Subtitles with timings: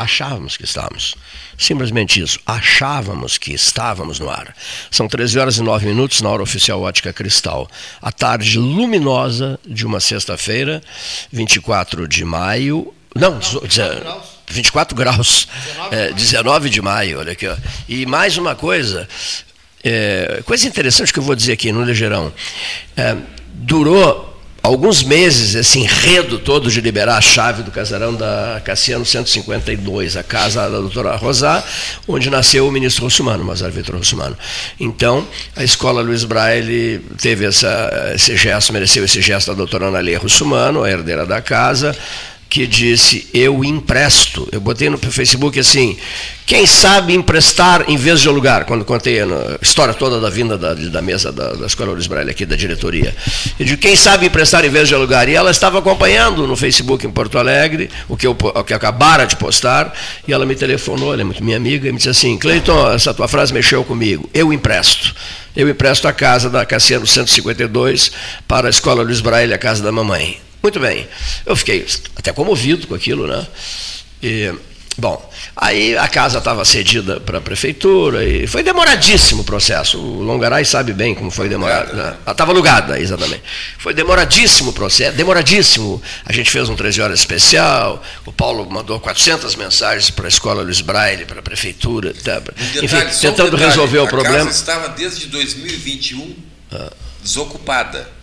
[0.00, 1.14] Achávamos que estávamos.
[1.58, 4.54] Simplesmente isso, achávamos que estávamos no ar.
[4.90, 7.68] São 13 horas e 9 minutos na hora oficial Ótica Cristal.
[8.00, 10.82] A tarde luminosa de uma sexta-feira,
[11.30, 12.94] 24 de maio.
[13.14, 13.38] Não,
[14.48, 15.46] 24 graus.
[15.90, 17.46] 19, é, 19 de maio, olha aqui.
[17.46, 17.56] Ó.
[17.88, 19.08] E mais uma coisa,
[19.84, 22.32] é, coisa interessante que eu vou dizer aqui no Ligeirão.
[22.96, 23.16] É,
[23.52, 24.29] durou
[24.62, 30.22] alguns meses esse enredo todo de liberar a chave do casarão da Cassiano 152, a
[30.22, 31.64] casa da doutora Rosá,
[32.06, 34.36] onde nasceu o ministro Russumano, Mazar Vitor Russumano.
[34.78, 40.18] Então, a escola Luiz Braille teve essa, esse gesto, mereceu esse gesto da doutora Analia
[40.18, 41.96] Russumano, a herdeira da casa,
[42.50, 44.48] que disse: Eu empresto.
[44.50, 45.96] Eu botei no Facebook assim:
[46.44, 48.66] quem sabe emprestar em vez de alugar?
[48.66, 49.26] Quando contei a
[49.62, 53.14] história toda da vinda da, da mesa da, da Escola Luiz Braille aqui, da diretoria.
[53.56, 55.28] Eu disse: quem sabe emprestar em vez de alugar?
[55.28, 59.24] E ela estava acompanhando no Facebook em Porto Alegre, o que eu, o que acabara
[59.26, 59.94] de postar,
[60.26, 63.14] e ela me telefonou, ela é muito minha amiga, e me disse assim: Cleiton, essa
[63.14, 64.28] tua frase mexeu comigo.
[64.34, 65.14] Eu empresto.
[65.54, 68.10] Eu empresto a casa da Cassiano 152
[68.48, 70.49] para a Escola Luiz Braille, a casa da mamãe.
[70.62, 71.08] Muito bem.
[71.46, 73.46] Eu fiquei até comovido com aquilo, né?
[74.22, 74.52] E,
[74.98, 79.98] bom, aí a casa estava cedida para a prefeitura e foi demoradíssimo o processo.
[79.98, 81.94] O Longaray sabe bem como foi demorado.
[81.94, 82.14] Né?
[82.28, 83.42] Estava alugada, exatamente.
[83.78, 86.02] Foi demoradíssimo o processo, demoradíssimo.
[86.26, 90.62] A gente fez um 13 horas especial, o Paulo mandou 400 mensagens para a escola
[90.62, 92.42] Luiz Braille, para a prefeitura, tá,
[92.76, 94.42] um enfim, tentando um resolver o problema.
[94.42, 96.36] A casa estava desde 2021
[96.72, 96.92] ah.
[97.22, 98.20] desocupada.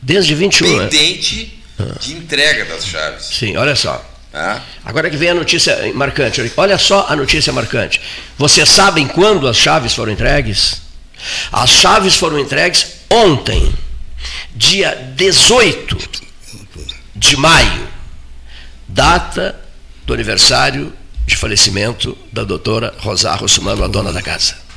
[0.00, 1.57] Desde 21, Pendente
[2.00, 3.26] de entrega das chaves.
[3.26, 4.04] Sim, olha só.
[4.32, 4.60] Ah.
[4.84, 6.52] Agora que vem a notícia marcante.
[6.56, 8.00] Olha só a notícia marcante.
[8.36, 10.82] Vocês sabem quando as chaves foram entregues?
[11.52, 13.74] As chaves foram entregues ontem,
[14.54, 15.96] dia 18
[17.16, 17.88] de maio,
[18.86, 19.58] data
[20.06, 20.92] do aniversário
[21.26, 24.67] de falecimento da doutora Rosário Sumano, a dona da casa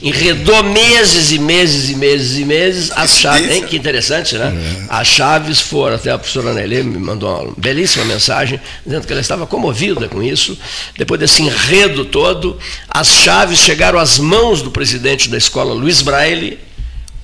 [0.00, 3.50] enredou meses e meses e meses e meses as chaves.
[3.50, 3.64] Hein?
[3.64, 4.52] Que interessante, né?
[4.54, 4.86] É.
[4.88, 9.20] As chaves foram, até a professora Nelê me mandou uma belíssima mensagem, dizendo que ela
[9.20, 10.58] estava comovida com isso.
[10.96, 12.58] Depois desse enredo todo,
[12.88, 16.58] as chaves chegaram às mãos do presidente da escola, Luiz Braille,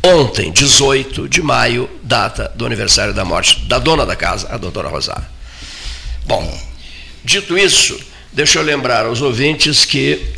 [0.02, 4.88] ontem, 18 de maio, data do aniversário da morte da dona da casa, a doutora
[4.88, 5.24] Rosário.
[6.26, 6.58] Bom,
[7.24, 7.98] dito isso,
[8.32, 10.34] deixa eu lembrar aos ouvintes que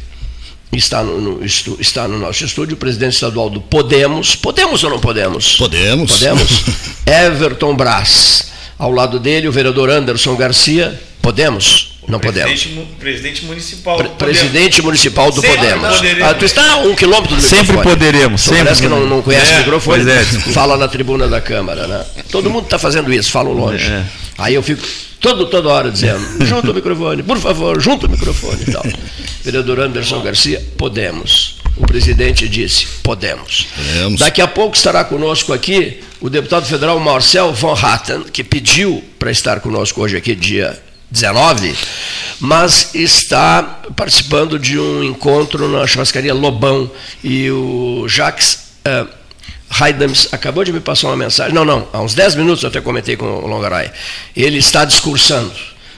[0.72, 4.34] Está no, no, está no nosso estúdio o presidente estadual do Podemos.
[4.34, 5.56] Podemos ou não podemos?
[5.56, 6.12] Podemos.
[6.12, 6.64] Podemos.
[7.06, 8.52] Everton Brás.
[8.78, 11.00] Ao lado dele, o vereador Anderson Garcia.
[11.22, 11.95] Podemos?
[12.08, 12.94] Não presidente, podemos.
[12.98, 16.00] Presidente municipal do Presidente municipal do sempre Podemos.
[16.22, 17.96] Ah, tu está a um quilômetro do sempre microfone.
[17.96, 20.10] Poderemos, sempre Parece que não, não conhece é, o microfone.
[20.10, 21.86] É, fala na tribuna da Câmara.
[21.88, 22.04] Né?
[22.30, 23.84] Todo mundo está fazendo isso, falo longe.
[23.84, 24.04] É.
[24.38, 24.86] Aí eu fico
[25.20, 28.84] todo, toda hora dizendo, junta o microfone, por favor, junta o microfone e tal.
[29.42, 31.56] Vereador Anderson Garcia, podemos.
[31.76, 33.66] O presidente disse, podemos.
[33.76, 34.20] podemos.
[34.20, 39.30] Daqui a pouco estará conosco aqui o deputado federal Marcel von Hatten, que pediu para
[39.30, 41.74] estar conosco hoje aqui, dia 19,
[42.40, 43.62] mas está
[43.94, 46.90] participando de um encontro na churrascaria Lobão.
[47.22, 48.66] E o Jacques.
[48.86, 49.08] Uh,
[49.68, 51.52] Haidams acabou de me passar uma mensagem.
[51.52, 53.90] Não, não, há uns 10 minutos eu até comentei com o Longaray.
[54.34, 55.52] Ele está discursando.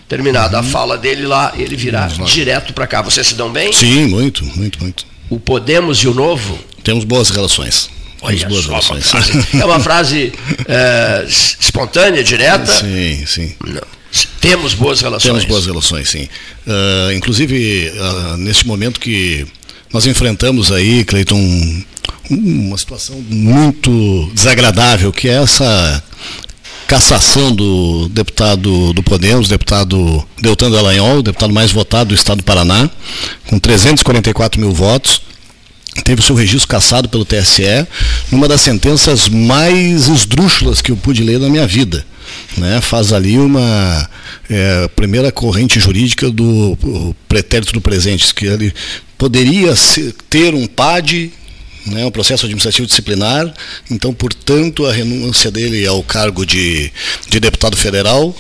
[0.08, 0.66] Terminada uhum.
[0.66, 3.02] a fala dele lá, ele virá direto para cá.
[3.02, 3.70] Vocês se dão bem?
[3.74, 5.06] Sim, muito, muito, muito.
[5.28, 6.58] O Podemos e o Novo?
[6.82, 7.90] Temos boas relações.
[8.22, 9.12] Olha boas só, relações.
[9.12, 10.32] Uma frase, é uma frase
[10.66, 12.72] é, espontânea, direta?
[12.72, 13.54] Sim, sim.
[13.66, 13.97] Não.
[14.40, 15.24] Temos boas relações.
[15.24, 16.28] Temos boas relações, sim.
[16.66, 19.46] Uh, inclusive, uh, neste momento que
[19.92, 21.82] nós enfrentamos aí, Cleiton,
[22.30, 26.02] uma situação muito desagradável, que é essa
[26.86, 32.88] cassação do deputado do Podemos, deputado Deltan Dallagnol, deputado mais votado do estado do Paraná,
[33.46, 35.20] com 344 mil votos,
[36.02, 37.86] teve o seu registro cassado pelo TSE,
[38.30, 42.06] numa das sentenças mais esdrúxulas que eu pude ler na minha vida.
[42.56, 42.80] Né?
[42.80, 44.08] Faz ali uma
[44.48, 48.72] é, primeira corrente jurídica do pretérito do presente, que ele
[49.16, 49.74] poderia
[50.28, 51.32] ter um PAD
[51.86, 53.50] né, um processo administrativo disciplinar,
[53.90, 56.92] então, portanto, a renúncia dele ao cargo de,
[57.28, 58.36] de deputado federal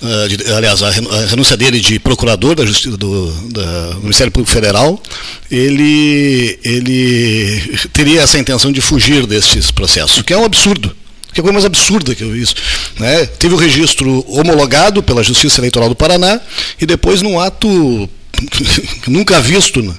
[0.00, 0.90] Uh, de, aliás, a
[1.26, 5.02] renúncia dele de procurador da Justiça do, da, do, Ministério Público Federal,
[5.50, 10.94] ele, ele teria essa intenção de fugir destes processos, o que é um absurdo.
[11.32, 12.54] Que é coisa mais absurda que eu vi isso.
[12.98, 13.26] Né?
[13.26, 16.40] Teve o registro homologado pela Justiça Eleitoral do Paraná
[16.80, 18.08] e depois, num ato
[19.06, 19.94] nunca visto, né?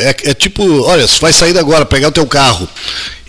[0.00, 2.68] É, é, tipo, olha, vai sair agora, pegar o teu carro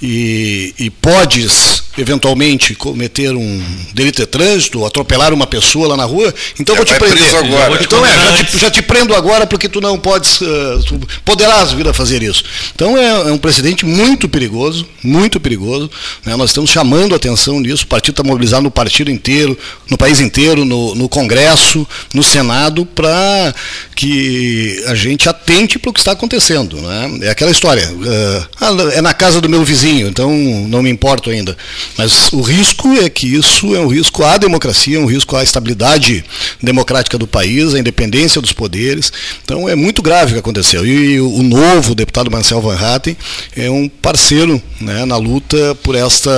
[0.01, 3.63] e, e podes eventualmente cometer um
[3.93, 7.35] delito de trânsito, atropelar uma pessoa lá na rua, então já vou te prender.
[7.35, 7.83] Agora.
[7.83, 11.71] Então é, já te, já te, prendo agora porque tu não podes, uh, tu poderás
[11.71, 12.43] vir a fazer isso.
[12.73, 15.89] Então é, é um precedente muito perigoso, muito perigoso.
[16.25, 16.35] Né?
[16.35, 17.85] Nós estamos chamando a atenção nisso.
[17.85, 19.57] O partido está mobilizado no partido inteiro,
[19.89, 23.53] no país inteiro, no, no Congresso, no Senado, para
[23.95, 26.77] que a gente atente para o que está acontecendo.
[26.81, 27.19] Né?
[27.27, 27.89] É aquela história.
[27.91, 31.55] Uh, é na casa do meu vizinho, então não me importo ainda.
[31.97, 36.23] Mas o risco é que isso é um risco à democracia, um risco à estabilidade
[36.61, 39.11] democrática do país, à independência dos poderes.
[39.43, 40.85] Então é muito grave o que aconteceu.
[40.85, 43.15] E o novo deputado Marcel Van Hatten
[43.55, 46.29] é um parceiro né, na luta por esta.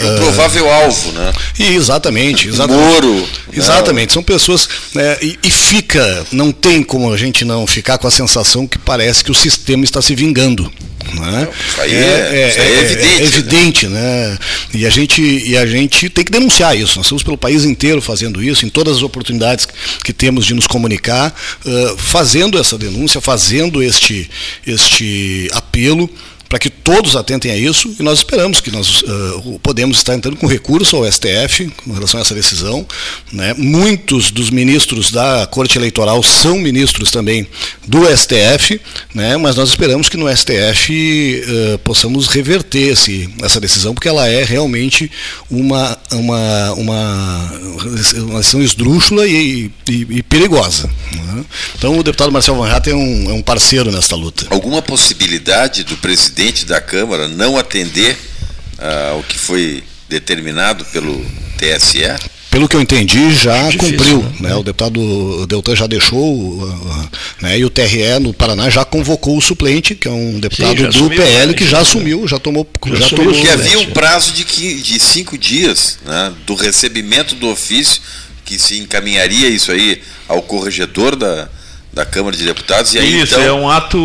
[0.00, 1.32] É um provável uh, alvo, né?
[1.58, 2.48] E exatamente.
[2.48, 3.14] exatamente Moro.
[3.14, 3.26] Né?
[3.52, 4.12] Exatamente.
[4.12, 4.68] São pessoas.
[4.94, 8.78] Né, e, e fica, não tem como a gente não ficar com a sensação que
[8.78, 10.70] parece que o sistema está se vingando.
[11.14, 11.48] Né?
[11.68, 13.22] Isso aí é, é, é, é evidente.
[13.22, 14.00] É evidente né?
[14.00, 14.38] né?
[14.74, 16.96] E, a gente, e a gente tem que denunciar isso.
[16.96, 19.68] Nós estamos pelo país inteiro fazendo isso, em todas as oportunidades
[20.02, 24.30] que temos de nos comunicar, uh, fazendo essa denúncia, fazendo este,
[24.66, 26.08] este apelo
[26.48, 30.36] para que todos atentem a isso e nós esperamos que nós uh, podemos estar entrando
[30.36, 32.86] com recurso ao STF com relação a essa decisão.
[33.30, 33.54] Né?
[33.54, 37.46] Muitos dos ministros da Corte Eleitoral são ministros também
[37.86, 38.80] do STF,
[39.14, 39.36] né?
[39.36, 44.42] mas nós esperamos que no STF uh, possamos reverter esse, essa decisão, porque ela é
[44.42, 45.10] realmente
[45.50, 50.88] uma, uma, uma, uma decisão esdrúxula e, e, e perigosa.
[51.12, 51.44] Né?
[51.76, 54.46] Então o deputado Marcelo Van Hatten é um, é um parceiro nesta luta.
[54.48, 58.16] Alguma possibilidade do presidente presidente da Câmara não atender
[59.10, 61.20] ao que foi determinado pelo
[61.58, 61.98] TSE?
[62.48, 64.22] Pelo que eu entendi, já Difícil, cumpriu.
[64.40, 64.48] Né?
[64.48, 64.54] Né?
[64.54, 67.10] O deputado Deltan já deixou, uh,
[67.42, 67.58] né?
[67.58, 70.88] e o TRE no Paraná já convocou o suplente, que é um deputado Sim, do
[70.88, 72.66] assumiu, PL, que já assumiu, já tomou.
[72.86, 77.34] Já, já tomou que havia um prazo de, que, de cinco dias né, do recebimento
[77.34, 78.00] do ofício,
[78.44, 81.50] que se encaminharia isso aí ao corregedor da,
[81.92, 82.94] da Câmara de Deputados.
[82.94, 83.44] E aí, Isso, então...
[83.44, 83.98] é um ato.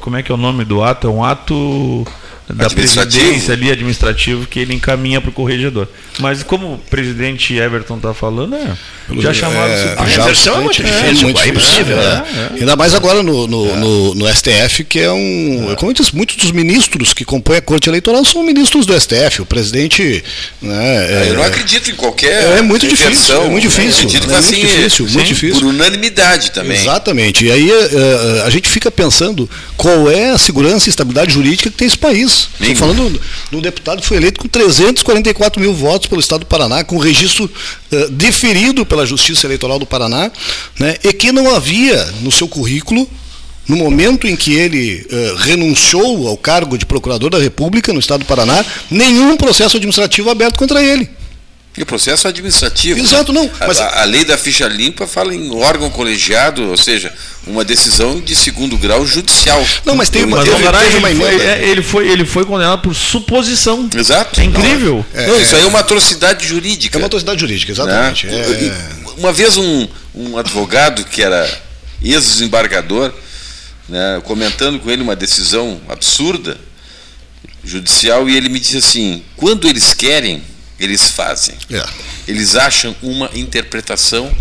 [0.00, 1.06] Como é que é o nome do ato?
[1.06, 2.06] É um ato
[2.54, 5.88] da presidência ali administrativo que ele encaminha para o corregedor.
[6.18, 8.76] Mas como o presidente Everton está falando, é,
[9.18, 11.98] já chamaram é, a inversão é muito difícil, é, muito é impossível.
[11.98, 12.24] É, né?
[12.56, 15.74] é, Ainda mais agora no, no, no, no STF, que é um.
[15.78, 19.42] Como eu disse, muitos dos ministros que compõem a Corte Eleitoral são ministros do STF.
[19.42, 20.22] O presidente.
[20.60, 22.58] Né, eu não acredito em qualquer.
[22.58, 23.42] É muito difícil.
[23.42, 24.06] É muito difícil.
[24.06, 25.60] acredito que assim, muito difícil, sim, muito difícil.
[25.60, 26.76] Por unanimidade também.
[26.76, 27.46] Exatamente.
[27.46, 27.70] E aí
[28.44, 32.41] a gente fica pensando qual é a segurança e estabilidade jurídica que tem esse país.
[32.60, 33.20] Estou falando
[33.50, 36.98] de um deputado que foi eleito com 344 mil votos pelo Estado do Paraná, com
[36.98, 40.30] registro uh, deferido pela Justiça Eleitoral do Paraná,
[40.78, 43.08] né, e que não havia no seu currículo
[43.68, 48.20] no momento em que ele uh, renunciou ao cargo de procurador da República no Estado
[48.20, 51.08] do Paraná, nenhum processo administrativo aberto contra ele.
[51.76, 53.00] E o processo administrativo.
[53.00, 53.50] Exato, não.
[53.60, 53.80] Mas...
[53.80, 57.10] A, a, lei da ficha limpa fala em órgão colegiado, ou seja,
[57.46, 59.64] uma decisão de segundo grau judicial.
[59.82, 61.30] Não, mas tem uma, mas teve, teve uma emenda.
[61.30, 63.88] Foi, é, ele, foi, ele foi condenado por suposição.
[63.94, 64.38] Exato.
[64.38, 65.04] É incrível.
[65.14, 66.98] Não, é, não, isso aí é uma atrocidade jurídica.
[66.98, 68.26] É uma atrocidade jurídica, exatamente.
[68.26, 68.38] Né?
[68.38, 69.18] É...
[69.18, 71.48] Uma vez um, um advogado que era
[72.02, 73.14] ex-desembargador,
[73.88, 76.58] né, comentando com ele uma decisão absurda
[77.64, 80.42] judicial, e ele me disse assim: quando eles querem
[80.84, 81.54] eles fazem.
[81.70, 81.84] É.
[82.26, 84.32] Eles acham uma interpretação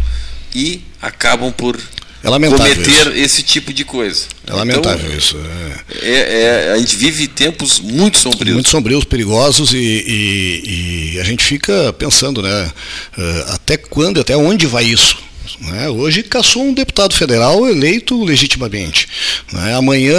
[0.54, 1.80] e acabam por
[2.24, 3.10] é cometer isso.
[3.10, 4.26] esse tipo de coisa.
[4.46, 5.38] É lamentável então, isso.
[5.38, 6.08] É.
[6.08, 6.42] é.
[6.42, 8.54] É, a gente vive tempos muito sombrios.
[8.54, 12.72] Muito sombrios, perigosos, e, e, e a gente fica pensando, né?
[13.18, 15.18] Eh, até quando, até onde vai isso?
[15.60, 15.90] Né?
[15.90, 19.08] Hoje caçou um deputado federal eleito legitimamente.
[19.52, 19.76] Né?
[19.76, 20.16] Amanhã,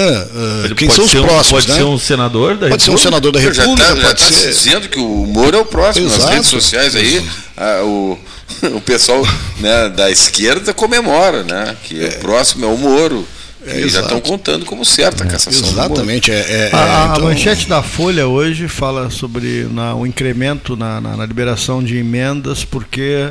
[0.70, 1.48] uh, quem são os próximos?
[1.48, 1.74] Pode né?
[1.76, 4.48] ser um senador da Pode ser um senador da República, já tá, pode tá ser.
[4.48, 6.22] dizendo que o Moro é o próximo Exato.
[6.22, 7.24] nas redes sociais aí.
[7.56, 8.18] A, o,
[8.74, 9.22] o pessoal
[9.58, 11.76] né, da esquerda comemora, né?
[11.84, 12.08] Que é.
[12.08, 13.26] o próximo é o Moro.
[13.64, 15.68] É, já estão contando como certa a cassação.
[15.68, 16.32] Exatamente.
[16.32, 17.14] É, é, a, é, então...
[17.14, 22.64] a, manchete da Folha hoje fala sobre o incremento na, na, na, liberação de emendas,
[22.64, 23.28] porque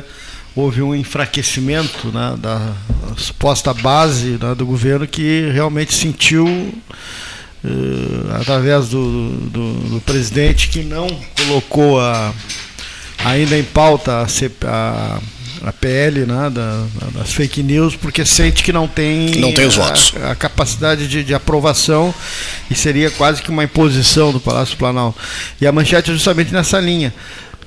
[0.54, 2.72] houve um enfraquecimento né, da
[3.16, 6.46] suposta base né, do governo que realmente sentiu.
[7.64, 11.06] Uh, através do, do, do, presidente que não
[11.36, 12.34] colocou a,
[13.24, 14.26] ainda em pauta a,
[14.66, 15.20] a
[15.64, 19.78] a PL né, da, das fake news, porque sente que não tem, não tem os
[19.78, 20.14] a, votos.
[20.22, 22.14] a capacidade de, de, aprovação
[22.70, 25.18] e seria quase que uma imposição do Palácio Planalto.
[25.60, 27.14] E a manchete é justamente nessa linha.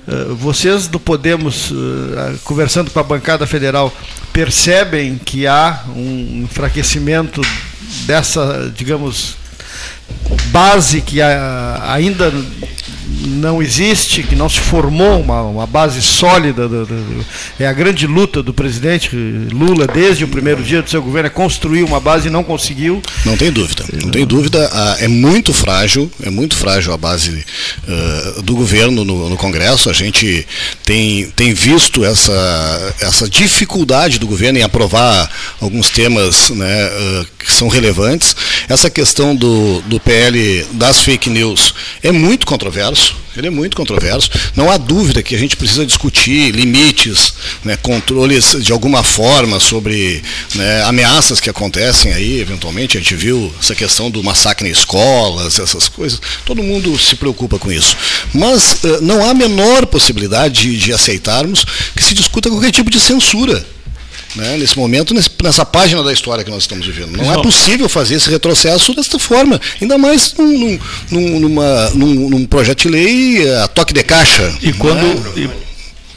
[0.07, 3.93] Uh, vocês do Podemos, uh, conversando com a bancada federal,
[4.31, 7.41] percebem que há um enfraquecimento
[8.05, 9.35] dessa, digamos,
[10.51, 12.31] base que ainda
[13.25, 16.67] não existe, que não se formou uma, uma base sólida.
[16.67, 17.25] Do, do,
[17.59, 19.15] é a grande luta do presidente
[19.51, 23.01] Lula desde o primeiro dia do seu governo, é construir uma base e não conseguiu.
[23.25, 24.69] Não tem dúvida, não tem dúvida.
[24.99, 27.45] É muito frágil, é muito frágil a base
[27.87, 29.89] uh, do governo no, no, Congresso.
[29.89, 30.45] A gente
[30.83, 37.51] tem, tem visto essa, essa dificuldade do governo em aprovar alguns temas né, uh, que
[37.51, 38.35] são relevantes.
[38.67, 43.15] Essa questão do, do PL das fake news é muito controverso.
[43.35, 44.29] Ele é muito controverso.
[44.55, 47.33] Não há dúvida que a gente precisa discutir limites,
[47.63, 50.23] né, controles de alguma forma sobre
[50.55, 52.97] né, ameaças que acontecem aí, eventualmente.
[52.97, 56.21] A gente viu essa questão do massacre em escolas, essas coisas.
[56.45, 57.97] Todo mundo se preocupa com isso.
[58.33, 62.89] Mas uh, não há a menor possibilidade de, de aceitarmos que se discuta qualquer tipo
[62.89, 63.65] de censura
[64.35, 67.15] né, nesse momento, nessa página da história que nós estamos vivendo.
[67.15, 72.45] Não é possível fazer esse retrocesso desta forma, ainda mais num, num, numa, num, num
[72.45, 74.53] projeto de lei a toque de caixa.
[74.61, 75.39] E quando, é?
[75.39, 75.49] e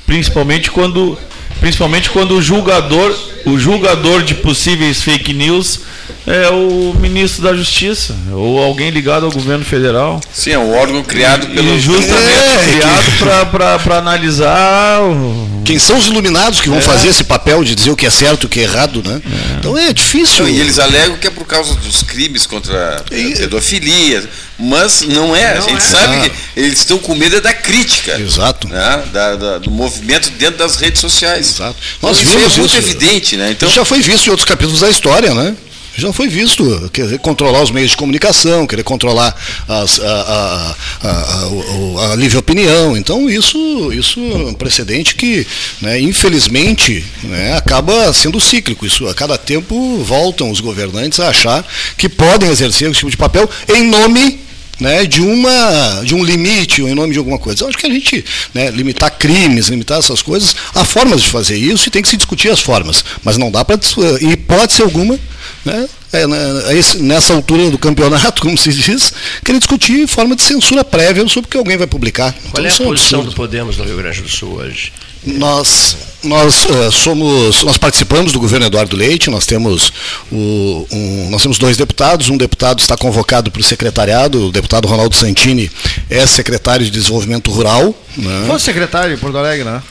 [0.06, 1.18] principalmente quando,
[1.60, 5.80] principalmente quando o julgador, o julgador de possíveis fake news
[6.26, 10.20] é o ministro da Justiça, ou alguém ligado ao governo federal.
[10.32, 11.74] Sim, é um órgão criado pelo.
[11.74, 12.76] E justamente é,
[13.18, 13.50] criado
[13.82, 15.00] para analisar.
[15.02, 15.62] O...
[15.64, 16.82] Quem são os iluminados que vão é.
[16.82, 19.20] fazer esse papel de dizer o que é certo e o que é errado, né?
[19.24, 19.58] É.
[19.58, 20.44] Então é difícil.
[20.44, 24.28] Não, e eles alegam que é por causa dos crimes contra a pedofilia,
[24.58, 25.54] mas não é.
[25.54, 25.80] Não a gente é.
[25.80, 26.20] sabe ah.
[26.20, 28.18] que eles estão com medo da crítica.
[28.20, 28.68] Exato.
[28.68, 29.02] Né?
[29.12, 31.54] Da, da, do movimento dentro das redes sociais.
[31.54, 31.76] Exato.
[31.96, 32.88] Então, Nós então, vimos isso é muito isso.
[32.88, 33.50] evidente, né?
[33.52, 35.56] Então, já foi visto em outros capítulos da história, né?
[35.98, 39.34] já foi visto, querer controlar os meios de comunicação, querer controlar
[39.66, 42.96] as, a, a, a, a, livre opinião.
[42.96, 45.44] Então isso, isso é um precedente que,
[45.80, 48.86] né, infelizmente, né, acaba sendo cíclico.
[48.86, 51.66] Isso, a cada tempo voltam os governantes a achar
[51.96, 54.47] que podem exercer esse tipo de papel em nome
[54.80, 57.64] né, de, uma, de um limite ou em nome de alguma coisa.
[57.64, 61.56] Eu acho que a gente né, limitar crimes, limitar essas coisas, há formas de fazer
[61.56, 63.04] isso e tem que se discutir as formas.
[63.22, 63.78] Mas não dá para,
[64.20, 65.18] em hipótese alguma,
[65.64, 65.88] né?
[66.10, 69.12] É, né, é nessa altura do campeonato, como se diz,
[69.44, 72.32] querer discutir forma de censura prévia sobre o que alguém vai publicar.
[72.50, 74.92] Qual então, é a é posição do Podemos no Rio Grande do Sul hoje?
[75.24, 79.92] Nós, nós uh, somos, nós participamos do governo Eduardo Leite, nós temos,
[80.30, 84.86] o, um, nós temos dois deputados, um deputado está convocado para o secretariado, o deputado
[84.86, 85.70] Ronaldo Santini
[86.08, 87.94] é secretário de Desenvolvimento Rural.
[88.16, 88.44] Né?
[88.46, 89.82] Foi secretário em Porto Alegre, né?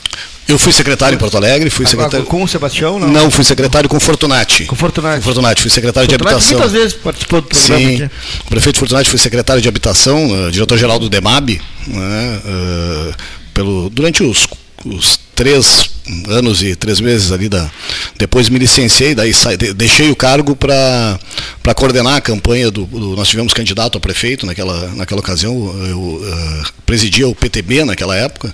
[0.48, 2.24] Eu fui secretário em Porto Alegre, fui secretário.
[2.24, 3.08] Com o Sebastião, não?
[3.08, 4.64] Não, fui secretário com Fortunati.
[4.64, 5.18] Com Fortunati.
[5.18, 6.58] Com Fortunati, fui secretário Fortunati de habitação.
[6.58, 8.02] muitas vezes participou do programa Sim.
[8.02, 8.10] Aqui.
[8.46, 13.14] O prefeito Fortunati foi secretário de habitação, uh, diretor-geral do DEMAB, né, uh,
[13.52, 14.46] pelo, durante os,
[14.84, 15.90] os três
[16.28, 17.70] anos e três meses ali da.
[18.18, 19.32] Depois me licenciei, daí
[19.76, 21.18] deixei o cargo para
[21.76, 25.54] coordenar a campanha do, do, Nós tivemos candidato a prefeito naquela, naquela ocasião,
[25.86, 28.52] eu uh, presidia o PTB naquela época,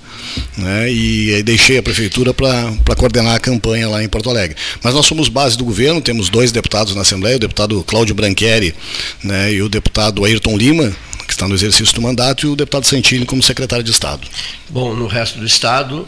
[0.56, 4.56] né, e deixei a prefeitura para coordenar a campanha lá em Porto Alegre.
[4.82, 8.74] Mas nós somos base do governo, temos dois deputados na Assembleia, o deputado Cláudio Branqueri
[9.22, 10.94] né, e o deputado Ayrton Lima,
[11.26, 14.26] que está no exercício do mandato, e o deputado Santini como secretário de Estado.
[14.68, 16.06] Bom, no resto do Estado,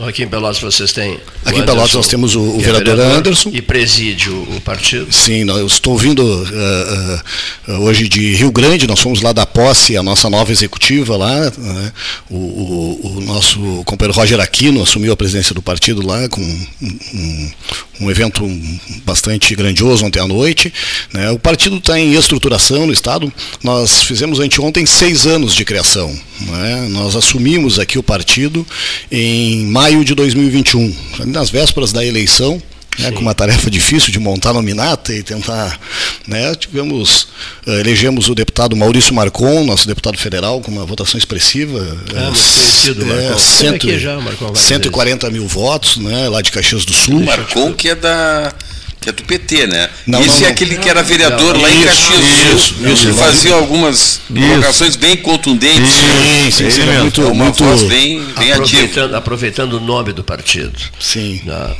[0.00, 1.18] Aqui em Pelotas vocês têm.
[1.44, 3.50] Aqui em Pelotas nós temos o, o vereador, vereador, Anderson.
[3.52, 5.12] E preside o, partido?
[5.12, 9.96] Sim, eu estou vindo uh, uh, hoje de Rio Grande, nós fomos lá da posse,
[9.96, 11.52] a nossa nova executiva lá.
[11.56, 11.92] Uh,
[12.30, 16.66] o, o, o, nosso companheiro Roger Aquino assumiu a presidência do partido lá com um,
[16.82, 17.50] um,
[18.00, 18.44] um evento
[19.04, 20.72] bastante grandioso ontem à noite.
[21.12, 21.30] Né?
[21.30, 23.32] O partido está em estruturação no Estado.
[23.62, 26.14] Nós fizemos anteontem seis anos de criação.
[26.40, 26.88] Né?
[26.90, 28.66] Nós assumimos aqui o partido
[29.10, 30.94] em maio de 2021,
[31.26, 32.60] nas vésperas da eleição.
[32.96, 35.80] Né, com uma tarefa difícil de montar nominata e tentar.
[36.28, 37.26] Né, tivemos,
[37.66, 41.80] uh, elegemos o deputado Maurício Marcon, nosso deputado federal, com uma votação expressiva.
[42.14, 42.30] Ah,
[42.84, 43.36] muito conhecido, é.
[43.36, 47.24] Cento, já, Marcon 140 mil votos, né, lá de Caxias do Sul.
[47.24, 48.54] Marcon, que é da
[49.04, 49.88] que é do PT, né?
[50.06, 50.48] Não, Esse não, é não.
[50.48, 53.06] aquele que era vereador Não, lá em isso, Caxias do isso, Sul, isso.
[53.08, 55.90] que fazia algumas colocações bem contundentes.
[55.90, 56.82] Sim, sim, sim.
[56.88, 58.54] É muito, É uma muito, voz bem, bem ativa.
[58.64, 60.72] aproveitando, aproveitando o nome do partido.
[60.98, 61.40] sim.
[61.44, 61.76] Na- Bom,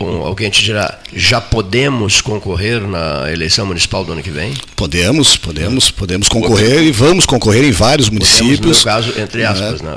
[0.00, 4.52] alguém te dirá, já podemos concorrer na eleição municipal do ano que vem?
[4.74, 8.84] Podemos, podemos, podemos concorrer e vamos concorrer em vários Podemos, no meu municípios.
[8.84, 9.96] caso, entre aspas, né?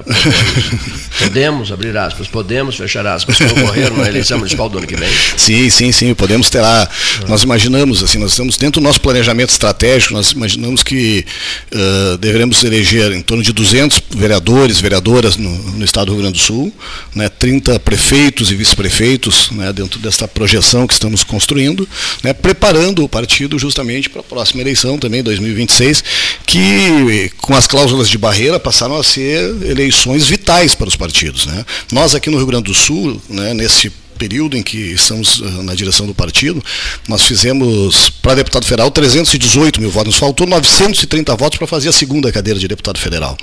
[1.19, 5.09] Podemos abrir aspas, podemos fechar aspas, concorrer na eleição municipal do ano que vem?
[5.35, 6.87] Sim, sim, sim, podemos ter lá.
[7.27, 11.25] Nós imaginamos, assim, nós estamos dentro do nosso planejamento estratégico, nós imaginamos que
[11.73, 16.37] uh, deveremos eleger em torno de 200 vereadores, vereadoras no, no estado do Rio Grande
[16.37, 16.73] do Sul,
[17.13, 21.87] né, 30 prefeitos e vice-prefeitos né, dentro desta projeção que estamos construindo,
[22.21, 26.03] né, preparando o partido justamente para a próxima eleição também, 2026,
[26.45, 31.45] que com as cláusulas de barreira passaram a ser eleições vitais para os partidos.
[31.45, 31.65] Né.
[31.91, 35.73] Nós aqui no Rio Grande do Sul, né, nesse período em que estamos uh, na
[35.73, 36.61] direção do partido,
[37.07, 41.93] nós fizemos para deputado federal 318 mil votos, nos faltou 930 votos para fazer a
[41.93, 43.37] segunda cadeira de deputado federal.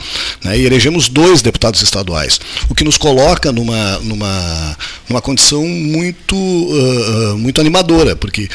[0.44, 4.76] Né, e elegemos dois deputados estaduais, o que nos coloca numa, numa,
[5.08, 8.48] numa condição muito, uh, uh, muito animadora, porque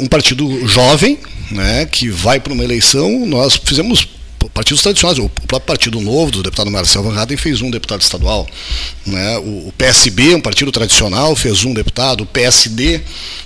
[0.00, 1.18] um partido jovem,
[1.50, 4.08] né, que vai para uma eleição, nós fizemos
[4.50, 5.18] partidos tradicionais.
[5.18, 8.46] O próprio Partido Novo, do deputado Marcel Van Hatten, fez um deputado estadual.
[9.06, 9.38] Né?
[9.38, 12.22] O, PSB, um partido tradicional, fez um deputado.
[12.22, 13.00] O PSD,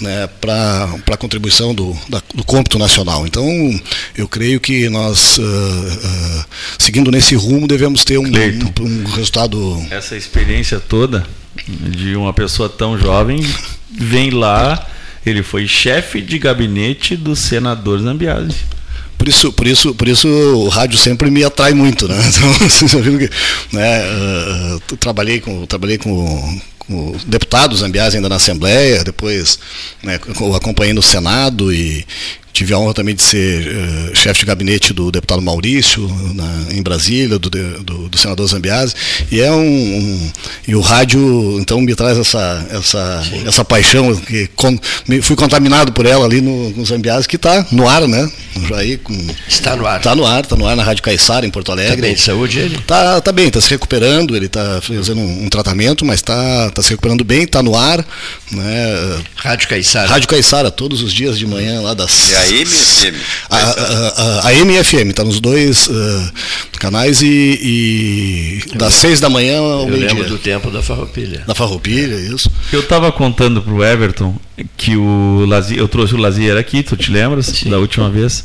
[0.00, 3.26] né, para a contribuição do, da, do cômputo nacional.
[3.26, 3.44] Então,
[4.16, 6.44] eu creio que nós, uh, uh,
[6.78, 8.30] seguindo nesse rumo, devemos ter um, um,
[8.80, 9.84] um, resultado.
[9.90, 11.26] Essa experiência toda
[11.66, 13.40] de uma pessoa tão jovem
[13.90, 14.86] vem lá,
[15.24, 18.77] ele foi chefe de gabinete do senador Zambiase.
[19.18, 22.16] Por isso, por isso, por isso o rádio sempre me atrai muito, né?
[22.28, 23.30] Então, vocês viram que,
[23.72, 29.58] né, uh, trabalhei com, trabalhei com, com deputados Zambiase ainda na Assembleia, depois
[30.02, 30.20] né,
[30.54, 32.06] acompanhei no Senado e
[32.58, 36.82] tive a honra também de ser uh, chefe de gabinete do deputado Maurício na, em
[36.82, 38.94] Brasília, do, do, do, senador Zambiase,
[39.30, 40.32] e é um, um,
[40.66, 45.92] e o rádio então me traz essa essa, essa paixão que com, me, fui contaminado
[45.92, 48.28] por ela ali no, no Zambiase que está no ar, né?
[48.74, 49.14] Aí com,
[49.46, 49.98] está no ar.
[49.98, 51.92] Está no ar, está no ar na Rádio Caiçara em Porto Alegre.
[51.92, 52.78] Está bem de saúde ele?
[52.78, 56.82] Tá, tá bem, está se recuperando, ele está fazendo um, um, tratamento, mas está tá
[56.82, 58.04] se recuperando bem, está no ar,
[58.50, 59.22] né?
[59.36, 60.08] Rádio Caiçara.
[60.08, 62.10] Rádio Caiçara todos os dias de manhã lá das
[62.50, 63.16] é a MFM.
[63.50, 66.32] A, a, a, a MFM, está nos dois uh,
[66.78, 70.08] canais e, e das seis da manhã ao Eu meio-dia.
[70.08, 71.44] lembro do tempo da Farroupilha.
[71.46, 72.50] Da Farroupilha, isso.
[72.72, 74.36] Eu estava contando pro Everton
[74.76, 77.46] que o Lazier, eu trouxe o Lazier aqui, tu te lembras?
[77.46, 77.70] Sim.
[77.70, 78.44] Da última vez.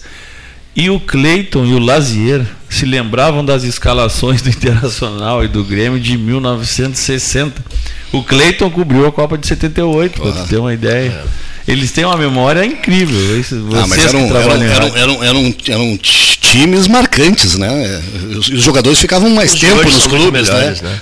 [0.75, 5.99] E o Cleiton e o Lazier se lembravam das escalações do Internacional e do Grêmio
[5.99, 7.63] de 1960.
[8.11, 11.09] O Cleiton cobriu a Copa de 78, para tu ter uma ideia.
[11.09, 11.52] É.
[11.67, 13.17] Eles têm uma memória incrível.
[13.17, 18.01] Vocês ah, mas eram, eram, eram, eram, eram, eram, times marcantes, né?
[18.37, 20.89] Os, os jogadores ficavam mais os tempo nos clubes, melhores, né?
[20.89, 21.01] né?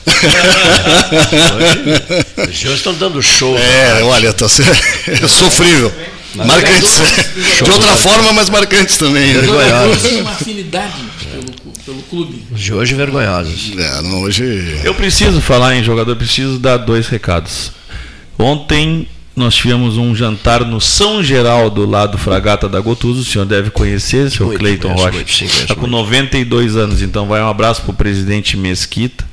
[2.48, 3.58] hoje, os estão dando show.
[3.58, 4.04] É, né?
[4.04, 4.48] olha, tá é
[5.28, 5.92] sofrível.
[6.36, 7.02] Mas marcantes.
[7.64, 9.34] De outra forma, mas marcantes também.
[9.34, 9.42] né?
[10.02, 10.94] Tem uma afinidade
[11.84, 12.46] pelo, clube.
[12.52, 13.74] De hoje vergonhosos.
[13.78, 14.80] É, não, hoje...
[14.84, 17.72] Eu preciso falar em jogador, preciso dar dois recados.
[18.40, 23.22] Ontem nós tivemos um jantar no São Geraldo, lá do Fragata da Gotuso.
[23.22, 25.24] O senhor deve conhecer, seu Muito, Cleiton Rocha.
[25.46, 25.92] Está com muito.
[25.92, 29.30] 92 anos, então vai um abraço para o presidente Mesquita.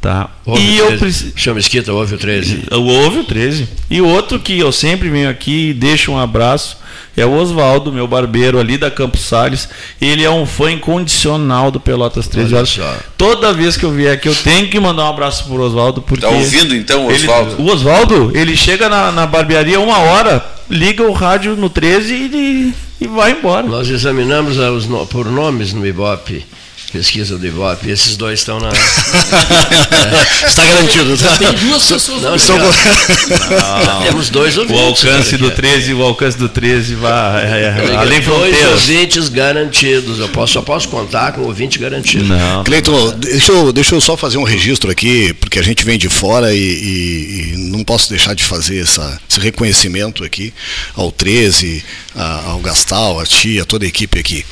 [0.00, 0.30] Tá?
[0.46, 0.98] E o eu 13.
[0.98, 1.32] preciso.
[1.36, 2.64] Senhor Mesquita, houve o 13.
[2.70, 3.68] Houve o 13.
[3.90, 6.76] E outro que eu sempre venho aqui e deixo um abraço
[7.20, 9.68] é o Oswaldo, meu barbeiro ali da Campos Sales.
[10.00, 13.02] Ele é um fã incondicional do Pelotas 13 Olha horas.
[13.16, 16.02] Toda vez que eu vier aqui, eu tenho que mandar um abraço pro Oswaldo.
[16.02, 17.62] porque Tá ouvindo então, Oswaldo?
[17.62, 22.74] o Oswaldo, ele chega na, na barbearia uma hora, liga o rádio no 13 e,
[23.00, 23.66] e vai embora.
[23.66, 26.44] Nós examinamos os por nomes no Ibope
[26.92, 27.90] pesquisa do Ibope.
[27.90, 28.70] Esses dois estão na.
[30.46, 31.16] Está garantido.
[31.16, 31.36] Tá?
[31.36, 32.22] Tem duas pessoas.
[32.22, 34.82] Não, Estão- não, temos dois O ouvintes.
[35.04, 35.56] alcance cara, do aqui.
[35.56, 38.70] 13, o alcance do 13 vai é, é, Dois além fronteiras.
[38.72, 40.18] ouvintes garantidos.
[40.18, 42.24] Eu posso, só posso contar com ouvinte garantido.
[42.24, 42.64] Não.
[42.64, 46.08] Cleiton, deixa eu, deixa eu só fazer um registro aqui, porque a gente vem de
[46.08, 50.52] fora e, e- e não posso deixar de fazer essa- esse reconhecimento aqui
[50.94, 54.44] ao 13, a- ao Gastal, a Tia, a toda a equipe aqui.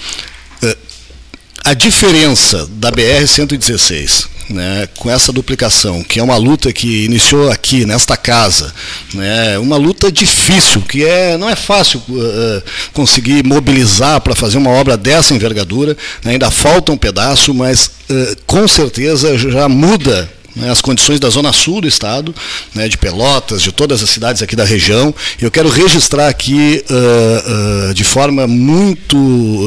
[1.67, 7.85] A diferença da BR-116 né, com essa duplicação, que é uma luta que iniciou aqui,
[7.85, 8.73] nesta casa,
[9.13, 14.71] né, uma luta difícil, que é, não é fácil eh, conseguir mobilizar para fazer uma
[14.71, 20.71] obra dessa envergadura, né, ainda falta um pedaço, mas eh, com certeza já muda né,
[20.71, 22.35] as condições da zona sul do estado,
[22.75, 25.15] né, de Pelotas, de todas as cidades aqui da região.
[25.41, 29.17] Eu quero registrar aqui ah, ah, de forma muito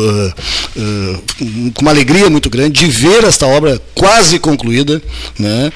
[0.07, 1.19] ah,
[1.73, 5.01] com uma alegria muito grande de ver esta obra quase concluída,
[5.37, 5.71] né,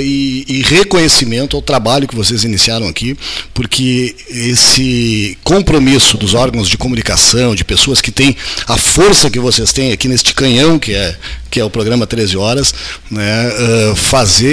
[0.00, 3.16] e, e reconhecimento ao trabalho que vocês iniciaram aqui,
[3.52, 8.34] porque esse compromisso dos órgãos de comunicação, de pessoas que têm
[8.66, 11.16] a força que vocês têm aqui neste canhão que é
[11.50, 12.74] que é o programa 13 horas,
[13.08, 13.52] né,
[13.92, 13.94] ah,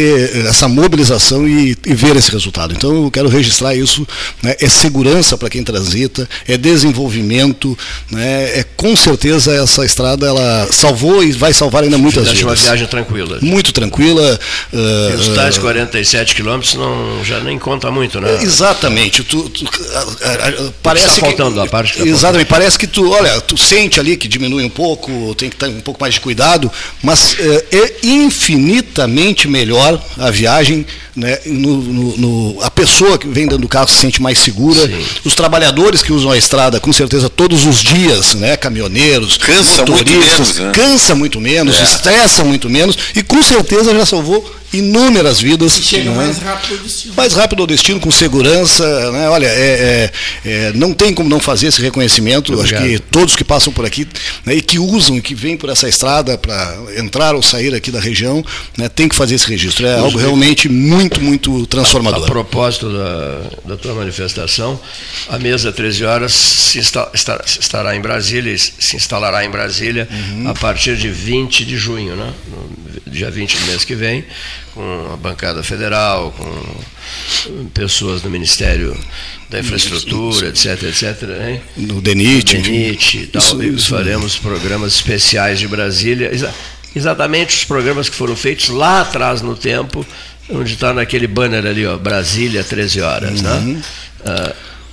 [0.01, 2.73] fazer essa mobilização e, e ver esse resultado.
[2.73, 4.07] Então eu quero registrar isso,
[4.41, 7.77] né, é segurança para quem transita, é desenvolvimento,
[8.09, 12.55] né, é com certeza essa estrada ela salvou e vai salvar ainda muitas Fizeste uma
[12.55, 13.39] viagem tranquila.
[13.41, 14.39] Muito tranquila.
[14.73, 18.39] E os tais 47 quilômetros não, já nem conta muito, né?
[18.41, 19.23] Exatamente.
[19.23, 22.47] Tu, tu- a- a- a- parece está que, faltando, a parte que está Exatamente.
[22.47, 25.81] Parece que tu, olha, tu sente ali que diminui um pouco, tem que ter um
[25.81, 26.71] pouco mais de cuidado,
[27.03, 31.39] mas eh, é infinitamente melhor a viagem, né?
[31.45, 35.03] no- no- no- a pessoa que vem dentro do carro se sente mais segura, Sim.
[35.25, 38.55] os trabalhadores que usam a estrada, com certeza todos os dias, né?
[38.57, 40.71] Caminhoneiros, Cansa muito motoristas, menos, né?
[40.73, 41.83] cansa muito menos, É.
[41.83, 45.77] estressa muito menos e com certeza já salvou inúmeras vidas.
[45.77, 46.15] E chega né?
[46.17, 47.13] mais rápido ao destino.
[47.15, 49.29] mais rápido ao destino, com segurança, né?
[49.29, 50.11] Olha, é,
[50.45, 52.53] é- é, não tem como não fazer esse reconhecimento.
[52.53, 52.99] Eu Acho Obrigado.
[53.03, 54.07] que todos que passam por aqui
[54.45, 57.91] né, e que usam e que vêm por essa estrada para entrar ou sair aqui
[57.91, 58.43] da região,
[58.77, 59.85] né, tem que fazer esse registro.
[59.85, 62.25] É algo realmente muito, muito A transformador.
[62.25, 64.79] propósito da, da tua manifestação,
[65.29, 70.07] a mesa 13 horas se insta- estará, estará em Brasília, e se instalará em Brasília
[70.11, 70.49] Uhum.
[70.49, 72.31] a partir de 20 de junho, né?
[73.07, 74.23] Dia 20 do mês que vem,
[74.73, 78.97] com a bancada federal, com pessoas do Ministério
[79.49, 81.61] da Infraestrutura, etc, etc, né?
[81.75, 82.71] No DENIT, enfim.
[82.71, 86.53] DENIT e tal, Isso- isso faremos programas especiais de Brasília, exa-
[86.95, 90.05] exatamente os programas que foram feitos lá atrás no tempo,
[90.49, 93.73] onde está naquele banner ali, ó, Brasília 13 horas, Uhum.
[93.73, 93.81] né?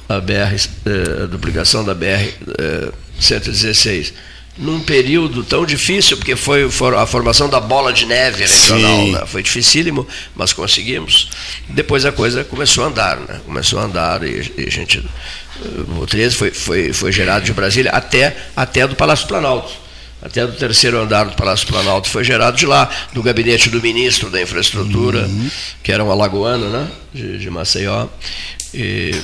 [0.09, 0.55] A BR,
[0.87, 2.89] eh, a duplicação da BR eh,
[3.21, 4.15] 116.
[4.59, 9.27] Num período tão difícil, porque foi a formação da bola de neve regional, né?
[9.27, 11.31] foi dificílimo, mas conseguimos.
[11.69, 13.41] Depois a coisa começou a andar, né?
[13.47, 15.05] começou a andar e, e a gente.
[16.01, 19.73] O 13 foi, foi, foi gerado de Brasília até, até do Palácio Planalto.
[20.21, 24.29] Até do terceiro andar do Palácio Planalto foi gerado de lá, do gabinete do ministro
[24.31, 25.29] da Infraestrutura,
[25.83, 26.89] que era um alagoano, né?
[27.15, 28.09] De, de Maceió.
[28.75, 29.15] E,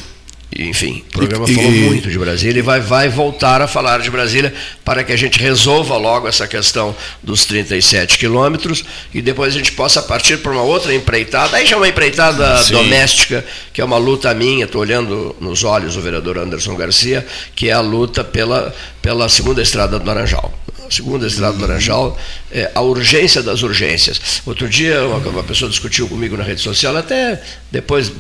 [0.56, 4.00] enfim, o programa E- falou e- muito de Brasília e vai, vai voltar a falar
[4.00, 9.54] de Brasília para que a gente resolva logo essa questão dos 37 quilômetros e depois
[9.54, 11.56] a gente possa partir para uma outra empreitada.
[11.56, 12.74] Aí já é uma empreitada Sim.
[12.74, 17.68] doméstica, que é uma luta minha, estou olhando nos olhos o vereador Anderson Garcia, que
[17.68, 20.52] é a luta pela, pela segunda estrada do Laranjal.
[20.86, 22.16] A segunda estrada do Laranjal,
[22.52, 24.42] é a urgência das urgências.
[24.46, 28.12] Outro dia, uma, uma pessoa discutiu comigo na rede social, até depois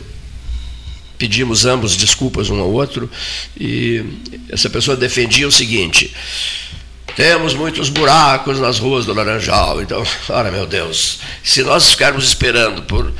[1.24, 3.10] pedimos ambos desculpas um ao outro
[3.58, 4.04] e
[4.50, 6.14] essa pessoa defendia o seguinte:
[7.16, 12.82] temos muitos buracos nas ruas do Laranjal, então, ora meu Deus, se nós ficarmos esperando
[12.82, 13.10] por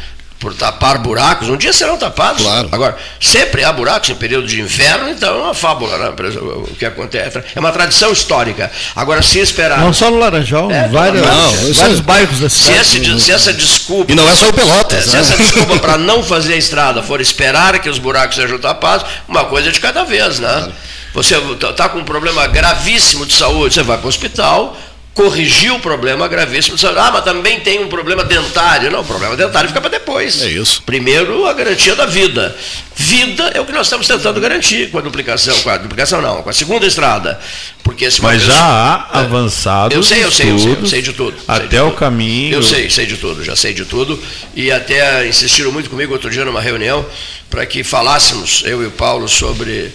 [0.44, 2.42] por tapar buracos, um dia serão tapados.
[2.42, 2.68] Claro.
[2.70, 6.10] Agora, sempre há buracos em período de inverno, então é uma fábula, né?
[6.10, 7.42] o que acontece.
[7.54, 8.70] É uma tradição histórica.
[8.94, 9.78] Agora, se esperar.
[9.80, 12.80] Não só no Laranjal, É, várias, não, vários é- bairros da Se, cidade.
[12.80, 14.12] esse- se essa desculpa.
[14.12, 15.20] E não é só o Pelotas, É, se né?
[15.20, 19.46] essa desculpa para não fazer a estrada for esperar que os buracos sejam tapados, uma
[19.46, 20.68] coisa de cada vez, né?
[21.14, 21.36] Você
[21.70, 24.76] está com um problema gravíssimo de saúde, você vai para o hospital,
[25.14, 26.98] corrigir o problema gravíssimo saúde.
[26.98, 28.90] Ah, mas também tem um problema dentário.
[28.90, 30.42] Não, o problema dentário fica para depois.
[30.42, 30.82] É isso.
[30.82, 32.54] Primeiro, a garantia da vida.
[32.96, 36.42] Vida é o que nós estamos tentando garantir com a duplicação, com a duplicação não,
[36.42, 37.40] com a segunda estrada.
[37.82, 41.02] Porque se uma Mas já há avançados eu sei, eu sei, eu sei, eu sei
[41.02, 41.36] de tudo.
[41.46, 42.54] Até o caminho.
[42.54, 44.20] Eu sei, sei de tudo, já sei de tudo.
[44.54, 47.04] E até insistiram muito comigo outro dia numa reunião
[47.50, 49.92] para que falássemos, eu e o Paulo, sobre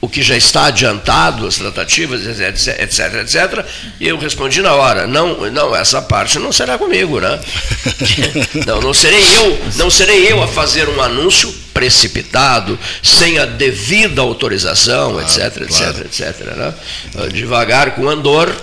[0.00, 3.66] o que já está adiantado, as tratativas, etc, etc, etc.
[3.98, 7.38] E eu respondi na hora, não, não, essa parte não será comigo, né?
[8.66, 14.20] Não, não serei eu, não serei eu a fazer um anúncio precipitado, sem a devida
[14.20, 16.00] autorização, claro, etc, claro.
[16.00, 16.46] etc, etc.
[16.56, 16.74] Né?
[17.32, 18.54] Devagar com andor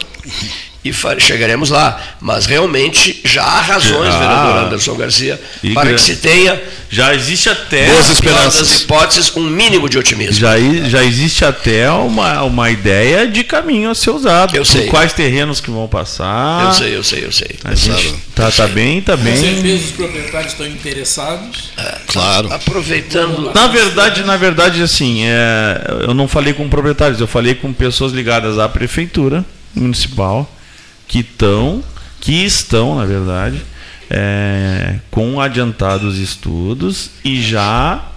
[0.85, 1.99] e chegaremos lá.
[2.21, 5.41] Mas realmente já há razões, ah, vereador Anderson Garcia,
[5.73, 6.61] para que se tenha.
[6.87, 7.87] Já existe até.
[7.87, 8.81] Boas esperanças.
[8.81, 10.33] hipóteses, um mínimo de otimismo.
[10.33, 10.53] Já,
[10.87, 14.55] já existe até uma, uma ideia de caminho a ser usado.
[14.55, 14.85] Eu sei.
[14.85, 16.65] quais terrenos que vão passar.
[16.65, 17.49] Eu sei, eu sei, eu sei.
[17.63, 19.33] A gente tá, tá bem, tá bem.
[19.33, 21.71] Com certeza os proprietários estão interessados.
[21.75, 22.53] É, claro.
[22.53, 23.51] Aproveitando.
[23.53, 28.11] Na verdade, na verdade, assim, é, eu não falei com proprietários, eu falei com pessoas
[28.11, 29.43] ligadas à prefeitura
[29.73, 30.49] municipal
[31.07, 31.83] que estão,
[32.19, 33.61] que estão, na verdade,
[34.09, 38.09] é, com adiantados estudos e já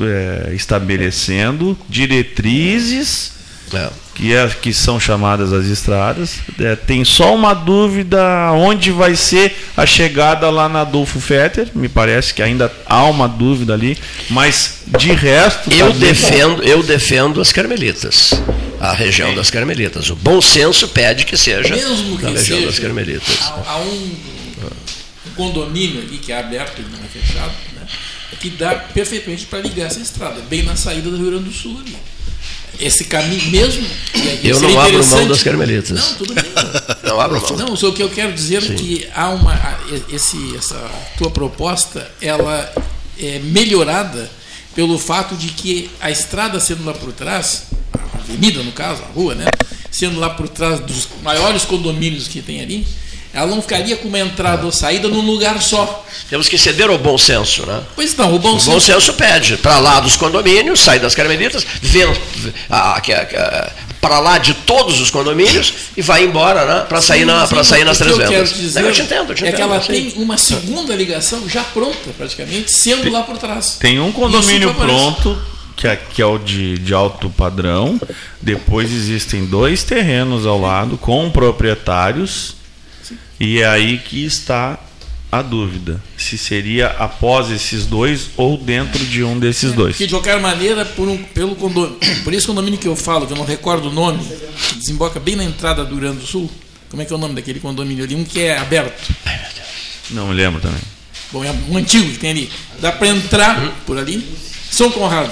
[0.00, 3.32] é, estabelecendo diretrizes
[3.74, 3.90] é.
[4.18, 6.40] Que, é, que são chamadas as estradas.
[6.58, 11.68] É, tem só uma dúvida onde vai ser a chegada lá na Adolfo Fetter.
[11.72, 13.96] Me parece que ainda há uma dúvida ali,
[14.28, 15.72] mas de resto.
[15.72, 18.34] Eu tá defendo, eu defendo as carmelitas
[18.80, 20.08] a região das Carmelitas.
[20.08, 23.40] O bom senso pede que seja Mesmo que na região seja, das Carmelitas.
[23.40, 27.84] Há, há um, um, condomínio ali que é aberto e não é fechado, né,
[28.38, 31.76] que dá perfeitamente para ligar essa estrada, bem na saída do Rio Grande do Sul
[31.84, 31.96] ali.
[32.80, 33.86] Esse caminho mesmo.
[34.42, 35.98] Eu não abro mão das Carmelitas.
[35.98, 36.44] Não, tudo bem.
[37.02, 37.56] não abro mão.
[37.56, 39.58] Não, só o que eu quero dizer é que há uma.
[40.10, 40.78] Esse, essa
[41.16, 42.72] tua proposta, ela
[43.18, 44.30] é melhorada
[44.74, 47.64] pelo fato de que a estrada sendo lá por trás,
[48.14, 49.46] avenida, no caso, a rua, né?
[49.90, 52.86] Sendo lá por trás dos maiores condomínios que tem ali,
[53.38, 56.04] ela não ficaria com uma entrada ou saída num lugar só.
[56.28, 57.80] Temos que ceder ao bom senso, né?
[57.94, 58.70] Pois não, o bom o senso.
[58.70, 62.06] O bom senso pede para lá dos condomínios, sai das carmelitas, vê
[64.00, 66.86] para lá de todos os condomínios e vai embora, né?
[66.88, 68.54] Para sair, na, sim, sair nas três vendas.
[68.54, 71.62] Dizer eu te entendo, eu te entendo, é que ela tem uma segunda ligação já
[71.62, 73.76] pronta, praticamente, sendo tem, lá por trás.
[73.80, 75.36] Tem um condomínio pronto
[75.78, 78.00] que é, que é o de, de alto padrão.
[78.42, 82.57] Depois existem dois terrenos ao lado com proprietários.
[83.40, 84.78] E é aí que está
[85.30, 86.02] a dúvida.
[86.16, 89.96] Se seria após esses dois ou dentro de um desses dois.
[89.96, 93.32] Que de qualquer maneira, por, um, pelo condomínio, por esse condomínio que eu falo, que
[93.32, 94.24] eu não recordo o nome,
[94.68, 96.50] que desemboca bem na entrada do Rio Grande do Sul.
[96.88, 98.14] Como é que é o nome daquele condomínio ali?
[98.14, 99.14] Um que é aberto.
[100.10, 100.80] Não me lembro também.
[101.30, 102.50] Bom, é um antigo que tem ali.
[102.80, 104.26] Dá para entrar por ali.
[104.70, 105.30] São Conrado.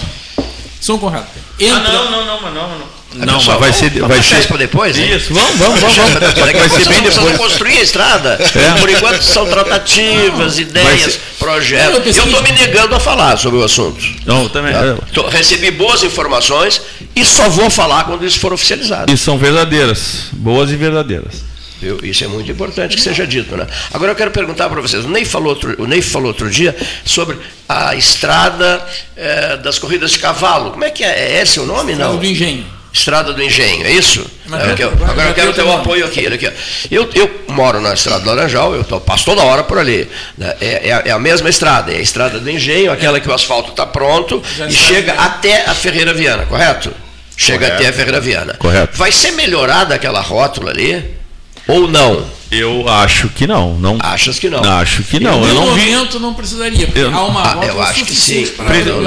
[0.81, 1.27] São Conrado.
[1.59, 1.77] Entra...
[1.77, 2.97] Ah, não, não, não, mas não, não.
[3.15, 3.91] Não, mas vai ser.
[4.01, 4.99] Vai ser para depois?
[4.99, 5.17] Hein?
[5.17, 5.97] Isso, vamos, vamos, vamos.
[5.97, 6.35] vamos.
[6.35, 7.37] Vai ser bem depois.
[7.37, 8.39] construir a estrada.
[8.41, 8.81] É.
[8.81, 12.17] Por enquanto são tratativas, ideias, projetos.
[12.17, 14.05] Eu estou me negando a falar sobre o assunto.
[14.27, 14.73] Não, também.
[14.73, 14.99] Tá?
[15.15, 16.83] Tô, recebi boas informações
[17.15, 19.11] e só vou falar quando isso for oficializado.
[19.11, 21.45] E são verdadeiras, boas e verdadeiras.
[21.81, 21.99] Viu?
[22.03, 23.57] Isso é muito importante que seja dito.
[23.57, 23.67] Né?
[23.93, 26.75] Agora eu quero perguntar para vocês, o Ney, falou outro, o Ney falou outro dia
[27.05, 28.85] sobre a estrada
[29.17, 30.71] é, das corridas de cavalo.
[30.71, 31.37] Como é que é?
[31.37, 31.93] É esse o nome?
[31.93, 32.19] Estrada não?
[32.19, 32.77] do Engenho.
[32.93, 34.25] Estrada do Engenho, é isso?
[34.51, 36.27] É, eu, agora eu quero ter o apoio aqui.
[36.27, 36.51] aqui
[36.91, 40.09] eu, eu moro na Estrada do Laranjal, eu tô, passo toda hora por ali.
[40.39, 40.55] Né?
[40.63, 43.71] É, é, é, a mesma estrada, é a Estrada do Engenho, aquela que o asfalto
[43.71, 46.91] está pronto Já e chega até a Ferreira Viana, correto?
[47.37, 47.77] Chega correto.
[47.77, 48.55] até a Ferreira Viana.
[48.55, 48.97] Correto.
[48.97, 51.17] Vai ser melhorada aquela rótula ali?
[51.69, 52.37] Ou não?
[52.51, 53.77] Eu acho que não.
[53.79, 54.63] não Achas que não?
[54.63, 55.41] Acho que não.
[55.41, 56.19] No eu não momento vi...
[56.21, 58.47] não precisaria, eu, há uma ah, Eu acho que sim.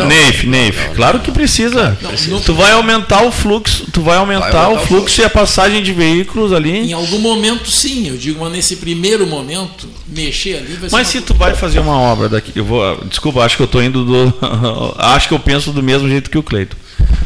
[0.07, 1.97] Neif, Neif, claro que precisa.
[2.01, 4.97] Não, não, tu vai aumentar o fluxo, tu vai aumentar, vai aumentar o, fluxo o,
[4.99, 6.89] fluxo e a passagem de veículos ali.
[6.89, 11.21] Em algum momento sim, eu digo, mas nesse primeiro momento, mexer ali vai Mas se
[11.21, 14.33] tu vai fazer uma obra daqui, eu vou, desculpa, acho que eu estou indo do
[14.99, 16.75] acho que eu penso do mesmo jeito que o Cleito.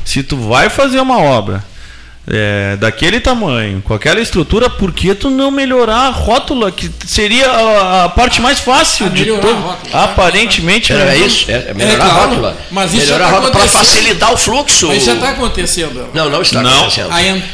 [0.05, 1.63] Se tu vai fazer uma obra
[2.25, 7.49] é, daquele tamanho, com aquela estrutura, por que tu não melhorar a rótula, que seria
[7.49, 9.45] a, a parte mais fácil a de todo?
[9.45, 12.57] Rótula, Aparentemente, é, é isso, é, é melhorar é, claro, a rótula.
[12.71, 14.87] Mas isso melhorar já tá a rótula para facilitar o fluxo.
[14.87, 16.09] Mas já está acontecendo.
[16.13, 16.71] Não, não está não.
[16.71, 17.09] acontecendo.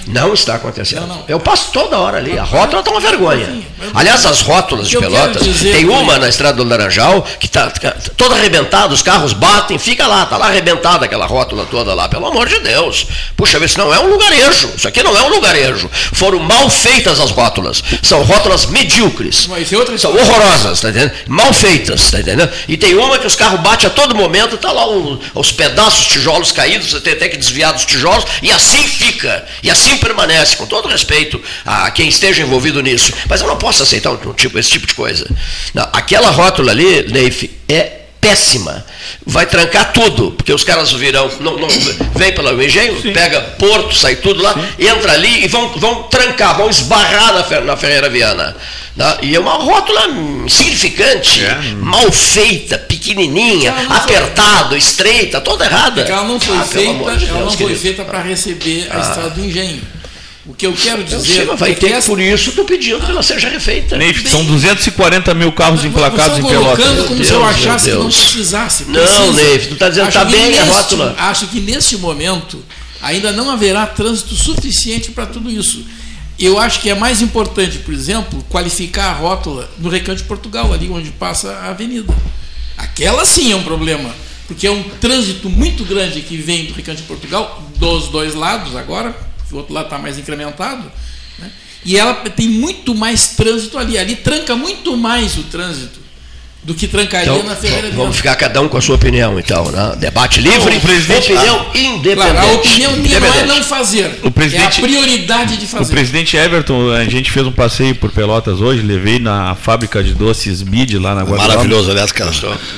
[0.07, 1.01] Não está acontecendo.
[1.01, 1.23] Não, não.
[1.27, 2.37] Eu passo toda hora ali.
[2.37, 3.63] A rótula está uma vergonha.
[3.95, 8.35] Aliás, as rótulas de Pelotas, tem uma na estrada do Laranjal que está tá toda
[8.35, 12.47] arrebentada, os carros batem, fica lá, está lá arrebentada aquela rótula toda lá, pelo amor
[12.47, 13.07] de Deus.
[13.35, 14.75] Puxa, isso não é um lugarejo lugarejo.
[14.75, 15.89] Isso aqui não é um lugarejo.
[16.13, 17.83] Foram mal feitas as rótulas.
[18.01, 19.47] São rótulas medíocres.
[19.55, 21.13] É São horrorosas, tá entendendo?
[21.27, 22.51] Mal feitas, tá entendendo?
[22.67, 24.85] E tem uma que os carros batem a todo momento, tá lá
[25.35, 29.45] os pedaços, tijolos caídos, você tem até que desviar dos tijolos, e assim fica.
[29.63, 33.13] E assim permanece, com todo respeito a quem esteja envolvido nisso.
[33.27, 35.27] Mas eu não posso aceitar um, um tipo, esse tipo de coisa.
[35.73, 38.85] Não, aquela rótula ali, Neif, é péssima.
[39.25, 41.67] Vai trancar tudo, porque os caras virão, não, não
[42.15, 43.13] vem pelo engenho, Sim.
[43.13, 44.87] pega Porto, sai tudo lá, Sim.
[44.87, 48.55] entra ali e vão, vão trancar, vão esbarrar na, na Ferreira Viana.
[49.21, 50.07] E é uma rótula
[50.45, 51.55] insignificante, é.
[51.79, 56.01] mal feita, pequenininha, apertada, estreita, toda errada.
[56.01, 59.01] ela não foi ah, feita, de ela não foi feita para receber a ah.
[59.01, 59.81] estrada do engenho.
[60.49, 61.45] O que eu quero dizer.
[61.45, 62.07] Eu vai é ter, essa...
[62.07, 63.95] por isso estou pedindo que ela seja refeita.
[63.95, 66.83] Neif, são 240 mil carros emplacados em Pelotas.
[66.83, 68.85] colocando como Deus, se eu achasse que não precisasse.
[68.85, 71.15] Não, Neif, tu está dizendo que está bem neste, a rótula.
[71.19, 72.65] Acho que neste momento
[72.99, 75.85] ainda não haverá trânsito suficiente para tudo isso.
[76.39, 80.73] Eu acho que é mais importante, por exemplo, qualificar a rótula no Recanto de Portugal,
[80.73, 82.11] ali onde passa a avenida.
[82.75, 84.09] Aquela sim é um problema,
[84.47, 88.75] porque é um trânsito muito grande que vem do Recanto de Portugal, dos dois lados
[88.75, 90.91] agora, o outro lado está mais incrementado,
[91.37, 91.51] né?
[91.85, 93.97] e ela tem muito mais trânsito ali.
[93.97, 95.98] Ali tranca muito mais o trânsito
[96.61, 99.71] do que trancaria então, na Ferreira Vamos ficar cada um com a sua opinião, então.
[99.71, 99.95] Né?
[99.97, 102.31] Debate livre, o presidente, opinião ah, independente.
[102.31, 105.83] Claro, a opinião minha não é não fazer, o presidente, é a prioridade de fazer.
[105.83, 110.13] O presidente Everton, a gente fez um passeio por Pelotas hoje, levei na fábrica de
[110.13, 111.47] doces Bid lá na Guarulhos.
[111.47, 112.31] Maravilhoso, aliás, cara.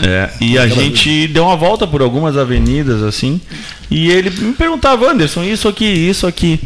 [0.04, 3.41] É, e a gente deu uma volta por algumas avenidas, assim,
[3.89, 6.60] e ele me perguntava, Anderson, isso aqui, isso aqui.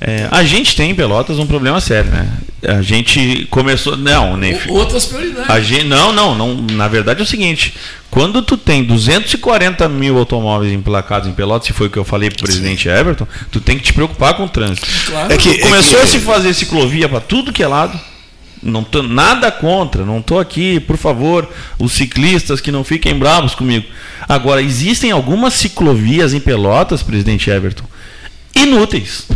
[0.00, 2.28] É, a gente tem em Pelotas um problema sério, né?
[2.66, 3.96] A gente começou.
[3.96, 4.58] Não, nem.
[4.68, 5.48] Outras prioridades.
[5.48, 6.54] A gente, não, não, não.
[6.54, 7.74] Na verdade é o seguinte:
[8.10, 12.28] quando tu tem 240 mil automóveis emplacados em Pelotas, se foi o que eu falei
[12.28, 14.86] para o presidente Everton, tu tem que te preocupar com o trânsito.
[15.06, 15.32] Claro.
[15.32, 16.08] É que, começou é que...
[16.08, 17.98] a se fazer ciclovia para tudo que é lado.
[18.62, 23.54] Não tô nada contra, não estou aqui, por favor, os ciclistas que não fiquem bravos
[23.54, 23.86] comigo.
[24.26, 27.84] Agora, existem algumas ciclovias em Pelotas, presidente Everton,
[28.56, 29.26] inúteis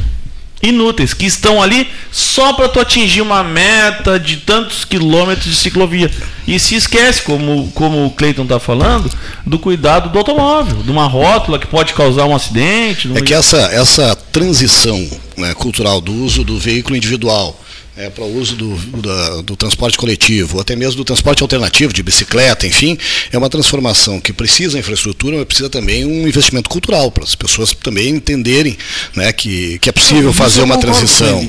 [0.62, 6.10] inúteis, que estão ali só para tu atingir uma meta de tantos quilômetros de ciclovia.
[6.46, 9.10] E se esquece, como, como o Cleiton está falando,
[9.46, 13.10] do cuidado do automóvel, de uma rótula que pode causar um acidente.
[13.14, 17.58] É que essa, essa transição né, cultural do uso do veículo individual
[17.96, 21.92] é, para o uso do, do, do, transporte coletivo, ou até mesmo do transporte alternativo,
[21.92, 22.96] de bicicleta, enfim,
[23.32, 27.72] é uma transformação que precisa infraestrutura, mas precisa também um investimento cultural, para as pessoas
[27.74, 28.76] também entenderem
[29.14, 31.42] né, que, que é possível fazer uma transição.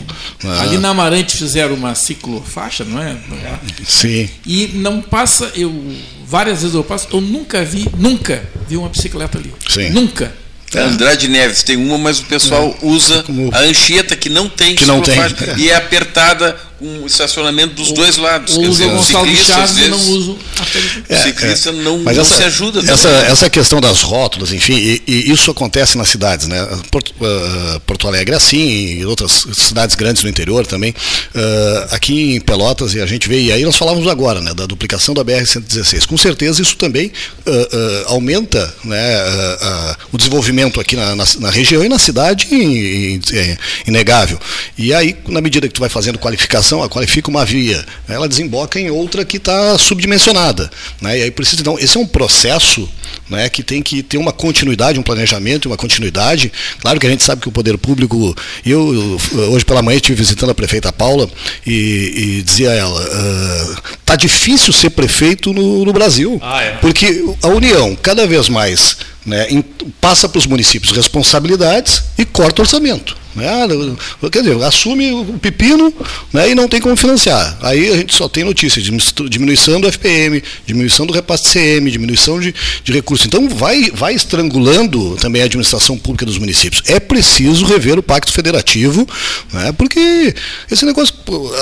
[0.44, 0.60] Né?
[0.60, 3.16] Ali na Amarante fizeram uma ciclofaixa, não é?
[3.86, 4.30] Sim.
[4.46, 5.72] E não passa, eu
[6.32, 9.54] várias vezes eu passo, eu nunca vi, nunca vi uma bicicleta ali.
[9.70, 9.90] Sim.
[9.90, 10.34] Nunca.
[10.74, 10.80] É.
[10.80, 12.86] Andrade Neves tem uma, mas o pessoal é.
[12.86, 13.50] usa Como...
[13.54, 15.20] a anchieta que não tem que não tem.
[15.58, 18.58] e é apertada com estacionamento dos o, dois lados.
[18.58, 20.38] Quer dizer, o ciclista às vezes não uso
[21.08, 22.80] é, o ciclista é, não, mas não essa, se ajuda.
[22.80, 26.68] Essa, essa questão das rótulas, enfim, e, e, isso acontece nas cidades, né?
[26.90, 30.92] Porto, uh, Porto Alegre é assim, e outras cidades grandes no interior também.
[30.92, 34.66] Uh, aqui em Pelotas, e a gente vê, e aí nós falávamos agora, né, da
[34.66, 36.08] duplicação da BR-116.
[36.08, 37.12] Com certeza isso também
[37.46, 39.02] uh, aumenta né,
[40.12, 42.48] o desenvolvimento aqui na, na, na, região e na cidade,
[43.86, 44.40] inegável.
[44.78, 48.80] E aí, na medida que tu vai fazendo qualificação a qualifica uma via, ela desemboca
[48.80, 50.70] em outra que está subdimensionada.
[51.02, 51.20] Né?
[51.20, 52.88] E aí precisa, então, esse é um processo
[53.28, 56.52] né, que tem que ter uma continuidade, um planejamento, uma continuidade.
[56.80, 58.36] Claro que a gente sabe que o poder público.
[58.66, 59.18] Eu,
[59.52, 61.30] hoje pela manhã estive visitando a prefeita Paula
[61.66, 66.62] e, e dizia a ela: está ah, uh, difícil ser prefeito no, no Brasil, ah,
[66.62, 66.72] é.
[66.78, 69.48] porque a União cada vez mais né,
[70.00, 73.21] passa para os municípios responsabilidades e corta orçamento.
[73.36, 73.48] Né?
[74.32, 75.94] Quer dizer, assume o pepino
[76.34, 77.58] né, e não tem como financiar.
[77.62, 78.92] Aí a gente só tem notícia de
[79.30, 83.26] diminuição do FPM, diminuição do repasse CM, diminuição de, de recursos.
[83.26, 86.84] Então vai, vai estrangulando também a administração pública dos municípios.
[86.88, 89.08] É preciso rever o pacto federativo,
[89.52, 90.34] né, porque
[90.70, 91.16] esse negócio,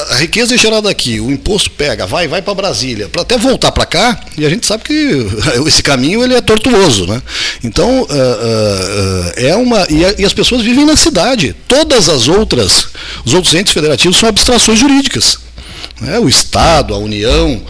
[0.09, 3.71] a riqueza é gerada aqui, o imposto pega, vai, vai para Brasília, para até voltar
[3.71, 5.27] para cá, e a gente sabe que
[5.67, 7.05] esse caminho ele é tortuoso.
[7.07, 7.21] Né?
[7.63, 9.85] Então, uh, uh, é uma.
[9.89, 12.87] E, e as pessoas vivem na cidade Todas as outras,
[13.23, 15.37] os outros entes federativos são abstrações jurídicas.
[16.01, 16.19] Né?
[16.19, 17.61] O Estado, a União,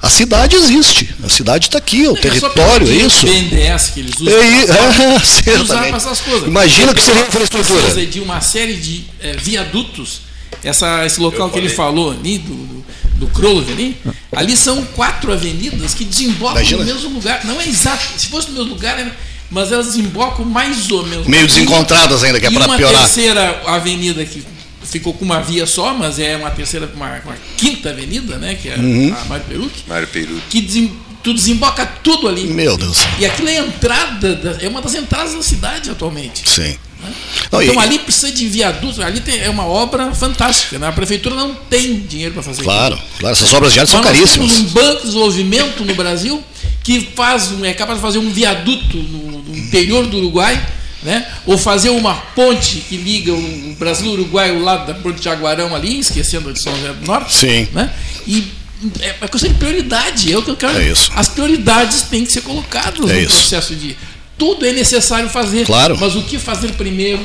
[0.00, 3.26] a cidade existe, a cidade está aqui, o é, território, é isso.
[3.26, 6.46] O BNDES que eles usam é, usar essas coisas.
[6.46, 8.06] Imagina que seria infraestrutura.
[8.06, 10.20] De uma série de é, viadutos,
[10.62, 12.84] essa, esse local que ele falou ali, do, do,
[13.20, 13.96] do Crowley ali,
[14.32, 16.84] ali são quatro avenidas que desembocam Imagina.
[16.84, 17.44] no mesmo lugar.
[17.46, 19.10] Não é exato, se fosse no mesmo lugar, é
[19.50, 21.26] mas elas desembocam mais ou menos.
[21.26, 22.94] Meio desencontradas ainda, que é para piorar.
[22.94, 24.42] uma terceira avenida que
[24.82, 28.54] ficou com uma via só, mas é uma terceira, uma, uma quinta avenida, né?
[28.54, 29.14] Que é uhum.
[29.14, 29.82] a Mário Peruque.
[29.86, 30.42] Mário Peruque.
[30.48, 30.92] Que desem,
[31.22, 32.44] tu desemboca tudo ali.
[32.44, 32.98] Meu Deus.
[33.18, 36.48] E aquilo é a entrada, da, é uma das entradas da cidade atualmente.
[36.48, 36.76] Sim.
[37.02, 37.12] Né?
[37.52, 37.78] Não, então e...
[37.78, 40.78] ali precisa de viaduto, ali tem, é uma obra fantástica.
[40.78, 40.86] Né?
[40.86, 44.50] A prefeitura não tem dinheiro para fazer Claro, claro, essas obras já são caríssimas.
[44.50, 46.42] Nós temos um banco de desenvolvimento no Brasil
[46.86, 50.64] que faz é capaz de fazer um viaduto no, no interior do Uruguai,
[51.02, 51.26] né?
[51.44, 55.24] ou fazer uma ponte que liga o Brasil o Uruguai ao lado da Ponte de
[55.24, 57.34] Jaguarão ali, esquecendo de São José do Norte.
[57.34, 57.66] Sim.
[57.72, 57.92] Né?
[58.24, 58.52] E
[59.00, 60.32] é uma questão de prioridade.
[60.32, 60.78] É o que eu quero.
[60.78, 61.10] É isso.
[61.16, 63.34] As prioridades têm que ser colocadas É no isso.
[63.36, 63.96] processo de.
[64.38, 65.66] Tudo é necessário fazer.
[65.66, 65.98] Claro.
[65.98, 67.22] Mas o que fazer primeiro?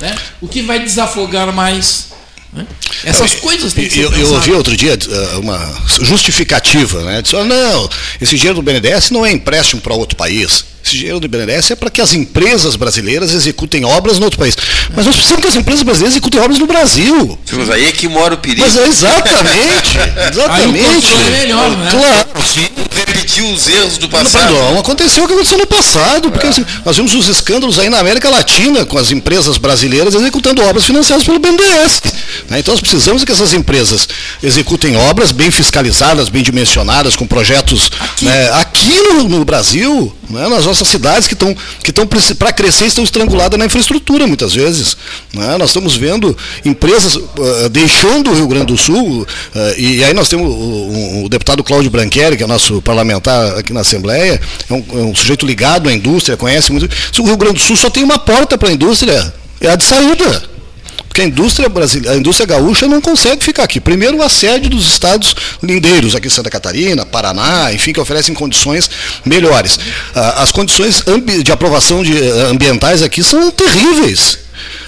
[0.00, 0.16] Né?
[0.40, 2.13] O que vai desafogar mais?
[2.54, 2.66] Né?
[3.04, 5.58] Essas coisas têm que ser Eu, eu ouvi outro dia eh, uma
[6.02, 7.20] justificativa, né?
[7.22, 7.90] Disse, "Ah, não,
[8.20, 10.64] esse dinheiro do BNDES não é empréstimo para outro país.
[10.84, 14.54] Esse dinheiro do BNDES é para que as empresas brasileiras executem obras no outro país.
[14.94, 17.38] Mas nós precisamos que as empresas brasileiras executem obras no Brasil.
[17.52, 18.60] Mas aí é que mora o perigo.
[18.60, 21.06] Mas é exatamente, Aí o exatamente.
[21.06, 21.90] controle é melhor, né?
[21.90, 22.28] Claro.
[22.94, 24.52] Repetir os erros do Não, passado.
[24.52, 27.98] Não, aconteceu o que aconteceu no passado, porque assim, nós vimos os escândalos aí na
[27.98, 32.02] América Latina com as empresas brasileiras executando obras financiadas pelo BNDES.
[32.50, 32.58] né?
[32.58, 34.06] Então nós precisamos que essas empresas
[34.42, 40.48] executem obras bem fiscalizadas, bem dimensionadas, com projetos aqui, aqui no, no Brasil, né?
[40.48, 44.96] nas nossas cidades que estão que estão para crescer estão estranguladas na infraestrutura muitas vezes.
[45.32, 45.56] né?
[45.58, 49.26] Nós estamos vendo empresas uh, deixando o Rio Grande do Sul, uh,
[49.80, 53.72] e aí nós temos o, o- o deputado Cláudio Branqueri, que é nosso parlamentar aqui
[53.72, 56.88] na Assembleia, é um, é um sujeito ligado à indústria, conhece muito.
[57.18, 59.84] O Rio Grande do Sul só tem uma porta para a indústria, é a de
[59.84, 60.53] saída.
[61.14, 63.78] Porque a indústria brasileira, a indústria gaúcha não consegue ficar aqui.
[63.78, 68.90] Primeiro, o assédio dos estados lindeiros, aqui em Santa Catarina, Paraná, enfim, que oferecem condições
[69.24, 69.78] melhores.
[70.12, 71.04] Ah, As condições
[71.44, 74.38] de aprovação de eh, ambientais aqui são terríveis.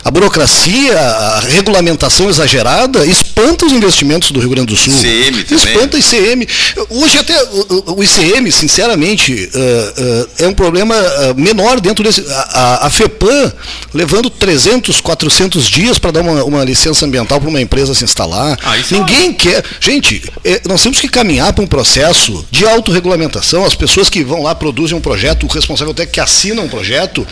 [0.04, 4.92] A burocracia, a regulamentação exagerada espanta os investimentos do Rio Grande do Sul.
[4.92, 5.74] ICM também.
[5.74, 6.48] Espanta o ICM.
[6.90, 9.94] Hoje até o, ICM, sinceramente, eh,
[10.38, 12.24] eh, é um problema eh, menor dentro desse.
[12.28, 13.52] A, FEPAM
[13.92, 18.58] levando 300, 400 dias para dar uma, uma licença ambiental para uma empresa se instalar.
[18.62, 19.64] Ah, é Ninguém quer.
[19.80, 20.22] Gente,
[20.68, 23.64] nós temos que caminhar para um processo de autorregulamentação.
[23.64, 27.26] As pessoas que vão lá produzem um projeto, o responsável técnico que assina um projeto,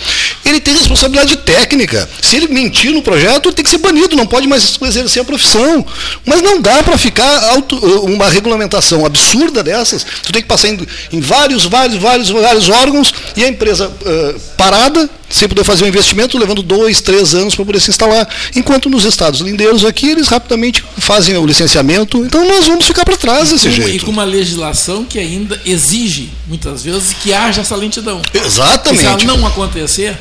[0.45, 2.09] ele tem responsabilidade técnica.
[2.21, 5.25] Se ele mentir no projeto, ele tem que ser banido, não pode mais exercer a
[5.25, 5.85] profissão.
[6.27, 10.05] Mas não dá para ficar auto- uma regulamentação absurda dessas.
[10.23, 10.79] Tu tem que passar em,
[11.13, 15.89] em vários, vários, vários, vários órgãos e a empresa eh, parada, sem poder fazer um
[15.89, 18.29] investimento, levando dois, três anos para poder se instalar.
[18.55, 22.25] Enquanto nos estados lindeiros aqui, eles rapidamente fazem o licenciamento.
[22.25, 24.05] Então nós vamos ficar para trás desse Com- E jeito.
[24.05, 28.21] com uma legislação que ainda exige, muitas vezes, que haja essa lentidão.
[28.33, 29.27] E se ela Exatamente.
[29.27, 30.17] não acontecer,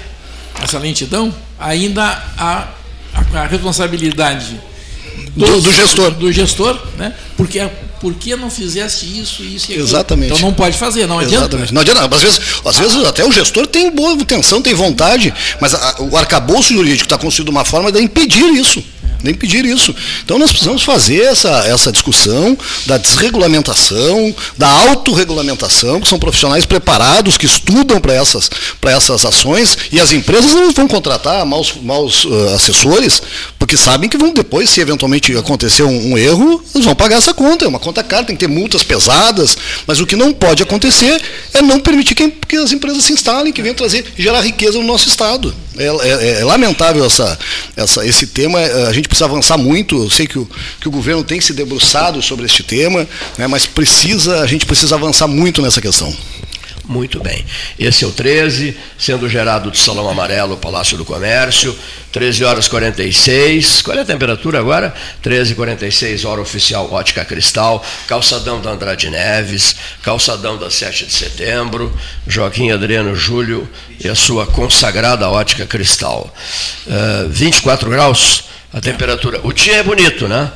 [0.63, 1.33] essa lentidão,
[1.63, 2.03] ainda
[2.37, 2.67] há
[3.13, 4.59] a, a responsabilidade
[5.35, 6.11] Do- do gestor.
[6.11, 7.13] Do gestor, né?
[7.37, 7.67] Porque
[7.99, 9.87] por que não fizeste isso, isso e aquilo?
[9.87, 10.33] Exatamente.
[10.33, 11.37] Então não pode fazer, não adianta.
[11.45, 11.73] Exatamente.
[11.73, 12.15] Não adianta.
[12.15, 16.17] Às vezes, às vezes até o gestor tem boa intenção, tem vontade, mas a- o
[16.17, 18.83] arcabouço jurídico está construído de uma forma de impedir isso.
[19.23, 19.95] De impedir isso.
[20.23, 27.37] Então nós precisamos fazer essa, essa discussão da desregulamentação, da autorregulamentação, que são profissionais preparados,
[27.37, 28.49] que estudam para essas,
[28.83, 33.21] essas ações, e as empresas não vão contratar maus, maus eh, assessores,
[33.57, 37.33] porque sabem que vão depois, se eventualmente acontecer um, um erro, eles vão pagar essa
[37.33, 37.63] conta.
[37.63, 39.57] É uma conta cara, tem que ter multas pesadas,
[39.87, 41.21] mas o que não pode acontecer
[41.53, 44.83] é não permitir que, que as empresas se instalem, que venham trazer, gerar riqueza no
[44.83, 45.53] nosso Estado.
[45.77, 47.37] É, é- é lamentável essa,
[47.75, 50.47] essa, esse tema, eh, a gente precisa avançar muito, eu sei que o,
[50.79, 53.07] que o governo tem se debruçado sobre este tema,
[53.37, 56.15] né, mas precisa, a gente precisa avançar muito nessa questão.
[56.85, 57.45] Muito bem.
[57.79, 61.77] Esse é o 13, sendo gerado do Salão Amarelo, Palácio do Comércio,
[62.11, 63.81] 13 horas 46.
[63.81, 64.93] Qual é a temperatura agora?
[65.21, 71.97] 13 46, hora oficial Ótica Cristal, calçadão da Andrade Neves, calçadão da 7 de setembro,
[72.27, 73.67] Joaquim Adriano Júlio
[73.97, 76.33] e a sua consagrada Ótica Cristal.
[76.85, 79.39] Eh, 24 graus a temperatura.
[79.43, 80.51] O dia é bonito, né?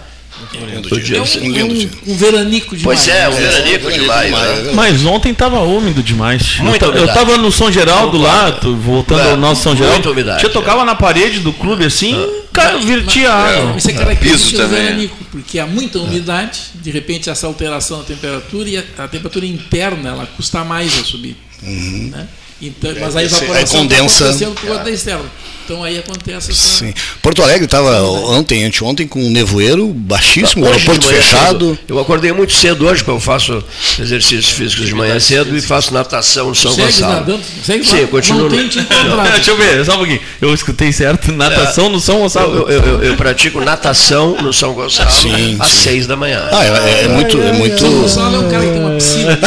[0.92, 3.04] O dia- É um, é um, um veranico demais.
[3.06, 3.40] Pois é, um né?
[3.42, 4.32] veranico de maio.
[4.32, 4.72] né?
[4.74, 6.58] Mas ontem estava úmido demais.
[6.60, 7.20] Muita eu, ta- eu umidade.
[7.20, 10.12] tava no São Geraldo lá, tô voltando É, ao nosso São muita Geraldo.
[10.12, 12.16] umidade, Tinha tocava na parede do clube assim,
[12.54, 13.76] cara, virtia água.
[13.78, 14.84] Isso é característica Piso do também.
[14.86, 19.46] veranico, porque há muita umidade, de repente essa alteração da temperatura e a, a temperatura
[19.46, 21.36] interna ela custa mais a subir.
[21.62, 22.28] Né?
[22.62, 24.06] Então, mas a esse- aí evaporação condensa.
[24.06, 25.26] está acontecendo por conta da externa.
[25.66, 26.62] Então aí acontece essa.
[26.80, 26.94] Sim.
[27.22, 31.72] Porto Alegre estava ontem, anteontem, com um nevoeiro baixíssimo, o aeroporto fechado.
[31.72, 33.62] cedo, eu acordei muito cedo hoje, porque eu faço
[34.00, 37.14] exercícios físicos de manhã cedo e faço natação no São Segue Gonçalo.
[37.16, 37.44] nadando?
[37.66, 38.44] Segue Sim, eu continuo.
[38.50, 39.30] Não tem te encontrado.
[39.36, 40.22] Deixa eu ver, só um pouquinho.
[40.40, 42.56] Eu escutei certo, natação no São Eu, Gonçalo.
[42.56, 45.82] eu- eu- eu pratico natação no São Gonçalo Sim, às sim.
[45.84, 46.48] seis da manhã.
[46.50, 47.42] Ah, é, é muito.
[47.42, 49.38] É muito São Gonçalo é um cara que tem uma piscina.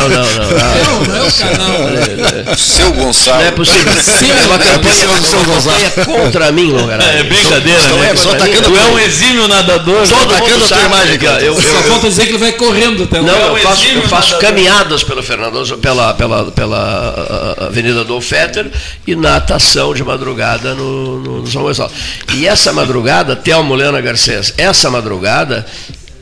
[0.00, 0.24] Não, não, não.
[0.34, 1.00] não.
[1.00, 2.35] Não, não é o canal.
[2.56, 3.42] Seu Não Gonçalo.
[3.42, 3.92] é possível.
[4.02, 7.04] Sim, É uma é campanha, do São campanha contra mim, Longará.
[7.04, 8.12] É brincadeira, né?
[8.12, 10.06] estou Só atacando tu é um exímio nadador.
[10.08, 10.40] Todo né?
[10.40, 11.40] mundo sabe, imagem, cara.
[11.42, 13.46] Eu, eu, Só falta dizer que ele vai correndo até Não, lá.
[13.48, 18.70] eu faço, eu faço caminhadas pelo Fernando, pela, pela, pela ah, Avenida do Fetter
[19.06, 21.90] e natação de madrugada no, no, no São Gonçalo.
[22.34, 25.66] E essa madrugada, Telmo Lena Garcês, essa madrugada,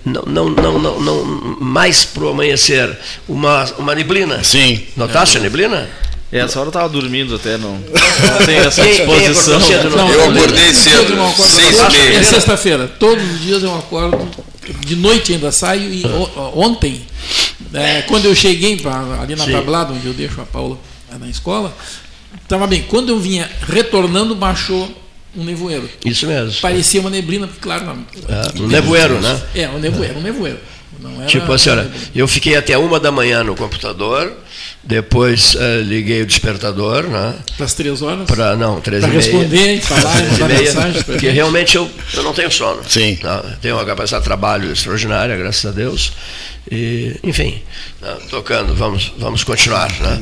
[0.05, 1.25] não, não, não, não, não
[1.61, 2.97] mais pro amanhecer,
[3.27, 4.45] uma, uma neblina.
[4.45, 4.83] Sim.
[4.97, 5.89] Notaste a neblina?
[6.35, 9.61] É, essa hora eu tava dormindo até, não, não tem essa disposição.
[9.91, 12.19] Não, Eu acordei cedo, eu acordo seis e meia.
[12.19, 12.89] É sexta-feira.
[12.89, 14.29] Todos os dias eu acordo.
[14.85, 16.03] De noite ainda saio e
[16.55, 17.03] ontem,
[17.73, 19.53] é, quando eu cheguei pra, ali na Sim.
[19.53, 20.77] tablada, onde eu deixo a Paula
[21.13, 21.73] lá na escola,
[22.43, 22.83] estava bem.
[22.89, 24.91] Quando eu vinha retornando, baixou
[25.37, 25.89] um nevoeiro.
[26.05, 26.61] Isso mesmo.
[26.61, 29.41] Parecia uma neblina, porque, claro, não, É, um nevoeiro, né?
[29.55, 30.59] é um nevoeiro, um nevoeiro.
[30.99, 34.33] Não era Tipo assim, olha, eu fiquei até uma da manhã no computador,
[34.87, 37.35] depois eh, liguei o despertador, né?
[37.57, 38.27] Para as três horas.
[38.27, 39.23] Para não, três Para e meia.
[39.23, 41.03] responder, falar, mandar meia, mensagens.
[41.03, 42.83] pra Porque realmente eu, eu não tenho sono.
[42.89, 43.17] Sim.
[43.17, 43.43] Tá?
[43.63, 46.13] Tenho uma capacidade de trabalho extraordinária, graças a Deus.
[46.71, 47.63] E, enfim,
[48.01, 48.17] tá?
[48.31, 49.91] tocando, vamos, vamos continuar.
[50.01, 50.21] Né?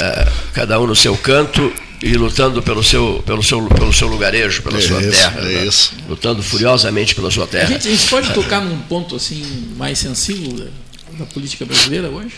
[0.00, 4.62] É, cada um no seu canto e lutando pelo seu, pelo seu, pelo seu lugarejo,
[4.62, 5.40] pela sua Isso, terra.
[5.40, 5.64] é né?
[5.64, 5.92] isso.
[6.08, 7.66] Lutando furiosamente pela sua A terra.
[7.68, 9.42] gente, a gente pode tocar num ponto assim
[9.76, 10.66] mais sensível
[11.18, 12.34] da, política brasileira hoje?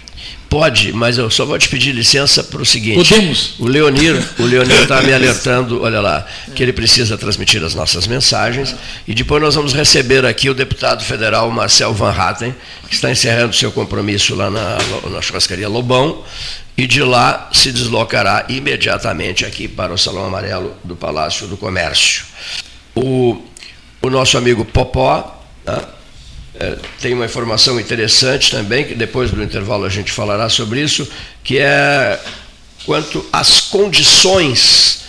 [0.48, 3.08] Pode, mas eu só vou te pedir licença para o seguinte.
[3.08, 3.54] Podemos.
[3.58, 8.06] O Leonir o Leonir está me alertando, olha lá, que ele precisa transmitir as nossas
[8.06, 8.74] mensagens.
[9.06, 12.54] E depois nós vamos receber aqui o deputado federal Marcel Van Hatten,
[12.88, 14.78] que está encerrando seu compromisso lá na,
[15.10, 16.24] na churrascaria Lobão.
[16.76, 22.24] E de lá se deslocará imediatamente aqui para o Salão Amarelo do Palácio do Comércio.
[22.94, 23.42] O,
[24.02, 25.82] o nosso amigo Popó, né,
[26.58, 31.08] é, tem uma informação interessante também, que depois do intervalo a gente falará sobre isso,
[31.44, 32.18] que é
[32.84, 35.04] quanto às condições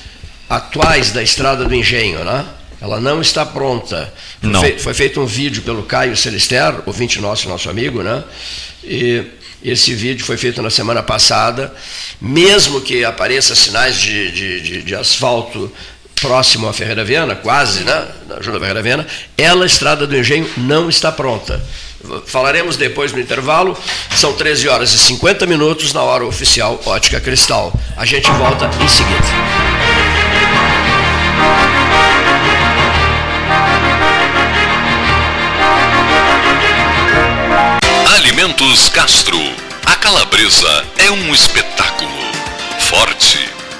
[0.49, 2.45] atuais da estrada do engenho, né?
[2.79, 4.13] Ela não está pronta.
[4.39, 4.61] Foi, Não.
[4.79, 8.23] foi feito um vídeo pelo Caio Celester, ouvinte nosso, nosso amigo, né?
[8.83, 9.25] E
[9.63, 11.73] esse vídeo foi feito na semana passada.
[12.21, 15.71] Mesmo que apareça sinais de, de, de- de asfalto
[16.19, 18.07] próximo à Ferreira Viana, quase, né?
[18.27, 19.07] Na Júlia Ferreira Viana,
[19.37, 21.61] ela, estrada do engenho, não está pronta.
[22.25, 23.77] Falaremos depois no intervalo.
[24.15, 27.73] São 13 horas e 50 minutos na hora oficial Ótica Cristal.
[27.95, 29.17] A gente volta em seguida.
[38.15, 39.39] Alimentos Castro.
[39.85, 42.11] A calabresa é um espetáculo.
[42.79, 43.49] Forte,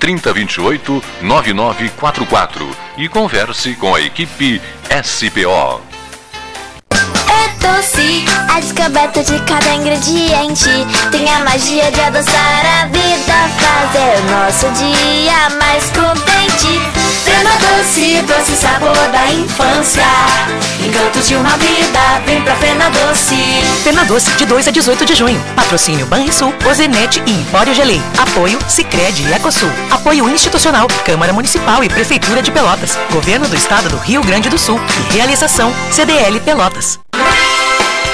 [0.00, 4.60] 3028 9944 e converse com a equipe
[5.04, 5.89] SPO.
[7.62, 10.68] É doce, a descoberta de cada ingrediente
[11.10, 16.80] Tem a magia de adoçar a vida Fazer o nosso dia mais contente
[17.24, 20.04] Fena doce, doce sabor da infância
[20.84, 23.36] Encantos de uma vida, vem pra Fena Doce
[23.84, 25.42] Fena Doce, de 2 a 18 de junho.
[25.54, 28.00] Patrocínio Banrisul, Ozenete e Empório Gelei.
[28.18, 29.70] Apoio Sicredi e Ecosul.
[29.90, 32.98] Apoio institucional, Câmara Municipal e Prefeitura de Pelotas.
[33.10, 34.80] Governo do Estado do Rio Grande do Sul.
[35.10, 36.98] E realização CDL Pelotas.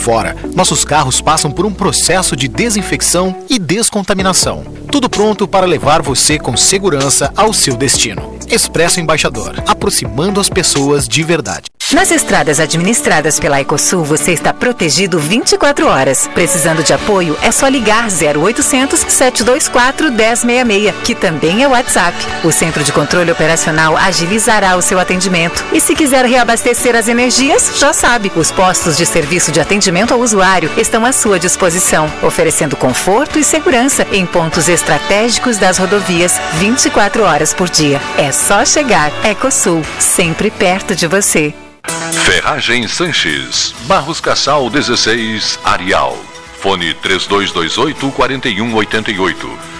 [0.00, 4.64] fora, nossos carros passam por um processo de desinfecção e descontaminação.
[4.90, 8.38] Tudo pronto para levar você com segurança ao seu destino.
[8.48, 11.70] Expresso Embaixador, aproximando as pessoas de verdade.
[11.92, 16.30] Nas estradas administradas pela Ecosul, você está protegido 24 horas.
[16.32, 22.16] Precisando de apoio, é só ligar 0800 724 1066, que também é WhatsApp.
[22.44, 25.64] O Centro de Controle Operacional agilizará o seu atendimento.
[25.72, 30.20] E se quiser reabastecer as energias, já sabe, os postos de serviço de atendimento ao
[30.20, 37.24] usuário estão à sua disposição, oferecendo conforto e segurança em pontos estratégicos das rodovias 24
[37.24, 38.00] horas por dia.
[38.16, 39.10] É só chegar.
[39.24, 41.52] Ecosul, sempre perto de você.
[42.24, 46.16] Ferragem Sanches, Barros Cassal 16, Arial.
[46.60, 49.79] Fone 3228 4188.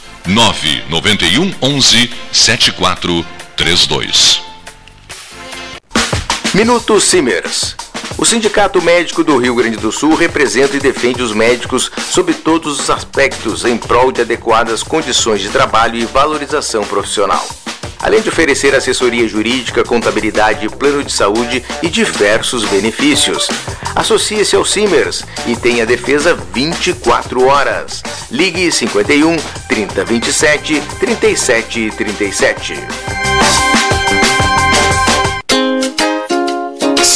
[0.27, 4.41] 991 11 7432
[6.53, 7.75] Minuto Simers.
[8.17, 12.79] O Sindicato Médico do Rio Grande do Sul representa e defende os médicos sob todos
[12.79, 17.47] os aspectos em prol de adequadas condições de trabalho e valorização profissional
[18.01, 23.47] além de oferecer assessoria jurídica, contabilidade, plano de saúde e diversos benefícios.
[23.95, 28.01] Associe-se ao Simers e tenha defesa 24 horas.
[28.29, 29.35] Ligue 51
[29.67, 32.73] 3027 3737.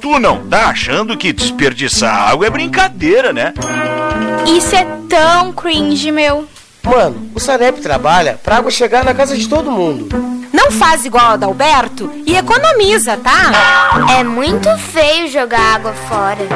[0.00, 3.52] tu não tá achando que desperdiçar água é brincadeira, né?
[4.46, 6.48] Isso é tão cringe, meu.
[6.82, 10.08] Mano, o Sanep trabalha pra água chegar na casa de todo mundo.
[10.52, 14.10] Não faz igual a Adalberto e economiza, tá?
[14.18, 16.48] É muito feio jogar água fora.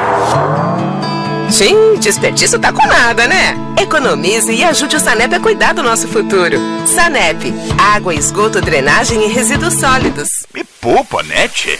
[1.49, 3.55] Sim, desperdício tá com nada, né?
[3.79, 6.57] Economize e ajude o Sanep a cuidar do nosso futuro.
[6.87, 10.27] Sanep, água, esgoto, drenagem e resíduos sólidos.
[10.53, 11.23] Me poupa,
[11.53, 11.79] tchê?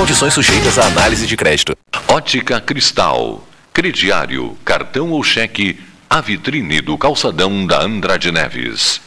[0.00, 1.76] Condições sujeitas à análise de crédito.
[2.08, 3.46] Ótica Cristal.
[3.70, 5.78] Crediário, cartão ou cheque,
[6.08, 8.98] a vitrine do calçadão da Andrade Neves.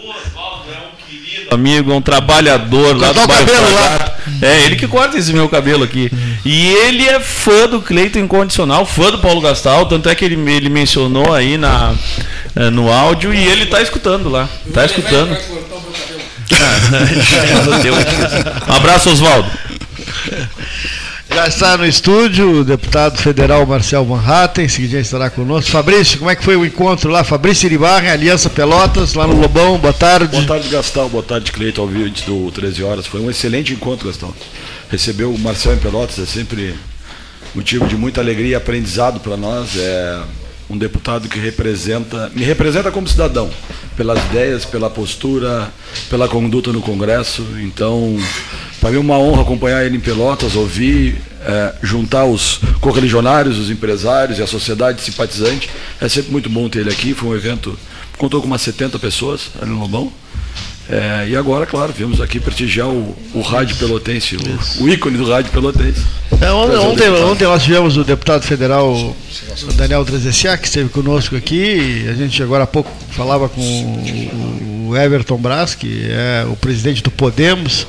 [1.52, 4.16] amigo, é um trabalhador lá do bairro cabelo lá.
[4.42, 6.12] É, ele que corta esse meu cabelo aqui.
[6.46, 10.36] E ele é fã do Cleiton Incondicional, fã do Paulo Gastal, tanto é que ele,
[10.52, 11.94] ele mencionou aí na,
[12.56, 14.48] eh, no áudio e ele tá escutando lá.
[14.74, 15.32] Tá escutando.
[18.68, 19.50] um abraço, Oswaldo.
[21.38, 25.70] Já está no estúdio o deputado federal Marcel Van Hatten, em seguida estará conosco.
[25.70, 27.24] Fabrício, como é que foi o encontro lá?
[27.24, 30.32] Fabrício Iribarra, Aliança Pelotas, lá no Lobão, boa tarde.
[30.32, 33.06] Boa tarde, Gastão, boa tarde, Cleiton, ao vivo do 13 Horas.
[33.06, 34.34] Foi um excelente encontro, Gastão.
[34.90, 36.74] Recebeu o Marcel em Pelotas, é sempre
[37.54, 39.78] motivo de muita alegria e aprendizado para nós.
[39.78, 40.20] É
[40.68, 43.48] um deputado que representa, me representa como cidadão,
[43.98, 45.74] pelas ideias, pela postura,
[46.10, 47.44] pela conduta no Congresso.
[47.60, 48.16] Então,
[48.80, 53.72] para mim é uma honra acompanhar ele em Pelotas, ouvir, é, juntar os correligionários, os
[53.72, 55.70] empresários e a sociedade simpatizante.
[56.00, 57.16] É sempre muito bom ter ele aqui.
[57.16, 57.78] Foi um evento,
[58.18, 60.14] contou com umas 70 pessoas ali no Lobão.
[60.90, 65.30] É, e agora, claro, viemos aqui prestigiar o, o rádio pelotense, o, o, ícone do
[65.30, 66.02] rádio pelotense.
[66.40, 69.14] É, ontem, ontem, ontem, nós tivemos o deputado federal
[69.76, 72.06] Daniel Trezessiak, que esteve conosco aqui.
[72.10, 77.04] a gente agora há pouco falava com o, o Everton Brás, que é o presidente
[77.04, 77.86] do Podemos.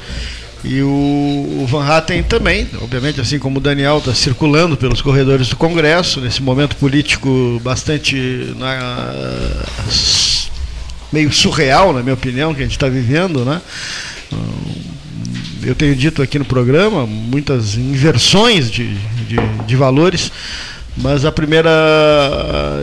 [0.64, 5.48] E o, o Van Hatten também, obviamente, assim como o Daniel, está circulando pelos corredores
[5.48, 9.14] do Congresso, nesse momento político bastante na,
[11.12, 13.60] meio surreal, na minha opinião, que a gente está vivendo, né?
[15.62, 18.94] Eu tenho dito aqui no programa muitas inversões de,
[19.26, 19.36] de,
[19.66, 20.30] de valores,
[20.96, 21.70] mas a primeira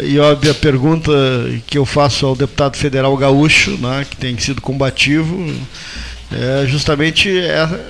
[0.03, 1.11] e óbvia pergunta
[1.65, 5.53] que eu faço ao deputado federal gaúcho, né, que tem sido combativo,
[6.31, 7.29] é justamente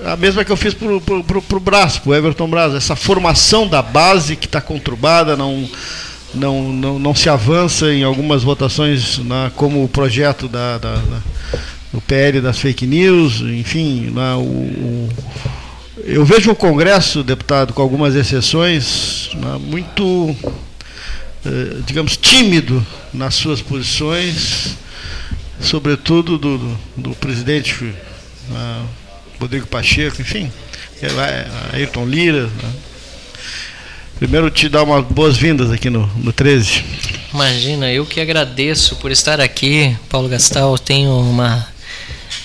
[0.05, 3.81] a mesma que eu fiz para o Brás, para o Everton Brás, essa formação da
[3.81, 5.67] base que está conturbada, não
[6.35, 11.21] não, não, não se avança em algumas votações na, como o projeto da, da, da
[11.95, 15.09] do PL das fake news, enfim, na, o, o,
[16.03, 19.29] eu vejo o Congresso, deputado, com algumas exceções,
[19.61, 20.35] muito,
[21.45, 24.75] eh, digamos, tímido nas suas posições,
[25.61, 27.93] sobretudo do, do, do presidente
[29.39, 30.51] Rodrigo Pacheco, enfim,
[31.73, 32.47] Ayrton Lira.
[32.47, 32.73] Né?
[34.17, 36.83] Primeiro te dar umas boas-vindas aqui no, no 13.
[37.33, 40.77] Imagina, eu que agradeço por estar aqui, Paulo Gastal.
[40.77, 41.67] Tenho uma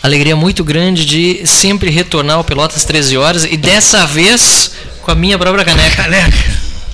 [0.03, 4.71] Alegria muito grande de sempre retornar ao Pelotas 13 horas e dessa vez
[5.03, 6.03] com a minha própria caneca.
[6.03, 6.39] Caneca.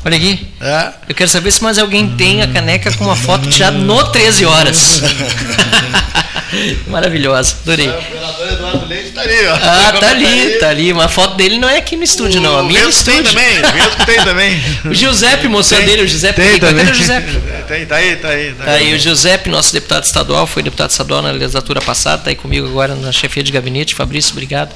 [0.04, 0.46] Olha aqui.
[1.08, 4.44] Eu quero saber se mais alguém tem a caneca com uma foto tirada no 13
[4.44, 5.02] horas.
[6.88, 7.92] Maravilhosa, adorei.
[9.16, 9.54] O está ali, ó.
[9.54, 10.92] Ah, tá ali, tá ali.
[10.92, 12.58] Uma foto dele não é aqui no estúdio, não.
[12.58, 14.62] A minha é no Mesmo tem também, mesmo tem também.
[14.86, 16.40] O Giuseppe mostrou Tem, dele, o Giuseppe.
[16.40, 16.90] Tem cadê também.
[16.92, 17.40] o Giuseppe?
[17.66, 18.52] Tem, tá aí, tá aí.
[18.54, 22.36] Tá aí o Giuseppe, nosso deputado estadual, foi deputado estadual na legislatura passada, tá aí
[22.36, 23.92] comigo agora na chefia de gabinete.
[23.94, 24.68] Fabrício, obrigado.
[24.68, 24.74] Tá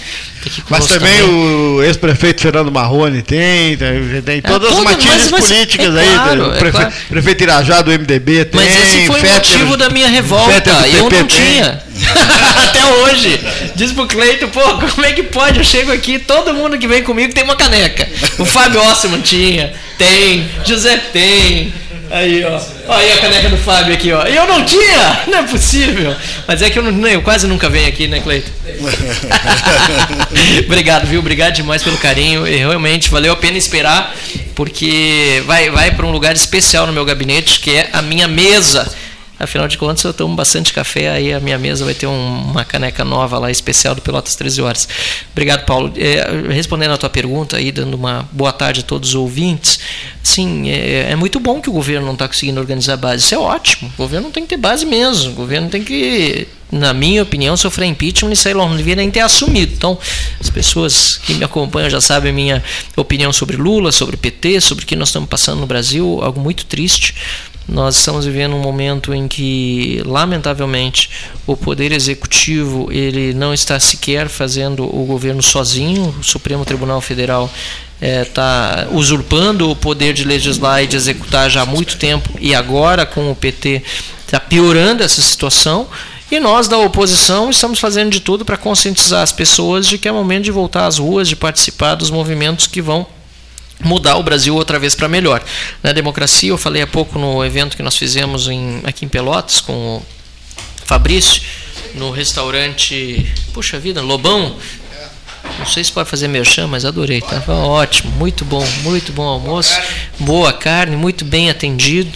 [0.68, 5.30] Mas conosco também, o ex-prefeito Fernando Marrone tem, tem, tem todas as todo- matizes mas-
[5.30, 6.14] mas políticas é aí.
[6.14, 6.92] claro, o é prefe- claro.
[7.10, 8.60] Prefeito Irajá do MDB tem.
[8.60, 10.70] Mas esse foi o motivo da minha revolta.
[10.92, 11.26] Eu não tem.
[11.26, 11.80] tinha.
[12.64, 13.38] Até hoje.
[13.76, 14.60] Diz pro Cleito, pô,
[14.94, 15.58] como é que pode?
[15.58, 18.08] Eu chego aqui, todo mundo que vem comigo tem uma caneca.
[18.38, 21.74] O Fábio Ossman tinha, tem, José tem.
[22.08, 22.60] Aí, ó.
[22.86, 24.24] Ó, aí a caneca do Fábio aqui, ó.
[24.28, 25.22] E eu não tinha!
[25.26, 26.14] Não é possível.
[26.46, 28.50] Mas é que eu, não, eu quase nunca venho aqui, né, Cleito?
[30.66, 31.18] Obrigado, viu?
[31.18, 32.46] Obrigado demais pelo carinho.
[32.46, 34.14] E realmente valeu a pena esperar,
[34.54, 38.92] porque vai, vai para um lugar especial no meu gabinete, que é a minha mesa.
[39.40, 42.62] Afinal de contas, eu tomo bastante café, aí a minha mesa vai ter um- uma
[42.62, 44.86] caneca nova lá, especial do Pelotas 13 Horas.
[45.32, 45.90] Obrigado, Paulo.
[45.96, 49.80] É, respondendo a tua pergunta aí, dando uma boa tarde a todos os ouvintes,
[50.22, 53.24] sim, é, é muito bom que o governo não está conseguindo organizar a base.
[53.24, 53.90] Isso é ótimo.
[53.94, 55.30] O governo tem que ter base mesmo.
[55.30, 58.54] O governo tem que, na minha opinião, sofrer impeachment e sair.
[58.54, 59.72] Não devia nem ter assumido.
[59.72, 59.98] Então,
[60.38, 62.62] as pessoas que me acompanham já sabem minha
[62.94, 66.66] opinião sobre Lula, sobre PT, sobre o que nós estamos passando no Brasil, algo muito
[66.66, 67.14] triste.
[67.70, 71.08] Nós estamos vivendo um momento em que, lamentavelmente,
[71.46, 76.12] o poder executivo ele não está sequer fazendo o governo sozinho.
[76.18, 77.48] O Supremo Tribunal Federal
[78.02, 83.06] está usurpando o poder de legislar e de executar já há muito tempo e agora
[83.06, 83.82] com o PT
[84.26, 85.86] está piorando essa situação.
[86.28, 90.12] E nós da oposição estamos fazendo de tudo para conscientizar as pessoas de que é
[90.12, 93.06] momento de voltar às ruas, de participar dos movimentos que vão
[93.82, 95.42] mudar o Brasil outra vez para melhor.
[95.82, 99.60] Na democracia, eu falei há pouco no evento que nós fizemos em, aqui em Pelotas
[99.60, 100.02] com o
[100.84, 101.42] Fabrício,
[101.94, 104.56] no restaurante, puxa vida, Lobão.
[105.58, 109.78] Não sei se pode fazer merchan, mas adorei, estava ótimo, muito bom, muito bom almoço,
[110.18, 112.10] boa carne, muito bem atendido.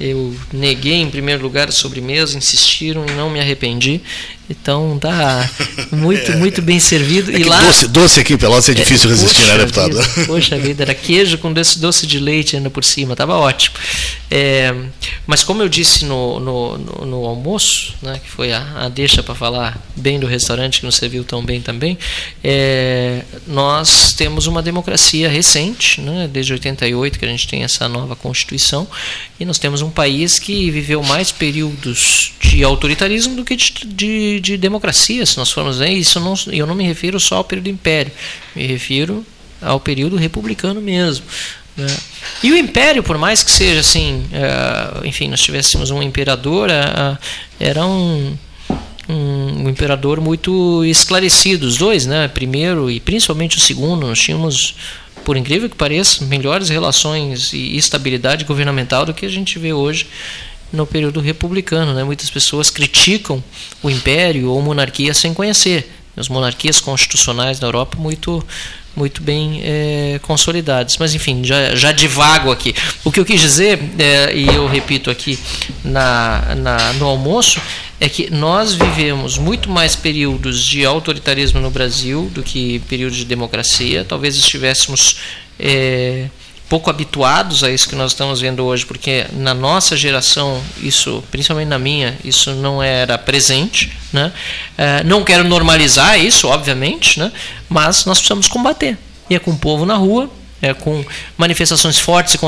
[0.00, 4.00] Eu neguei em primeiro lugar a sobremesa, insistiram e não me arrependi.
[4.50, 5.48] Então tá
[5.92, 7.30] muito, muito bem servido.
[7.30, 10.02] É e lá doce, doce aqui em Pelotas é difícil É, resistir, né, deputado?
[10.02, 13.76] Vida, poxa vida, era queijo com doce, doce de leite ainda por cima, estava ótimo.
[14.28, 14.74] É,
[15.26, 19.22] mas como eu disse no, no, no, no almoço, né, que foi a, a deixa
[19.22, 21.96] para falar bem do restaurante que nos serviu tão bem também,
[22.42, 28.16] é, nós temos uma democracia recente, né, desde 88 que a gente tem essa nova
[28.16, 28.86] Constituição,
[29.38, 34.39] e nós temos um país que viveu mais períodos de autoritarismo do que de, de,
[34.40, 37.64] de democracia, se nós formos ver, isso não, eu não me refiro só ao período
[37.64, 38.12] do Império,
[38.54, 39.24] me refiro
[39.60, 41.24] ao período republicano mesmo.
[41.76, 41.86] né?
[42.42, 47.18] E o Império, por mais que seja assim, eh, enfim, nós tivéssemos um imperador, eh,
[47.58, 48.36] era um,
[49.08, 52.28] um, um imperador muito esclarecido, os dois, né?
[52.28, 54.74] Primeiro e principalmente o segundo, nós tínhamos,
[55.24, 60.06] por incrível que pareça, melhores relações e estabilidade governamental do que a gente vê hoje
[60.72, 61.94] no período republicano.
[61.94, 62.04] Né?
[62.04, 63.42] Muitas pessoas criticam
[63.82, 65.90] o império ou monarquia sem conhecer.
[66.16, 68.44] As monarquias constitucionais da Europa muito
[68.96, 70.96] muito bem é, consolidadas.
[70.98, 72.74] Mas enfim, já, já divago aqui.
[73.04, 75.38] O que eu quis dizer, é, e eu repito aqui
[75.84, 77.60] na, na, no almoço,
[78.00, 83.24] é que nós vivemos muito mais períodos de autoritarismo no Brasil do que períodos de
[83.24, 84.04] democracia.
[84.04, 85.18] Talvez estivéssemos
[85.58, 86.28] é,
[86.70, 91.66] pouco habituados a isso que nós estamos vendo hoje, porque na nossa geração, isso, principalmente
[91.66, 93.92] na minha, isso não era presente.
[94.12, 94.32] Né?
[94.78, 97.32] É, não quero normalizar isso, obviamente, né?
[97.68, 98.96] mas nós precisamos combater.
[99.28, 100.30] E é com o povo na rua,
[100.62, 101.04] é, com
[101.38, 102.38] manifestações fortes e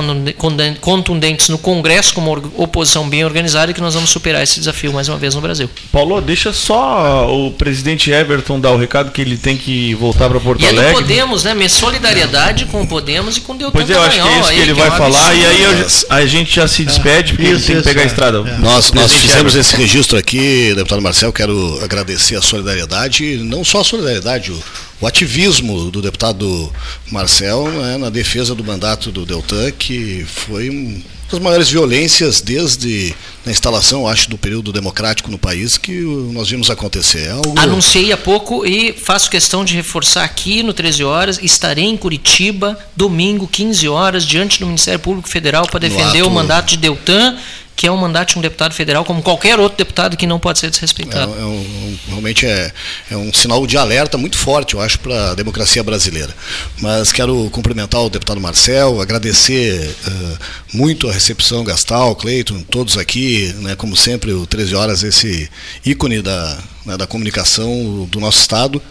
[0.80, 5.16] contundentes no Congresso, como oposição bem organizada, que nós vamos superar esse desafio mais uma
[5.18, 5.68] vez no Brasil.
[5.90, 10.38] Paulo, deixa só o presidente Everton dar o recado que ele tem que voltar para
[10.40, 11.02] Porto e é do Alegre.
[11.02, 11.54] Podemos, né?
[11.54, 14.40] Minha solidariedade com o Podemos e com o Deltan Pois é, eu acho que é
[14.40, 17.60] isso que ele vai falar e aí eu- a gente já se despede porque ele
[17.60, 18.42] tem que pegar a estrada.
[18.42, 19.60] Nós, nós Presidente fizemos Everton.
[19.60, 24.62] esse registro aqui, deputado Marcel, quero agradecer a solidariedade, não só a solidariedade, o,
[25.02, 26.72] o ativismo do deputado
[27.10, 31.00] Marcel né, na defesa do mandato do Deltan, que foi uma
[31.30, 35.92] das maiores violências desde a instalação, acho, do período democrático no país que
[36.32, 37.26] nós vimos acontecer.
[37.26, 37.54] É algo...
[37.58, 41.38] Anunciei há pouco e faço questão de reforçar aqui no 13 horas.
[41.42, 46.30] Estarei em Curitiba, domingo, 15 horas, diante do Ministério Público Federal para defender ato- o
[46.30, 47.36] mandato de Deltan
[47.74, 50.58] que é um mandato de um deputado federal, como qualquer outro deputado que não pode
[50.58, 51.34] ser desrespeitado.
[51.34, 52.72] É, é um, realmente é,
[53.10, 56.34] é um sinal de alerta muito forte, eu acho, para a democracia brasileira.
[56.80, 60.38] Mas quero cumprimentar o deputado Marcel, agradecer uh,
[60.72, 65.50] muito a recepção, Gastal, Cleiton, todos aqui, né, como sempre, o 13 Horas, esse
[65.84, 68.82] ícone da, né, da comunicação do nosso Estado.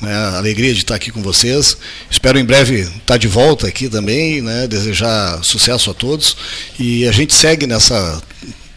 [0.00, 1.76] Né, alegria de estar aqui com vocês.
[2.10, 6.36] Espero em breve estar de volta aqui também, né, desejar sucesso a todos.
[6.78, 8.22] E a gente segue nessa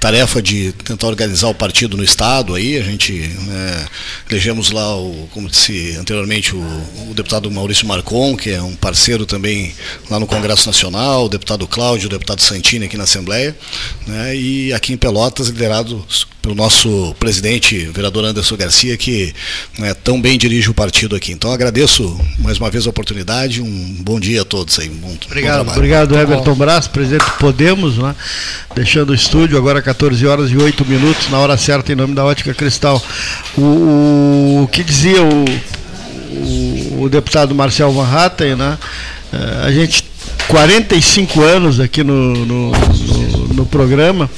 [0.03, 3.87] tarefa de tentar organizar o partido no estado aí a gente né,
[4.29, 6.59] elegemos lá o como disse anteriormente o,
[7.09, 9.73] o, deputado Maurício Marcon que é um parceiro também
[10.09, 13.55] lá no Congresso Nacional o deputado Cláudio o deputado Santini aqui na Assembleia
[14.05, 16.05] né, e aqui em Pelotas liderado
[16.43, 19.33] pelo nosso presidente, vereador Anderson Garcia, que
[19.79, 21.31] né, tão bem dirige o partido aqui.
[21.31, 24.89] Então agradeço mais uma vez a oportunidade, um bom dia a todos aí.
[24.89, 28.13] Um obrigado, obrigado Everton Brás, presidente do Podemos, né,
[28.75, 32.25] deixando o estúdio agora 14 horas e 8 minutos, na hora certa, em nome da
[32.25, 33.01] Ótica Cristal.
[33.57, 35.45] O, o que dizia o,
[36.29, 38.77] o, o, deputado Marcel Van Hatten, né,
[39.31, 40.03] eh, a gente
[40.49, 44.29] 45 anos aqui no, no, no, no programa,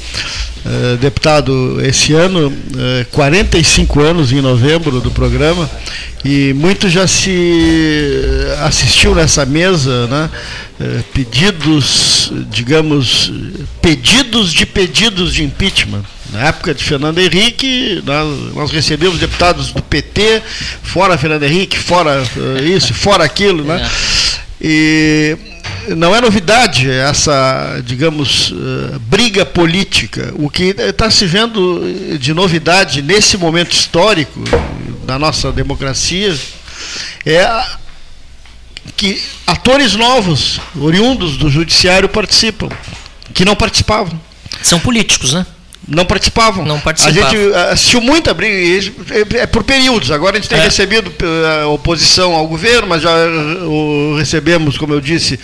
[0.66, 5.70] Uh, deputado, esse ano, uh, eh, 45 anos em novembro do programa,
[6.24, 8.02] e muito já se
[8.64, 10.30] assistiu nessa mesa, né?
[10.80, 13.32] Uh, pedidos, digamos,
[13.80, 16.04] pedidos de pedidos de impeachment.
[16.32, 20.42] Na época de Fernando Henrique, nós, nós recebemos deputados do PT,
[20.82, 22.24] fora Fernando Henrique, fora
[22.64, 23.84] isso, fora aquilo, né?
[23.84, 24.26] É.
[24.60, 25.38] E
[25.96, 30.34] não é novidade essa, digamos, uh, briga política.
[30.36, 34.42] O que está se vendo de novidade nesse momento histórico
[35.06, 36.36] da nossa democracia
[37.26, 37.64] é
[38.96, 42.70] que atores novos, oriundos do judiciário, participam,
[43.34, 44.20] que não participavam.
[44.62, 45.46] São políticos, né?
[45.88, 46.66] Não participavam.
[46.66, 47.28] Não participavam.
[47.28, 48.56] A gente assistiu muita briga,
[49.12, 50.12] é, é por períodos.
[50.12, 50.64] Agora a gente tem é.
[50.64, 51.12] recebido
[51.62, 53.14] a oposição ao governo, mas já
[54.18, 55.40] recebemos, como eu disse,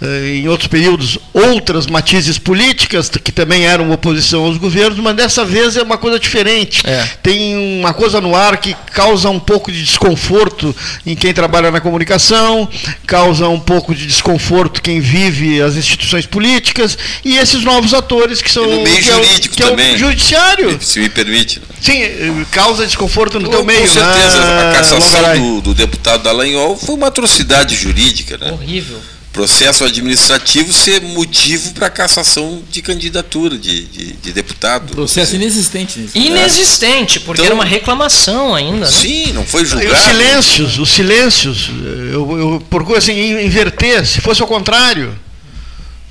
[0.00, 5.44] eh, em outros períodos, outras matizes políticas que também eram oposição aos governos, mas dessa
[5.44, 6.82] vez é uma coisa diferente.
[6.86, 7.04] É.
[7.22, 10.74] Tem uma coisa no ar que causa um pouco de desconforto
[11.04, 12.68] em quem trabalha na comunicação,
[13.06, 18.50] causa um pouco de desconforto quem vive as instituições políticas e esses novos atores que
[18.50, 18.64] são.
[18.64, 19.81] E no meio jurídico que é o, também.
[19.96, 20.78] Judiciário.
[20.82, 21.60] Se me permite.
[21.80, 23.80] Sim, causa desconforto no com, teu meio.
[23.80, 24.70] Com certeza, né?
[24.70, 28.52] a cassação do, do, deputado Dallagnol foi uma atrocidade jurídica, né?
[28.52, 29.00] Horrível.
[29.32, 34.94] Processo administrativo ser motivo para cassação de candidatura de, de, de deputado.
[34.94, 36.06] Processo inexistente.
[36.14, 38.84] Inexistente, porque então, era uma reclamação ainda.
[38.84, 38.92] Né?
[38.92, 39.90] Sim, não foi julgado.
[39.90, 41.70] os silêncios, os silêncios,
[42.12, 43.12] eu, eu procuro assim,
[43.42, 45.18] inverter, se fosse ao contrário.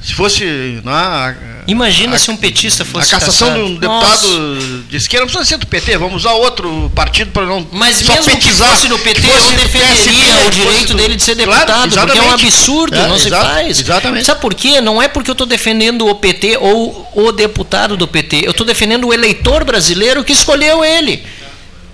[0.01, 0.81] Se fosse.
[0.83, 1.35] Na,
[1.67, 3.13] Imagina a, se um petista fosse.
[3.13, 3.65] A cassação caçado.
[3.65, 4.83] de um deputado Nossa.
[4.89, 7.67] de esquerda não precisa ser do PT, vamos usar outro partido para não.
[7.71, 11.23] Mas só mesmo petizar, que fosse no PT, fosse eu defenderia o direito dele de
[11.23, 13.79] ser deputado, claro, porque é um absurdo, é, não se faz.
[13.79, 14.25] Exatamente.
[14.25, 14.81] Sabe por quê?
[14.81, 18.65] Não é porque eu estou defendendo o PT ou o deputado do PT, eu estou
[18.65, 21.23] defendendo o eleitor brasileiro que escolheu ele.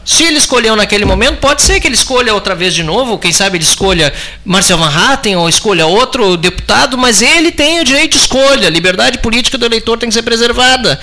[0.08, 3.34] Se ele escolheu naquele momento, pode ser que ele escolha outra vez de novo, quem
[3.34, 4.14] sabe ele escolha
[4.45, 8.68] Marcel Van Hatten ou escolha outro deputado, mas ele tem o direito de escolha.
[8.68, 10.97] A liberdade política do eleitor tem que ser preservada.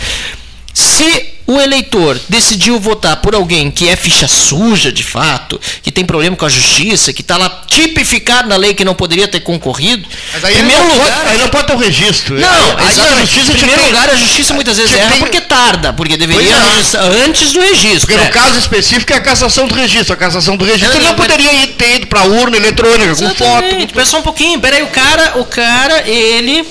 [0.75, 6.05] Se o eleitor decidiu votar por alguém que é ficha suja de fato, que tem
[6.05, 10.09] problema com a justiça, que está lá tipificado na lei que não poderia ter concorrido.
[10.33, 12.41] Mas aí, primeiro não, lugar, pode, aí não pode ter o um registro.
[12.41, 15.41] Não, aí a justiça em primeiro tem, lugar, a justiça muitas vezes erra tem, porque
[15.43, 17.25] tarda, porque deveria é.
[17.25, 18.09] antes do registro.
[18.09, 18.25] Porque é.
[18.25, 20.15] no caso específico é a cassação do registro.
[20.15, 23.39] A cassação do registro não, não poderia ir, ter ido para a urna eletrônica Exatamente.
[23.39, 23.77] com foto.
[23.77, 23.87] Com...
[23.95, 26.67] Pensa um pouquinho, peraí, o cara, o cara, ele,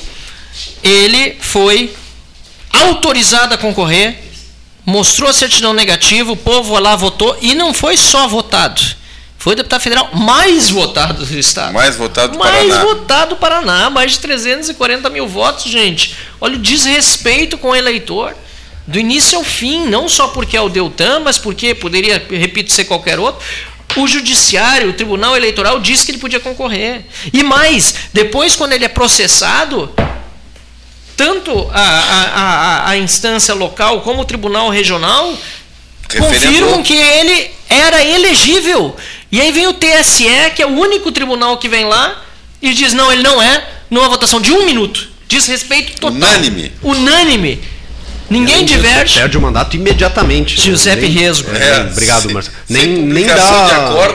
[0.84, 1.94] ele foi
[2.74, 4.24] autorizado a concorrer
[4.86, 8.82] mostrou a certidão negativa, o povo lá votou e não foi só votado.
[9.38, 11.74] Foi o deputado federal mais votado do Estado.
[11.74, 12.76] Mais votado do mais Paraná.
[12.76, 13.90] Mais votado do Paraná.
[13.90, 16.16] Mais de 340 mil votos, gente.
[16.40, 18.34] Olha o desrespeito com o eleitor.
[18.88, 22.86] Do início ao fim, não só porque é o Deltan, mas porque poderia, repito, ser
[22.86, 23.46] qualquer outro.
[23.98, 27.06] O judiciário, o tribunal eleitoral, disse que ele podia concorrer.
[27.34, 29.94] E mais, depois, quando ele é processado,
[31.16, 35.38] tanto a, a, a, a instância local como o tribunal regional
[36.08, 38.96] confirmam que ele era elegível.
[39.32, 42.24] E aí vem o TSE, que é o único tribunal que vem lá,
[42.62, 45.10] e diz: não, ele não é, numa votação de um minuto.
[45.28, 46.16] Diz respeito total.
[46.16, 46.72] Unânime.
[46.84, 47.62] Unânime.
[48.34, 49.20] Ninguém diverge.
[49.20, 50.60] Perde o mandato imediatamente.
[50.60, 51.50] Giuseppe Nem- Resgo.
[51.56, 52.56] É, É, obrigado, sem- Marcelo.
[52.70, 53.36] Nem, nem dá.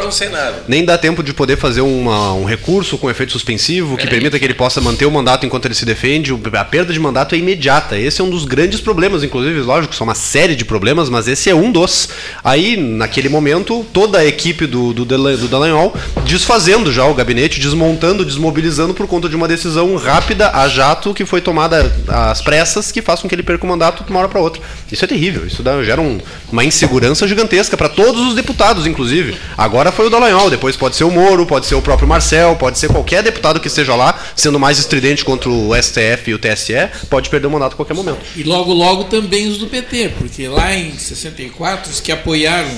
[0.09, 0.65] de sem nada.
[0.67, 4.11] Nem dá tempo de poder fazer uma- um recurso com efeito suspensivo que Peraí.
[4.11, 6.33] permita que ele possa manter o mandato enquanto ele se defende.
[6.53, 7.97] A perda de mandato é imediata.
[7.99, 11.49] Esse é um dos grandes problemas, inclusive, lógico, são uma série de problemas, mas esse
[11.49, 12.09] é um dos.
[12.43, 15.95] Aí, naquele momento, toda a equipe do, do, do Dallagnol
[16.25, 21.25] desfazendo já o gabinete, desmontando, desmobilizando por conta de uma decisão rápida, a jato, que
[21.25, 24.29] foi tomada às pressas, que faz com que ele perca o mandato de uma hora
[24.29, 24.61] para outra.
[24.91, 25.47] Isso é terrível.
[25.47, 26.19] Isso dá- gera um-
[26.51, 29.37] uma insegurança gigantesca para todos os deputados, inclusive.
[29.57, 32.79] Agora foi o Dallagnol, depois pode ser o Moro, pode ser o próprio Marcel, pode
[32.79, 36.89] ser qualquer deputado que esteja lá, sendo mais estridente contra o STF e o TSE,
[37.09, 38.19] pode perder o mandato a qualquer momento.
[38.37, 42.71] E logo, logo também os do PT, porque lá em 64, os que apoiaram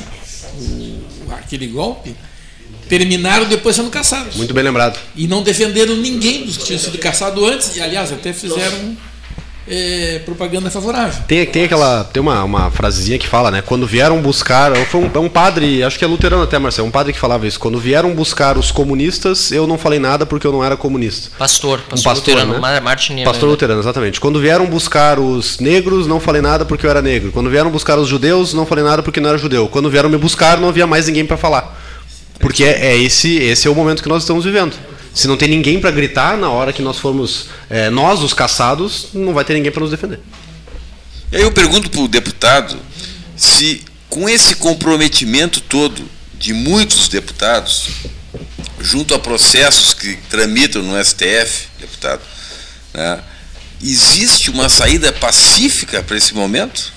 [0.58, 1.00] o-
[1.32, 2.14] aquele golpe
[2.88, 4.34] terminaram depois sendo caçados.
[4.36, 4.98] Muito bem lembrado.
[5.14, 8.96] E não defenderam ninguém dos que tinham sido caçados antes, e aliás, até fizeram
[9.70, 11.22] eh, propaganda favorável.
[11.28, 12.02] Tem, tem aquela.
[12.04, 13.62] Tem uma, uma frasezinha que fala, né?
[13.62, 14.74] Quando vieram buscar.
[14.86, 17.46] Foi um, é um padre, acho que é luterano até, Marcelo, um padre que falava
[17.46, 17.60] isso.
[17.60, 21.30] Quando vieram buscar os comunistas, eu não falei nada porque eu não era comunista.
[21.38, 22.58] Pastor, Um pastor, luterano, né?
[22.58, 23.50] Mar- Martin Pastor né?
[23.52, 24.20] luterano, exatamente.
[24.20, 27.30] Quando vieram buscar os negros, não falei nada porque eu era negro.
[27.30, 29.68] Quando vieram buscar os judeus, não falei nada porque não era judeu.
[29.68, 31.78] Quando vieram me buscar, não havia mais ninguém para falar.
[32.38, 34.74] Porque é, é esse, esse é o momento que nós estamos vivendo.
[35.12, 39.08] Se não tem ninguém para gritar na hora que nós formos é, nós os caçados,
[39.12, 40.20] não vai ter ninguém para nos defender.
[41.32, 42.78] E aí eu pergunto para o deputado
[43.36, 46.04] se, com esse comprometimento todo
[46.38, 47.88] de muitos deputados,
[48.80, 52.22] junto a processos que tramitam no STF, deputado,
[52.94, 53.20] né,
[53.82, 56.92] existe uma saída pacífica para esse momento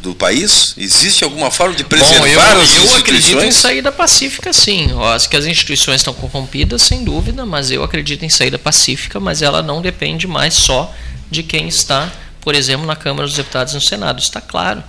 [0.00, 0.74] do país?
[0.76, 3.54] Existe alguma forma de preservar Bom, eu, as eu acredito em instituições?
[3.54, 4.90] saída pacífica, sim.
[4.90, 9.18] Eu acho que as instituições estão corrompidas, sem dúvida, mas eu acredito em saída pacífica,
[9.18, 10.92] mas ela não depende mais só
[11.30, 14.20] de quem está, por exemplo, na Câmara dos Deputados e no Senado.
[14.20, 14.82] Está claro.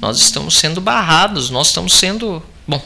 [0.00, 2.82] Nós estamos sendo barrados, nós estamos sendo, bom,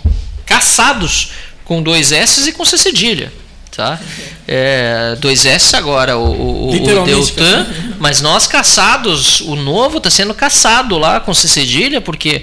[0.47, 1.31] caçados
[1.65, 3.33] com dois S e com C cedilha.
[3.71, 4.01] Tá?
[4.49, 7.67] É, dois S agora, o, o, o Deltan,
[8.01, 12.43] mas nós caçados, o novo está sendo caçado lá com C cedilha, porque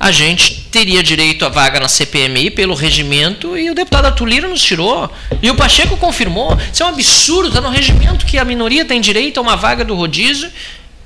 [0.00, 4.48] a gente teria direito à vaga na CPMI pelo regimento e o deputado Arthur Lira
[4.48, 5.12] nos tirou.
[5.42, 6.56] E o Pacheco confirmou.
[6.72, 9.84] Isso é um absurdo, está no regimento que a minoria tem direito a uma vaga
[9.84, 10.48] do rodízio.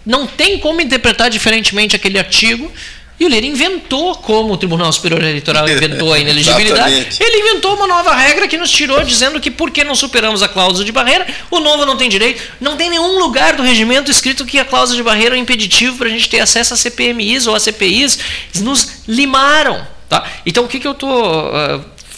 [0.05, 2.71] Não tem como interpretar diferentemente aquele artigo.
[3.23, 7.23] E o Lira inventou, como o Tribunal Superior Eleitoral inventou a ineligibilidade, Exatamente.
[7.23, 10.85] ele inventou uma nova regra que nos tirou, dizendo que porque não superamos a cláusula
[10.85, 12.43] de barreira, o novo não tem direito.
[12.61, 15.99] Não tem nenhum lugar do regimento escrito que a cláusula de barreira é um impeditivo
[15.99, 18.19] para a gente ter acesso a CPMIs ou a CPIs.
[18.53, 19.87] Eles nos limaram.
[20.09, 20.29] Tá?
[20.45, 21.55] Então o que, que eu estou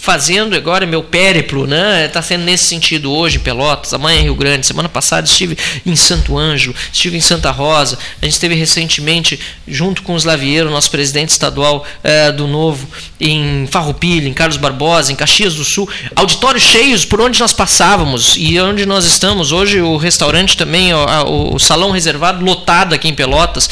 [0.04, 2.04] fazendo agora, meu périplo, né?
[2.04, 4.66] Está sendo nesse sentido hoje em Pelotas, amanhã em Rio Grande.
[4.66, 7.98] Semana passada estive em Santo Ângelo, estive em Santa Rosa.
[8.20, 12.86] A gente esteve recentemente, junto com os Lavieiro, nosso presidente estadual eh, do Novo,
[13.18, 15.88] em Farroupilha, em Carlos Barbosa, em Caxias do Sul.
[16.14, 19.52] Auditórios cheios por onde nós passávamos e onde nós estamos.
[19.52, 23.70] Hoje o restaurante também, o, o salão reservado lotado aqui em Pelotas.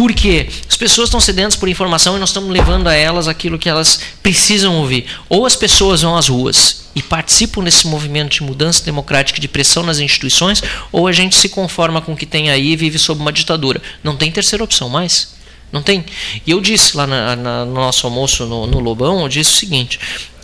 [0.00, 0.48] Por quê?
[0.66, 4.00] As pessoas estão sedentas por informação e nós estamos levando a elas aquilo que elas
[4.22, 5.04] precisam ouvir.
[5.28, 9.46] Ou as pessoas vão às ruas e participam desse movimento de mudança democrática e de
[9.46, 12.98] pressão nas instituições, ou a gente se conforma com o que tem aí e vive
[12.98, 13.82] sob uma ditadura.
[14.02, 15.34] Não tem terceira opção mais.
[15.70, 16.02] Não tem.
[16.46, 19.56] E eu disse lá na- na- no nosso almoço no, no Lobão, eu disse o
[19.56, 20.00] seguinte: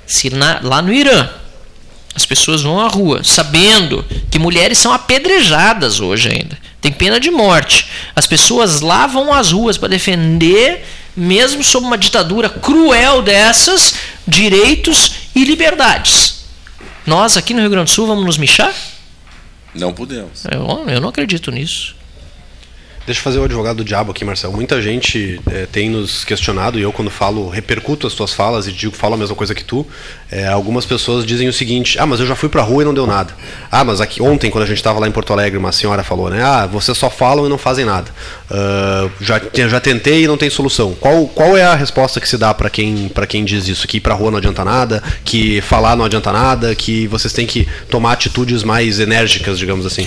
[0.07, 1.31] se na- lá no Irã
[2.15, 6.66] as pessoas vão à rua sabendo que mulheres são apedrejadas hoje ainda.
[6.87, 7.89] Tem pena de morte.
[8.15, 15.13] As pessoas lá vão às ruas para defender, mesmo sob uma ditadura cruel dessas, direitos
[15.35, 16.45] e liberdades.
[17.05, 18.73] Nós aqui no Rio Grande do Sul vamos nos michar?
[19.75, 20.45] Não podemos.
[20.45, 21.96] Eu, eu não acredito nisso.
[23.07, 24.53] Deixa eu fazer o advogado do diabo aqui, Marcelo.
[24.55, 28.73] Muita gente eh, tem nos questionado, e eu, quando falo, repercuto as tuas falas e
[28.73, 29.87] digo falo a mesma coisa que tu.
[30.31, 32.93] eh, algumas pessoas dizem o seguinte: ah, mas eu já fui pra rua e não
[32.93, 33.33] deu nada.
[33.71, 36.29] Ah, mas aqui ontem, quando a gente estava lá em Porto Alegre, uma senhora falou,
[36.31, 36.43] né?
[36.43, 38.11] Ah, vocês só falam e não fazem nada.
[38.51, 40.93] Ah, já, já tentei e não tem solução.
[40.99, 43.87] Qual, qual é a resposta que se dá para quem, pra quem diz isso?
[43.87, 47.47] Que ir pra rua não adianta nada, que falar não adianta nada, que vocês têm
[47.47, 50.05] que tomar atitudes mais enérgicas, digamos assim.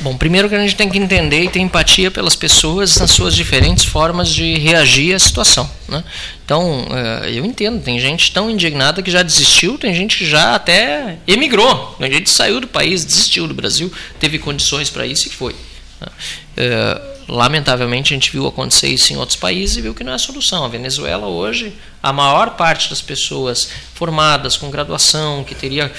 [0.00, 3.34] Bom, primeiro que a gente tem que entender e ter empatia pelas pessoas nas suas
[3.34, 5.70] diferentes formas de reagir à situação.
[5.88, 6.02] Né?
[6.44, 10.54] Então, eh, eu entendo, tem gente tão indignada que já desistiu, tem gente que já
[10.54, 15.28] até emigrou, tem gente que saiu do país, desistiu do Brasil, teve condições para isso
[15.28, 15.54] e foi.
[16.00, 16.08] né?
[16.56, 20.14] Eh, lamentavelmente, a gente viu acontecer isso em outros países e viu que não é
[20.16, 20.64] a solução.
[20.64, 25.90] A Venezuela hoje, a maior parte das pessoas formadas com graduação, que teria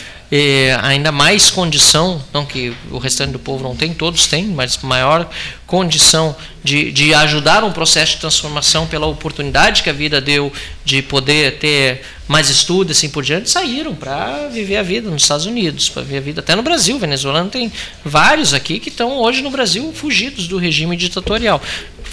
[0.82, 5.30] ainda mais condição, não que o restante do povo não tem, todos têm, mas maior
[5.68, 10.52] condição de, de ajudar um processo de transformação pela oportunidade que a vida deu
[10.84, 15.46] de poder ter mais estudo assim por diante, saíram para viver a vida nos Estados
[15.46, 16.96] Unidos, para viver a vida até no Brasil.
[16.96, 17.72] O venezuelano tem
[18.04, 21.62] vários aqui que estão hoje no Brasil fugidos do regime ditatorial.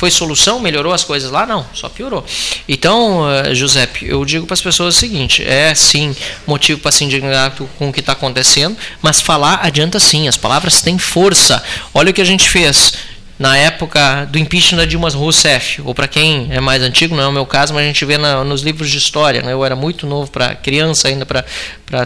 [0.03, 0.59] Foi solução?
[0.59, 1.47] Melhorou as coisas lá?
[1.47, 2.27] Não, só piorou.
[2.69, 6.13] Então, uh, Giuseppe, eu digo para as pessoas o seguinte: é sim
[6.45, 10.83] motivo para se indignar com o que está acontecendo, mas falar adianta sim, as palavras
[10.83, 11.63] têm força.
[11.95, 12.95] Olha o que a gente fez
[13.39, 17.29] na época do impeachment da Dilma Rousseff, ou para quem é mais antigo, não é
[17.29, 19.43] o meu caso, mas a gente vê na, nos livros de história.
[19.43, 19.53] Né?
[19.53, 21.45] Eu era muito novo para criança ainda para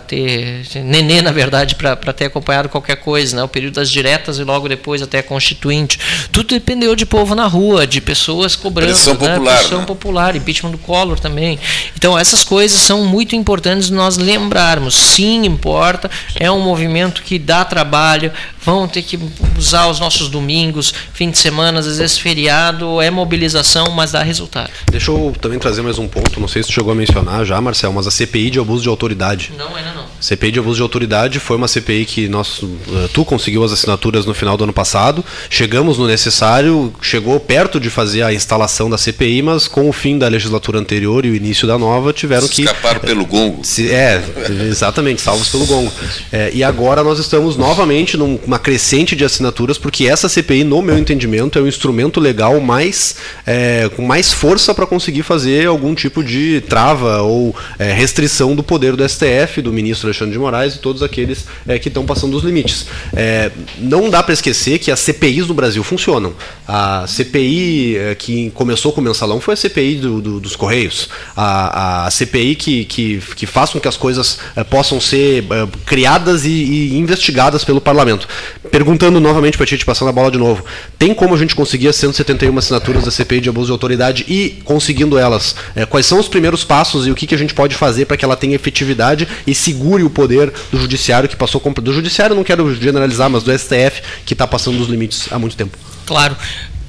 [0.01, 3.43] ter nenê na verdade para ter acompanhado qualquer coisa, né?
[3.43, 5.99] O período das diretas e logo depois até a constituinte.
[6.33, 9.21] Tudo dependeu de povo na rua, de pessoas cobrando, Pressão né?
[9.21, 9.87] popular, Pressão né?
[9.87, 11.59] popular, impeachment do Collor também.
[11.97, 14.95] Então essas coisas são muito importantes nós lembrarmos.
[14.95, 16.11] Sim, importa.
[16.35, 18.33] É um movimento que dá trabalho.
[18.67, 19.17] Vão ter que
[19.57, 24.71] usar os nossos domingos, fim de semana, às vezes feriado, é mobilização, mas dá resultado.
[24.91, 27.61] Deixa eu também trazer mais um ponto, não sei se tu chegou a mencionar já,
[27.61, 29.53] Marcel, mas a CPI de abuso de autoridade.
[29.57, 30.05] Não, ainda não.
[30.21, 34.27] CPI de abuso de autoridade foi uma CPI que nós, eh, tu conseguiu as assinaturas
[34.27, 38.99] no final do ano passado, chegamos no necessário, chegou perto de fazer a instalação da
[38.99, 42.63] CPI, mas com o fim da legislatura anterior e o início da nova tiveram que
[42.63, 43.61] Escaparam pelo gongo.
[43.65, 44.21] se- é,
[44.69, 45.93] exatamente, salvos pelo gongo.
[46.33, 50.97] É, e agora nós estamos novamente numa crescente de assinaturas, porque essa CPI, no meu
[50.99, 53.17] entendimento, é o instrumento legal mais
[53.47, 58.63] é, com mais força para conseguir fazer algum tipo de trava ou é, restrição do
[58.63, 62.33] poder do STF, do ministro Alexandre de Moraes e todos aqueles é, que estão passando
[62.33, 62.87] dos limites.
[63.15, 66.35] É, não dá para esquecer que as CPIs no Brasil funcionam.
[66.67, 71.09] A CPI é, que começou com o mensalão foi a CPI do- do- dos Correios.
[71.37, 75.45] A, a CPI que, que, que faz com que as coisas eh, possam ser
[75.85, 78.29] criadas e, e investigadas pelo parlamento.
[78.71, 80.65] Perguntando novamente para ti, te passando a bola de novo,
[80.99, 84.61] tem como a gente conseguir as 171 assinaturas da CPI de abuso de autoridade e,
[84.65, 87.75] conseguindo elas, eh, quais são os primeiros passos e o que, que a gente pode
[87.75, 91.61] fazer para que ela tenha efetividade e segure o poder do judiciário que passou...
[91.61, 95.57] Do judiciário não quero generalizar, mas do STF que está passando dos limites há muito
[95.57, 95.77] tempo.
[96.07, 96.37] Claro,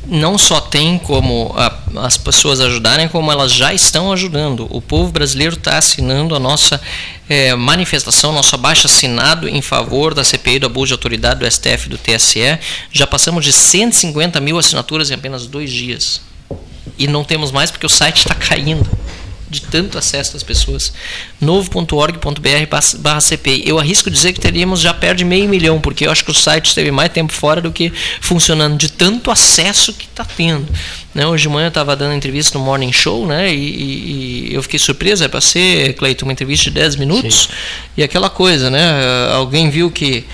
[0.08, 4.68] não só tem como a- as pessoas ajudarem, como elas já estão ajudando.
[4.70, 6.80] O povo brasileiro está assinando a nossa
[7.30, 11.88] eh, manifestação, nosso abaixo assinado em favor da CPI do abuso de autoridade do STF
[11.88, 12.58] e do TSE.
[12.92, 16.22] Já passamos de 150 mil assinaturas em apenas dois dias.
[16.98, 18.90] E não temos mais porque o site está caindo
[19.50, 20.94] de tanto acesso das pessoas.
[21.40, 23.64] novo.org.br barra CPI.
[23.66, 26.34] Eu arrisco dizer que teríamos já perto de meio milhão, porque eu acho que o
[26.34, 27.92] site esteve mais tempo fora do que
[28.22, 30.68] funcionando, de tanto acesso que está tendo.
[31.14, 33.52] Né, hoje de manhã eu estava dando entrevista no Morning Show, né?
[33.54, 33.58] E,
[34.50, 37.50] e- eu fiquei surpreso, é para ser, Cleiton, uma entrevista de 10 minutos.
[37.96, 38.80] E aquela coisa, né?
[39.34, 40.26] Alguém viu que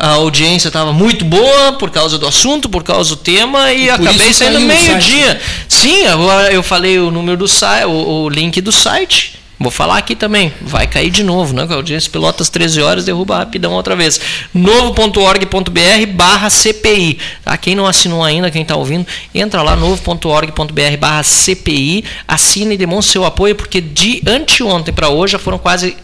[0.00, 3.90] a audiência estava muito boa por causa do assunto, por causa do tema, e, E
[3.90, 5.38] acabei saindo meio-dia.
[5.68, 9.38] Sim, agora eu falei o número do site, o, o link do site.
[9.58, 10.50] Vou falar aqui também.
[10.62, 11.66] Vai cair de novo, né?
[11.66, 14.18] Com a audiência Pelotas 13 horas, derruba rapidão outra vez.
[14.54, 17.18] novo.org.br barra CPI.
[17.44, 17.58] Tá?
[17.58, 23.12] Quem não assinou ainda, quem está ouvindo, entra lá, novo.org.br barra CPI, assina e demonstra
[23.12, 25.94] seu apoio, porque de anteontem para hoje já foram quase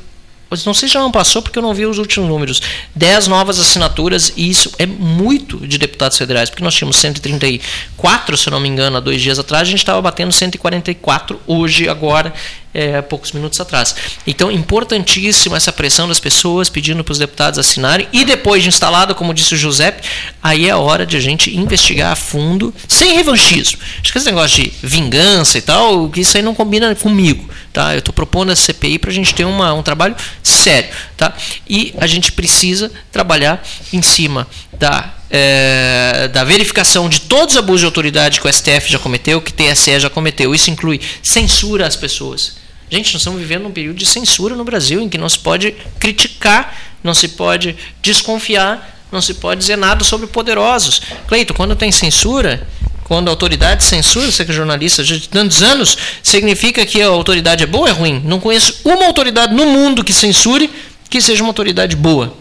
[0.64, 2.60] não sei se já não passou porque eu não vi os últimos números.
[2.94, 8.48] 10 novas assinaturas e isso é muito de deputados federais, porque nós tínhamos 134, se
[8.48, 12.32] eu não me engano, há dois dias atrás, a gente estava batendo 144 hoje, agora,
[12.76, 13.96] é, poucos minutos atrás.
[14.26, 19.14] Então, importantíssima essa pressão das pessoas pedindo para os deputados assinarem e depois de instalada,
[19.14, 20.06] como disse o Giuseppe,
[20.42, 23.78] aí é hora de a gente investigar a fundo, sem revanchismo.
[24.02, 27.48] Acho que esse negócio de vingança e tal, isso aí não combina comigo.
[27.72, 27.94] Tá?
[27.94, 30.90] Eu estou propondo a CPI para a gente ter uma, um trabalho sério.
[31.16, 31.34] Tá?
[31.66, 34.46] E a gente precisa trabalhar em cima
[34.78, 39.40] da, é, da verificação de todos os abusos de autoridade que o STF já cometeu,
[39.40, 40.54] que o TSE já cometeu.
[40.54, 42.65] Isso inclui censura às pessoas.
[42.90, 45.74] Gente, nós estamos vivendo um período de censura no Brasil em que não se pode
[45.98, 51.02] criticar, não se pode desconfiar, não se pode dizer nada sobre poderosos.
[51.26, 52.66] Cleito, quando tem censura,
[53.04, 57.64] quando a autoridade censura, você que é jornalista de tantos anos, significa que a autoridade
[57.64, 58.22] é boa ou é ruim?
[58.24, 60.70] Não conheço uma autoridade no mundo que censure
[61.10, 62.36] que seja uma autoridade boa,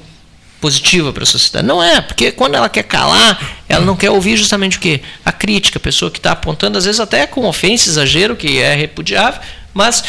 [0.61, 1.67] positiva para a sociedade.
[1.67, 5.01] Não é, porque quando ela quer calar, ela não quer ouvir justamente o quê?
[5.23, 8.75] A crítica, a pessoa que está apontando, às vezes até com ofensa, exagero, que é
[8.75, 9.41] repudiável,
[9.73, 10.03] mas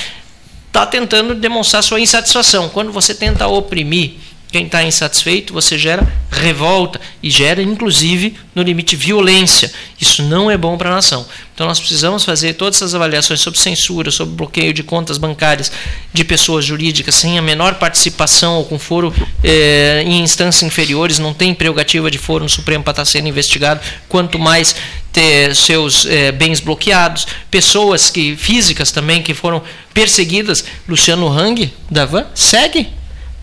[0.77, 2.69] está tentando demonstrar sua insatisfação.
[2.69, 4.16] Quando você tenta oprimir
[4.51, 9.73] quem está insatisfeito, você gera revolta e gera, inclusive, no limite, violência.
[10.01, 11.27] Isso não é bom para a nação.
[11.55, 15.73] Então, nós precisamos fazer todas essas avaliações sobre censura, sobre bloqueio de contas bancárias
[16.12, 19.12] de pessoas jurídicas sem a menor participação ou com foro
[19.43, 23.81] eh, em instâncias inferiores, não tem prerrogativa de foro no Supremo para estar sendo investigado,
[24.09, 24.77] quanto mais
[25.12, 29.62] ter seus eh, bens bloqueados, pessoas que físicas também que foram
[29.93, 30.64] perseguidas.
[30.86, 32.89] Luciano Hang, da Van, segue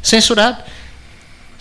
[0.01, 0.72] censurado.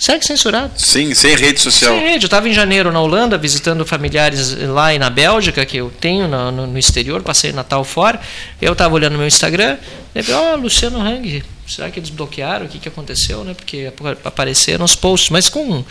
[0.03, 0.73] Segue censurado.
[0.74, 1.95] Sim, sem rede social.
[1.95, 2.24] Sem rede.
[2.24, 6.27] Eu estava em janeiro na Holanda, visitando familiares lá e na Bélgica, que eu tenho
[6.27, 8.20] no, no, no exterior, passei Natal fora.
[8.61, 9.79] Eu estava olhando meu Instagram,
[10.12, 12.66] e ó, oh, Luciano Hang, será que eles bloquearam?
[12.66, 13.45] O que, que aconteceu?
[13.45, 13.55] Né?
[13.55, 13.93] Porque
[14.24, 15.85] apareceram os posts, mas com,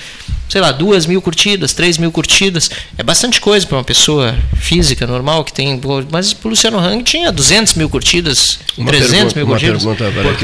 [0.49, 2.69] sei lá, duas mil curtidas, três mil curtidas.
[2.97, 5.79] É bastante coisa para uma pessoa física, normal, que tem.
[6.11, 9.85] Mas o Luciano Hang tinha 200 mil curtidas, uma 300 mil curtidas.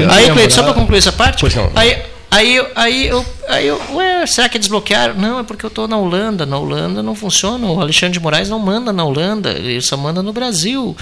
[0.08, 1.40] Aí, Cleiton, só para concluir essa parte.
[1.40, 1.70] Pois não.
[1.74, 5.14] Aí, Aí, aí, eu, aí eu, ué, será que desbloquearam?
[5.14, 6.44] Não, é porque eu estou na Holanda.
[6.44, 7.66] Na Holanda não funciona.
[7.66, 10.96] O Alexandre de Moraes não manda na Holanda, ele só manda no Brasil.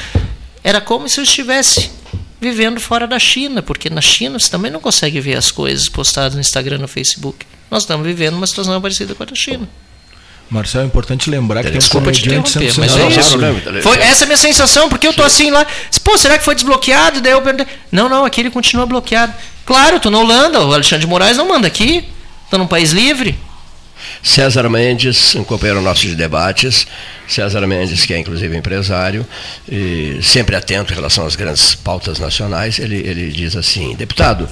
[0.63, 1.91] Era como se eu estivesse
[2.41, 6.35] vivendo fora da China, porque na China você também não consegue ver as coisas postadas
[6.35, 7.45] no Instagram, no Facebook.
[7.71, 9.69] Nós estamos vivendo uma situação parecida com a da China.
[10.49, 13.37] Marcel, é importante lembrar que tem um comediante sendo mas é isso.
[13.83, 15.67] Foi essa é a minha sensação, porque eu tô assim lá,
[16.05, 17.21] pô, será que foi desbloqueado?
[17.21, 19.35] Daí eu perguntei, não, não, aqui ele continua bloqueado.
[19.67, 22.05] Claro, tô na Holanda, o Alexandre de Moraes não manda aqui,
[22.49, 23.37] tô num país livre.
[24.23, 26.87] César Mendes, um companheiro nosso de debates,
[27.27, 29.27] César Mendes, que é inclusive empresário,
[30.23, 34.49] sempre atento em relação às grandes pautas nacionais, ele, ele diz assim, deputado,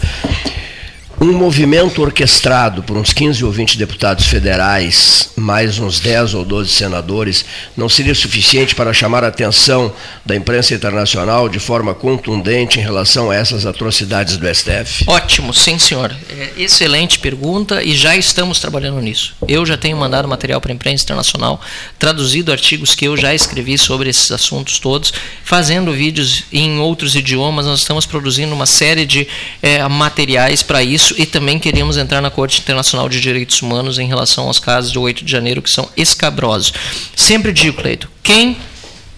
[1.25, 6.69] um movimento orquestrado por uns 15 ou 20 deputados federais, mais uns 10 ou 12
[6.69, 9.91] senadores, não seria suficiente para chamar a atenção
[10.23, 15.05] da imprensa internacional de forma contundente em relação a essas atrocidades do STF?
[15.07, 16.15] Ótimo, sim, senhor.
[16.29, 19.35] É, excelente pergunta e já estamos trabalhando nisso.
[19.49, 21.59] Eu já tenho mandado material para a imprensa internacional,
[21.99, 25.11] traduzido artigos que eu já escrevi sobre esses assuntos todos,
[25.43, 27.65] fazendo vídeos em outros idiomas.
[27.65, 29.27] Nós estamos produzindo uma série de
[29.63, 33.99] é, materiais para isso isso e também queríamos entrar na Corte Internacional de Direitos Humanos
[33.99, 36.73] em relação aos casos de 8 de janeiro que são escabrosos.
[37.15, 38.57] Sempre digo, Cleito, quem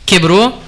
[0.05, 0.62] quebrou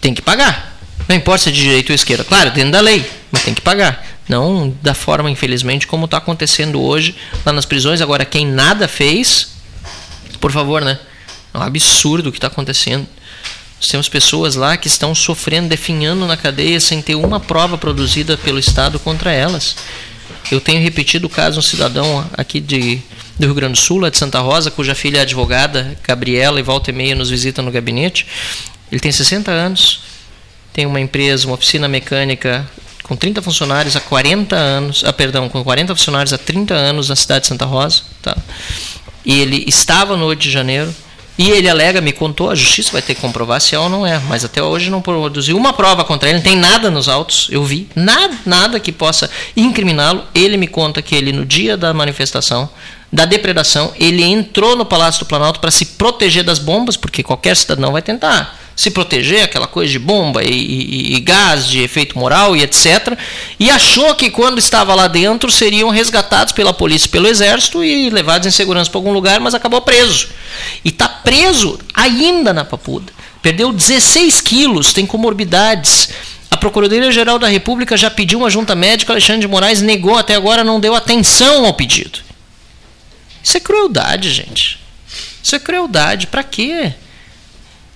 [0.00, 0.78] tem que pagar.
[1.08, 2.24] Não importa se é de direito ou esquerda.
[2.24, 4.04] Claro, dentro da lei, mas tem que pagar.
[4.28, 8.00] Não da forma, infelizmente, como está acontecendo hoje lá nas prisões.
[8.00, 9.52] Agora, quem nada fez,
[10.40, 10.98] por favor, né?
[11.54, 13.06] É um absurdo o que está acontecendo.
[13.80, 18.36] Nós temos pessoas lá que estão sofrendo, definhando na cadeia sem ter uma prova produzida
[18.36, 19.76] pelo Estado contra elas.
[20.50, 23.00] Eu tenho repetido o caso de um cidadão aqui de,
[23.38, 26.62] do Rio Grande do Sul, lá de Santa Rosa, cuja filha é advogada, Gabriela, e
[26.62, 28.26] volta e meia nos visita no gabinete.
[28.90, 30.02] Ele tem 60 anos,
[30.72, 32.68] tem uma empresa, uma oficina mecânica
[33.02, 37.14] com 30 funcionários há 40 anos, ah, perdão, com 40 funcionários há 30 anos na
[37.14, 38.36] cidade de Santa Rosa, tá?
[39.24, 40.94] E ele estava no 8 de janeiro,
[41.38, 44.06] e ele alega, me contou, a justiça vai ter que comprovar se é ou não
[44.06, 47.48] é, mas até hoje não produziu uma prova contra ele, não tem nada nos autos,
[47.50, 50.24] eu vi, nada, nada que possa incriminá-lo.
[50.34, 52.68] Ele me conta que ele, no dia da manifestação,
[53.12, 57.54] da depredação, ele entrou no Palácio do Planalto para se proteger das bombas, porque qualquer
[57.56, 62.18] cidadão vai tentar se proteger, aquela coisa de bomba e, e, e, gás de efeito
[62.18, 63.18] moral e etc.
[63.58, 68.46] E achou que quando estava lá dentro seriam resgatados pela polícia, pelo exército e levados
[68.46, 70.28] em segurança para algum lugar, mas acabou preso.
[70.84, 73.10] E está preso ainda na Papuda.
[73.40, 76.10] Perdeu 16 quilos, tem comorbidades.
[76.50, 80.62] A Procuradoria-Geral da República já pediu uma junta médica, Alexandre de Moraes negou, até agora
[80.62, 82.20] não deu atenção ao pedido.
[83.42, 84.78] Isso é crueldade, gente.
[85.42, 86.26] Isso é crueldade.
[86.26, 86.92] Para quê?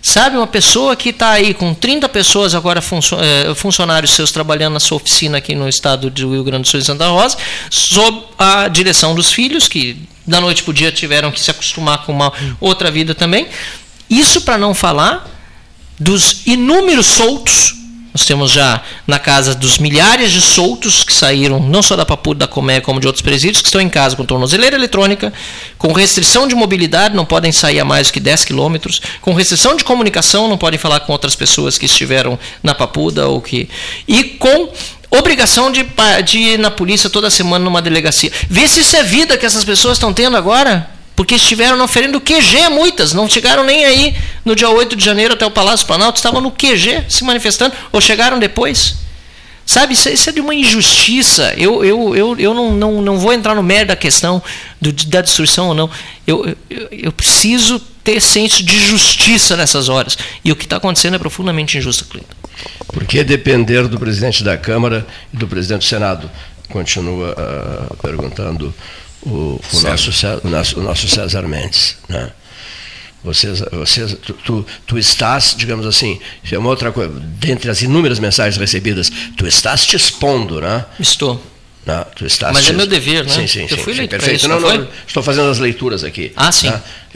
[0.03, 4.81] Sabe, uma pessoa que está aí com 30 pessoas agora, eh, funcionários seus trabalhando na
[4.81, 7.37] sua oficina aqui no estado do Rio Grande do Sul e Santa Rosa,
[7.69, 12.05] sob a direção dos filhos, que da noite para o dia tiveram que se acostumar
[12.07, 13.47] com uma outra vida também.
[14.09, 15.29] Isso para não falar
[15.99, 17.80] dos inúmeros soltos
[18.13, 22.41] nós temos já na casa dos milhares de soltos que saíram, não só da Papuda,
[22.41, 25.33] da Comé, como de outros presídios, que estão em casa com tornozeleira eletrônica,
[25.79, 29.77] com restrição de mobilidade, não podem sair a mais do que 10 quilômetros, com restrição
[29.77, 33.69] de comunicação, não podem falar com outras pessoas que estiveram na Papuda ou que.
[34.09, 34.69] E com
[35.11, 35.87] obrigação de,
[36.25, 38.31] de ir na polícia toda semana numa delegacia.
[38.49, 40.89] Vê se isso é vida que essas pessoas estão tendo agora
[41.21, 45.05] porque estiveram na oferenda do QG, muitas, não chegaram nem aí no dia 8 de
[45.05, 48.97] janeiro até o Palácio Planalto, estavam no QG se manifestando, ou chegaram depois.
[49.67, 51.53] Sabe, isso, isso é de uma injustiça.
[51.59, 54.43] Eu, eu, eu, eu não, não, não vou entrar no mérito da questão
[54.81, 55.91] do, da destruição ou não.
[56.27, 60.17] Eu, eu, eu preciso ter senso de justiça nessas horas.
[60.43, 62.35] E o que está acontecendo é profundamente injusto, Cleiton.
[62.87, 66.31] Por que depender do presidente da Câmara e do presidente do Senado?
[66.71, 68.75] Continua uh, perguntando
[69.23, 70.11] o, o nosso,
[70.45, 71.97] o, nosso, o nosso César Mendes.
[72.09, 72.31] Né?
[73.23, 76.19] Vocês, vocês, tu, tu, tu estás, digamos assim,
[76.51, 80.87] é uma outra coisa, dentre as inúmeras mensagens recebidas, tu estás te expondo, né?
[80.99, 81.43] Estou.
[81.85, 82.03] Né?
[82.17, 83.31] Tu estás Mas te- é meu dever, né?
[83.33, 84.37] Sim, sim, Eu sim, fui eleito perfeito.
[84.39, 86.33] isso, não, não não, estou fazendo as leituras aqui.
[86.35, 86.69] Ah, sim.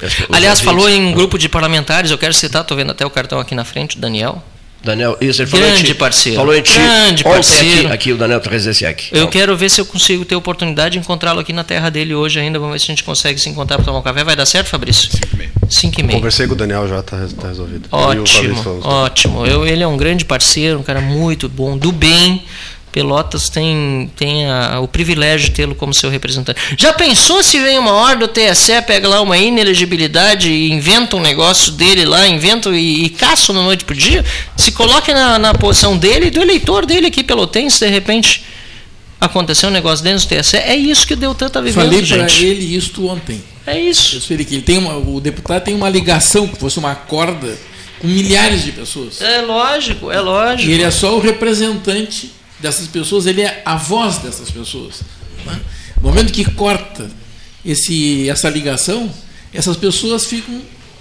[0.02, 3.04] os Aliás, falou ouvintes- em um grupo de parlamentares, eu quero citar, estou vendo até
[3.06, 4.44] o cartão aqui na frente, Daniel.
[4.84, 5.94] Daniel, isso, ele falou em Grande ti.
[5.94, 6.38] parceiro.
[6.38, 7.86] Falou em ti Grande parceiro.
[7.86, 9.08] Aqui, aqui, o Daniel Trezesiak.
[9.12, 12.38] Eu quero ver se eu consigo ter oportunidade de encontrá-lo aqui na terra dele hoje
[12.38, 12.58] ainda.
[12.58, 14.22] Vamos ver se a gente consegue se encontrar para tomar um café.
[14.22, 15.10] Vai dar certo, Fabrício?
[15.10, 15.50] 5 e meia.
[15.68, 16.18] 5 e meia.
[16.18, 17.88] Conversei com o Daniel já, tá, tá resolvido.
[17.90, 19.46] Eu e o Fabrício Ótimo, ótimo.
[19.46, 22.44] Eu, ele é um grande parceiro, um cara muito bom, do bem.
[22.94, 26.60] Pelotas tem, tem a- o privilégio de tê-lo como seu representante.
[26.78, 31.20] Já pensou se vem uma ordem do TSE, pega lá uma inelegibilidade e inventa um
[31.20, 34.24] negócio dele lá, inventa e, e caça na noite pro dia?
[34.56, 38.44] Se coloque na, na posição dele e do eleitor dele aqui pelotense, de repente
[39.20, 40.56] aconteceu um negócio dentro do TSE.
[40.58, 42.44] É isso que o Deltan está vivendo, Falei para gente.
[42.44, 43.42] ele isto ontem.
[43.66, 44.18] É isso.
[44.18, 47.58] Eu falei que ele tem uma, o deputado tem uma ligação, que fosse uma corda,
[48.00, 49.20] com milhares de pessoas.
[49.20, 50.70] É lógico, é lógico.
[50.70, 55.02] E ele é só o representante dessas pessoas, ele é a voz dessas pessoas.
[55.44, 55.60] né?
[56.00, 57.10] No momento que corta
[57.64, 59.12] esse, essa ligação,
[59.52, 60.60] essas pessoas ficam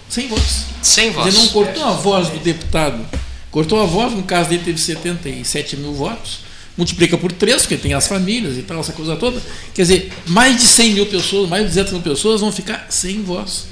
[0.10, 0.66] sem voz.
[0.82, 1.28] Sem voz.
[1.28, 3.06] Ele não cortou a voz do deputado,
[3.52, 6.40] cortou a voz, no caso dele teve 77 mil votos,
[6.78, 9.42] multiplica por três, porque tem as famílias e tal, essa coisa toda.
[9.74, 13.24] Quer dizer, mais de 100 mil pessoas, mais de 200 mil pessoas vão ficar sem
[13.24, 13.66] voz.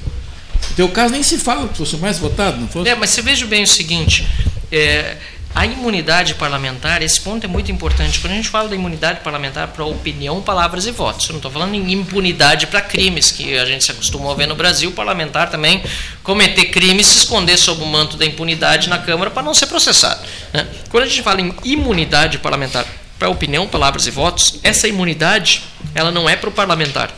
[0.70, 2.90] No teu caso nem se fala que fosse o mais votado, não fosse?
[2.90, 4.28] É, mas você veja bem o seguinte:
[4.72, 5.18] é,
[5.54, 8.20] a imunidade parlamentar, esse ponto é muito importante.
[8.20, 11.52] Quando a gente fala da imunidade parlamentar para opinião, palavras e votos, eu não estou
[11.52, 14.94] falando em impunidade para crimes, que a gente se acostumou a ver no Brasil, o
[14.94, 15.84] parlamentar também
[16.24, 20.22] cometer crimes, se esconder sob o manto da impunidade na Câmara para não ser processado.
[20.54, 20.66] né?
[20.90, 22.86] Quando a gente fala em imunidade parlamentar
[23.20, 25.64] para opinião, palavras e votos, essa imunidade
[25.94, 27.12] ela não é para o parlamentar.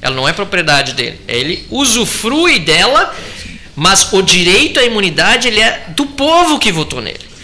[0.00, 1.20] Ela não é propriedade dele.
[1.26, 3.14] Ele usufrui dela,
[3.74, 7.35] mas o direito à imunidade ele é do povo que votou nele.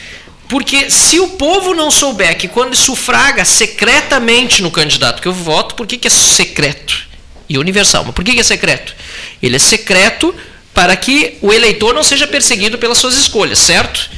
[0.52, 5.74] Porque se o povo não souber que quando sufraga secretamente no candidato que eu voto,
[5.74, 7.06] por que, que é secreto
[7.48, 8.04] e universal?
[8.04, 8.94] Mas por que, que é secreto?
[9.42, 10.34] Ele é secreto
[10.74, 14.10] para que o eleitor não seja perseguido pelas suas escolhas, certo?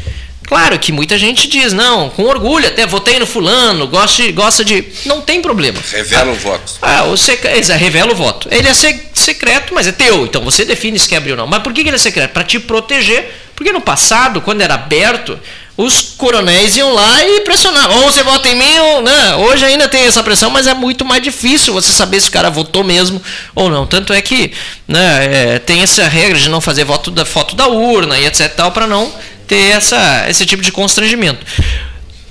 [0.49, 4.33] Claro que muita gente diz, não, com orgulho, até votei no fulano, gosta de.
[4.33, 5.79] Gosta de não tem problema.
[5.89, 6.73] Revela o voto.
[6.83, 7.45] Ah, o sec...
[7.45, 8.49] Exato, revela o voto.
[8.51, 10.25] Ele é se- secreto, mas é teu.
[10.27, 11.47] Então você define se quer abrir ou não.
[11.47, 12.33] Mas por que que ele é secreto?
[12.33, 13.43] Para te proteger.
[13.55, 15.39] Porque no passado, quando era aberto,
[15.77, 18.05] os coronéis iam lá e pressionavam.
[18.05, 19.35] Ou você vota em mim, ou né?
[19.37, 22.51] Hoje ainda tem essa pressão, mas é muito mais difícil você saber se o cara
[22.51, 23.21] votou mesmo
[23.55, 23.87] ou não.
[23.87, 24.53] Tanto é que
[24.87, 28.55] né, é, tem essa regra de não fazer voto da foto da urna e etc.
[28.55, 29.13] tal, para não
[29.49, 31.45] ter essa, esse tipo de constrangimento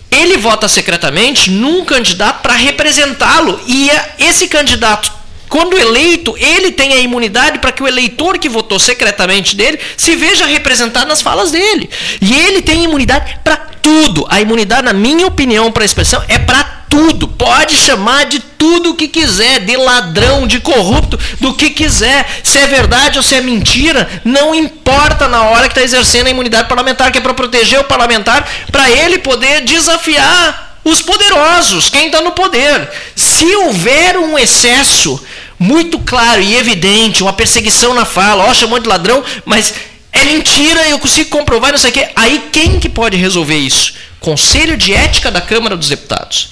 [0.09, 3.59] ele vota secretamente num candidato para representá-lo.
[3.65, 5.11] E a- esse candidato,
[5.53, 10.15] quando eleito, ele tem a imunidade para que o eleitor que votou secretamente dele se
[10.15, 11.87] veja representado nas falas dele.
[12.19, 14.25] E ele tem imunidade para tudo.
[14.29, 17.27] A imunidade, na minha opinião, para a expressão, é para tudo.
[17.27, 22.25] Pode chamar de tudo o que quiser, de ladrão, de corrupto, do que quiser.
[22.41, 26.31] Se é verdade ou se é mentira, não importa na hora que está exercendo a
[26.31, 32.07] imunidade parlamentar, que é para proteger o parlamentar, para ele poder desafiar os poderosos, quem
[32.07, 32.89] está no poder.
[33.15, 35.21] Se houver um excesso
[35.63, 39.73] muito claro e evidente, uma perseguição na fala, ó, chamou de ladrão, mas
[40.11, 42.09] é mentira, eu consigo comprovar, não sei o quê.
[42.17, 43.93] Aí quem que pode resolver isso?
[44.19, 46.49] Conselho de Ética da Câmara dos Deputados.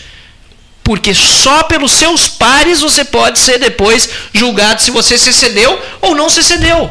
[0.81, 6.15] Porque só pelos seus pares você pode ser depois julgado se você se excedeu ou
[6.15, 6.89] não se excedeu.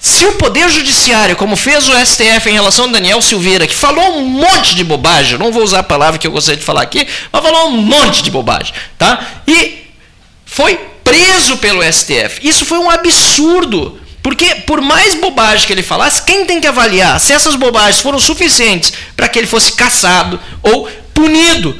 [0.00, 4.18] Se o Poder Judiciário, como fez o STF em relação a Daniel Silveira, que falou
[4.18, 7.04] um monte de bobagem, não vou usar a palavra que eu gostaria de falar aqui,
[7.32, 9.42] mas falou um monte de bobagem, tá?
[9.48, 9.86] E
[10.44, 12.40] foi preso pelo STF.
[12.42, 14.00] Isso foi um absurdo.
[14.22, 18.18] Porque, por mais bobagem que ele falasse, quem tem que avaliar se essas bobagens foram
[18.18, 21.78] suficientes para que ele fosse caçado ou punido?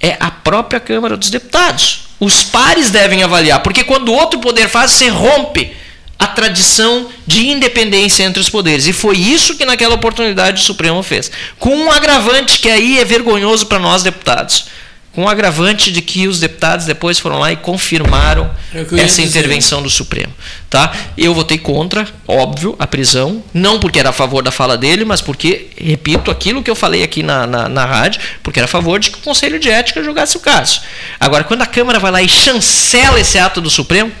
[0.00, 2.04] É a própria Câmara dos Deputados.
[2.20, 5.72] Os pares devem avaliar, porque quando outro poder faz, você rompe
[6.16, 8.86] a tradição de independência entre os poderes.
[8.86, 11.28] E foi isso que naquela oportunidade o Supremo fez.
[11.58, 14.66] Com um agravante que aí é vergonhoso para nós deputados.
[15.12, 19.20] Com um agravante de que os deputados depois foram lá e confirmaram É o essa
[19.20, 20.32] intervenção do Supremo.
[20.70, 20.92] Tá?
[21.16, 25.20] Eu votei contra, óbvio, a prisão, não porque era a favor da fala dele, mas
[25.20, 29.00] porque, repito, aquilo que eu falei aqui na, na, na rádio, porque era a favor
[29.00, 30.80] de que o Conselho de Ética julgasse o caso.
[31.18, 34.12] Agora, quando a Câmara vai lá e chancela esse ato do Supremo,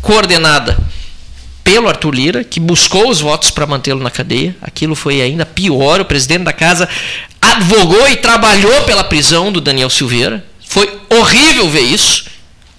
[0.00, 0.78] coordenada
[1.64, 4.56] pelo Arthur Lira, que buscou os votos para mantê-lo na cadeia.
[4.60, 6.00] Aquilo foi ainda pior.
[6.00, 6.88] O presidente da casa
[7.40, 10.44] advogou e trabalhou pela prisão do Daniel Silveira.
[10.66, 12.24] Foi horrível ver isso.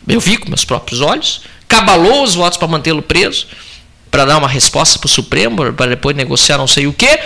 [0.08, 1.42] Eu vi com meus próprios olhos.
[1.68, 3.48] Cabalou os votos para mantê-lo preso,
[4.12, 7.20] para dar uma resposta para o Supremo, para depois negociar não sei o quê.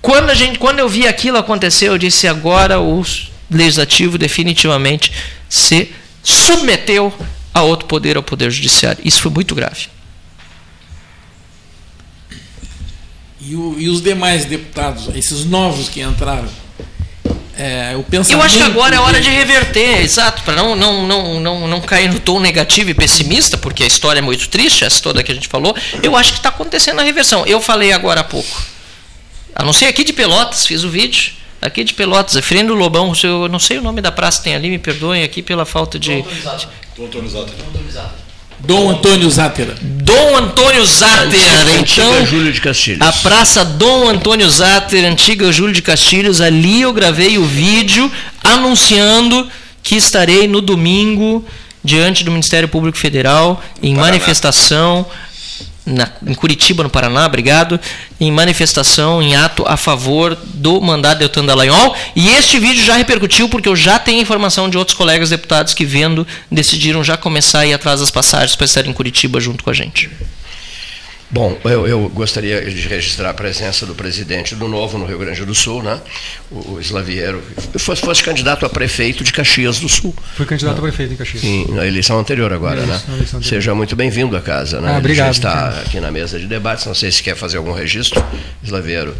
[0.00, 3.04] Quando, a gente, quando eu vi aquilo acontecer, eu disse: agora o
[3.50, 5.12] legislativo definitivamente
[5.48, 5.90] se
[6.22, 7.12] submeteu
[7.52, 9.02] a outro poder, ao poder judiciário.
[9.04, 9.88] Isso foi muito grave.
[13.42, 16.48] E, o, e os demais deputados, esses novos que entraram,
[17.60, 21.40] é, o Eu acho que agora é hora de reverter, exato, para não, não, não,
[21.40, 25.02] não, não cair no tom negativo e pessimista, porque a história é muito triste, essa
[25.02, 25.76] toda que a gente falou.
[26.02, 27.44] Eu acho que está acontecendo a reversão.
[27.44, 28.62] Eu falei agora há pouco.
[29.54, 31.32] A não ser aqui de Pelotas, fiz o vídeo.
[31.60, 34.70] Aqui de Pelotas, Efrendo Lobão, eu não sei o nome da praça que tem ali,
[34.70, 36.12] me perdoem aqui pela falta de.
[37.68, 38.19] Antônio Zátera.
[38.64, 39.74] Dom Antônio Zátera.
[39.80, 42.26] Dom Antônio Zátera, Antiga então.
[42.26, 43.00] Júlio de Castilhos.
[43.00, 48.10] A Praça Dom Antônio Zátera, antiga Júlio de Castilhos, ali eu gravei o vídeo
[48.42, 49.48] anunciando
[49.82, 51.44] que estarei no domingo
[51.82, 54.12] diante do Ministério Público Federal em Paraná.
[54.12, 55.06] manifestação
[55.86, 57.80] na- em Curitiba, no Paraná, obrigado,
[58.20, 61.94] em manifestação, em ato a favor do mandato de Deltan Dallagnol.
[62.14, 65.84] E este vídeo já repercutiu porque eu já tenho informação de outros colegas deputados que,
[65.84, 69.70] vendo, decidiram já começar a ir atrás das passagens para estar em Curitiba junto com
[69.70, 70.10] a gente.
[71.32, 75.44] Bom, eu, eu gostaria de registrar a presença do presidente do Novo no Rio Grande
[75.44, 76.00] do Sul, né?
[76.50, 77.40] o, o Slaviero,
[77.78, 80.12] fosse, fosse candidato a prefeito de Caxias do Sul.
[80.36, 81.40] Fui candidato a prefeito em Caxias.
[81.40, 83.00] Sim, na eleição anterior agora, Isso, né?
[83.16, 83.44] anterior.
[83.44, 84.88] Seja muito bem-vindo à casa, né?
[84.88, 87.58] Ah, Ele obrigado, já está aqui na mesa de debates, não sei se quer fazer
[87.58, 88.20] algum registro,
[88.64, 89.14] Slaviero.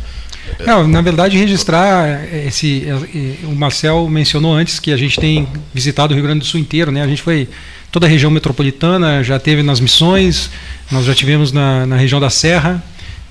[0.67, 2.85] Não, na verdade, registrar esse.
[2.89, 6.59] eh, O Marcel mencionou antes que a gente tem visitado o Rio Grande do Sul
[6.59, 7.03] inteiro, né?
[7.03, 7.49] A gente foi
[7.91, 10.51] toda a região metropolitana, já teve nas missões,
[10.91, 12.83] nós já tivemos na, na região da Serra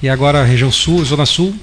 [0.02, 1.56] e agora a região sul, Zona Sul.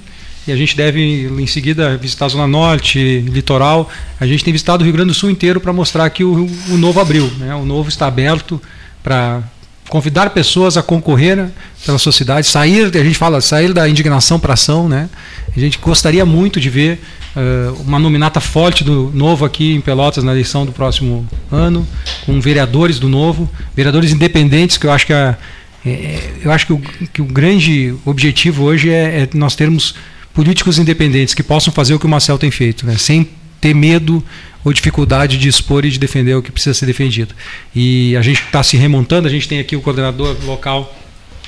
[0.46, 3.90] E a gente deve, em seguida, visitar a Zona Norte, litoral.
[4.20, 6.76] A gente tem visitado o Rio Grande do Sul inteiro para mostrar que o, o
[6.76, 7.26] novo abriu.
[7.36, 7.52] Né?
[7.56, 8.62] O novo está aberto
[9.02, 9.42] para
[9.88, 11.48] convidar pessoas a concorrer
[11.84, 15.08] pela sua cidade, sair, a gente fala, sair da indignação para ação, né?
[15.56, 17.00] A gente gostaria muito de ver
[17.36, 21.86] eh, uma nominata forte do Novo aqui em Pelotas na eleição do próximo ano,
[22.24, 25.36] com vereadores do Novo, vereadores independentes, que eu acho que a,
[25.86, 26.78] é, eu acho que o,
[27.12, 29.94] que o grande objetivo hoje é, é nós termos
[30.34, 32.96] políticos independentes que possam fazer o que o Marcel tem feito, né?
[32.98, 33.28] sem
[33.60, 34.22] ter medo
[34.66, 37.32] ou dificuldade de expor e de defender o que precisa ser defendido.
[37.72, 40.92] E a gente está se remontando, a gente tem aqui o coordenador local,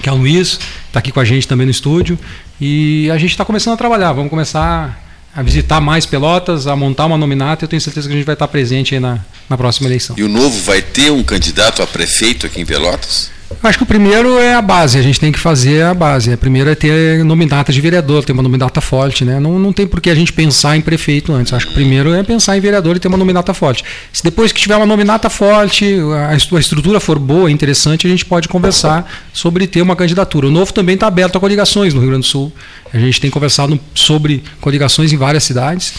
[0.01, 2.17] que é o Luiz, está aqui com a gente também no estúdio,
[2.61, 5.05] e a gente está começando a trabalhar, vamos começar
[5.35, 8.37] a visitar mais Pelotas, a montar uma nominata, eu tenho certeza que a gente vai
[8.37, 9.19] estar presente aí na,
[9.51, 10.15] na próxima eleição.
[10.17, 13.33] E o Novo vai ter um candidato a prefeito aqui em Pelotas?
[13.63, 16.33] Acho que o primeiro é a base, a gente tem que fazer a base.
[16.33, 19.41] A primeira é ter nominata de vereador, ter uma nominata forte, né?
[19.41, 21.53] Não, não tem por que a gente pensar em prefeito antes.
[21.53, 23.83] Acho que o primeiro é pensar em vereador e ter uma nominata forte.
[24.13, 25.97] Se depois que tiver uma nominata forte,
[26.29, 30.47] a estru- a estrutura for boa, interessante, a gente pode conversar sobre ter uma candidatura.
[30.47, 32.53] O novo também está aberto a coligações no Rio Grande do Sul.
[32.93, 35.95] A gente tem conversado sobre coligações em várias cidades.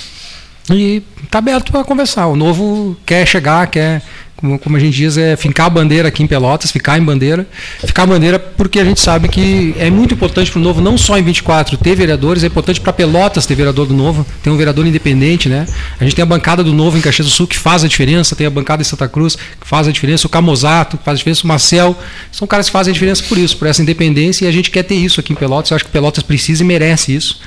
[0.72, 2.28] E está aberto para conversar.
[2.28, 4.04] O novo quer chegar, quer,
[4.40, 7.46] como, como a gente diz, é fincar a bandeira aqui em Pelotas, ficar em bandeira.
[7.86, 10.98] Ficar a bandeira porque a gente sabe que é muito importante para o novo, não
[10.98, 14.56] só em 24 ter vereadores, é importante para Pelotas ter vereador do novo, ter um
[14.58, 15.66] vereador independente, né?
[16.00, 18.36] A gente tem a bancada do novo em Caxias do Sul que faz a diferença,
[18.36, 21.18] tem a bancada em Santa Cruz que faz a diferença, o Camozato que faz a
[21.18, 21.98] diferença, o Marcel.
[22.32, 24.84] São caras que fazem a diferença por isso, por essa independência, e a gente quer
[24.84, 25.72] ter isso aqui em Pelotas.
[25.72, 27.42] Eu acho que Pelotas precisa e merece isso.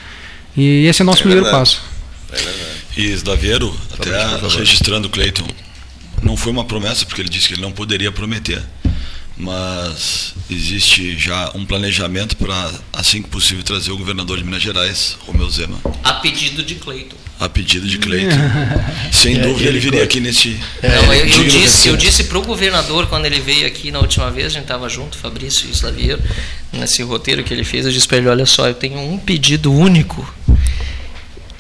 [0.57, 1.61] E esse é o nosso É primeiro verdade.
[1.61, 1.83] passo.
[2.97, 4.59] E Slaviero, até por favor.
[4.59, 5.47] registrando o Cleiton,
[6.23, 8.63] não foi uma promessa, porque ele disse que ele não poderia prometer.
[9.37, 15.17] Mas existe já um planejamento para, assim que possível, trazer o governador de Minas Gerais,
[15.27, 17.17] Romeu Zema, A pedido de Cleiton.
[17.41, 18.37] a pedido de Cleiton.
[19.11, 20.61] Sem É, dúvida ele viria aqui nesse.
[20.83, 24.31] Não, eu, eu disse, eu disse para o governador quando ele veio aqui na última
[24.31, 26.23] vez, a gente estava junto, Fabrício e Slaviero,
[26.73, 29.73] nesse roteiro que ele fez, eu disse para ele, olha só, eu tenho um pedido
[29.73, 30.33] único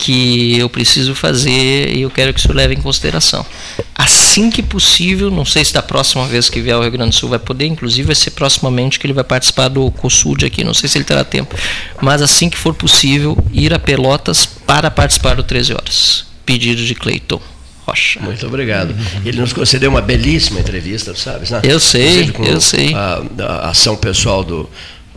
[0.02, 3.46] que eu preciso fazer e eu quero que o senhor leve em consideração.
[3.94, 7.14] Assim que possível, não sei se da próxima vez que vier ao Rio Grande do
[7.14, 10.74] Sul vai poder, inclusive vai ser proximamente que ele vai participar do COSUD aqui, não
[10.74, 11.54] sei se ele terá tempo,
[12.00, 16.26] mas assim que for possível, ir a Pelotas para participar do 13 horas.
[16.44, 17.40] Pedido de Cleiton
[17.86, 18.18] Rocha.
[18.18, 18.92] Muito obrigado.
[19.24, 21.60] Ele nos concedeu uma belíssima entrevista, tu sabes, né?
[21.62, 22.92] Eu sei, eu sei.
[22.92, 24.68] A, a ação pessoal do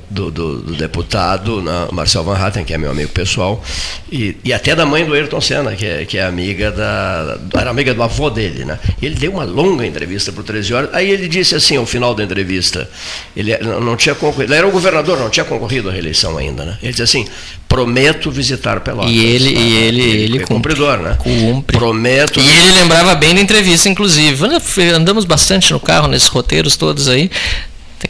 [0.10, 3.64] do, do, do deputado né, Marcel Van Hatten, que é meu amigo pessoal,
[4.12, 7.38] e, e até da mãe do Ayrton Senna, que é, que é amiga da.
[7.58, 8.66] era amiga do avô dele.
[8.66, 8.80] Né?
[9.02, 10.90] Ele deu uma longa entrevista para o 13 horas.
[10.94, 12.90] Aí ele disse assim, ao final da entrevista,
[13.36, 16.64] ele não, não tinha concorrido, ele era um governador, não tinha concorrido à reeleição ainda.
[16.66, 16.78] Né?
[16.82, 17.28] Ele disse assim,
[17.68, 19.12] prometo visitar Pelotas.
[19.12, 21.18] E ele, e ele, ele, ele é cumpridor, né?
[21.20, 21.78] Cumpre.
[21.78, 22.40] Prometo.
[22.40, 24.46] E ele lembrava bem da entrevista, inclusive.
[24.94, 27.30] Andamos bastante no carro nesses roteiros todos aí.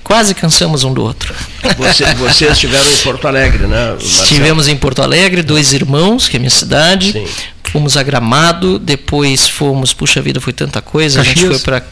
[0.05, 1.33] Quase cansamos um do outro.
[1.77, 3.89] Você, vocês estiveram em Porto Alegre, né?
[3.89, 4.23] Marcelo?
[4.23, 7.11] Estivemos em Porto Alegre, dois irmãos, que é minha cidade.
[7.11, 7.27] Sim.
[7.71, 11.23] Fomos a Gramado, depois fomos, puxa vida, foi tanta coisa.
[11.23, 11.37] Caxias.
[11.37, 11.83] A gente foi para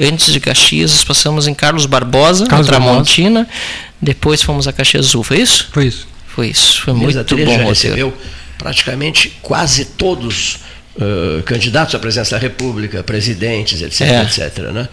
[0.00, 3.44] antes de Caxias, passamos em Carlos Barbosa, Carlos na Tramontina.
[3.44, 3.94] Barbosa.
[4.02, 5.68] Depois fomos a Caxias Azul, foi isso?
[5.72, 6.08] Foi isso.
[6.26, 7.46] Foi isso, foi muito bom.
[7.46, 8.12] Já recebeu
[8.58, 10.58] praticamente quase todos
[11.00, 14.22] Uh, candidatos à presidência da República, presidentes, etc, é.
[14.22, 14.58] etc.
[14.70, 14.86] Né?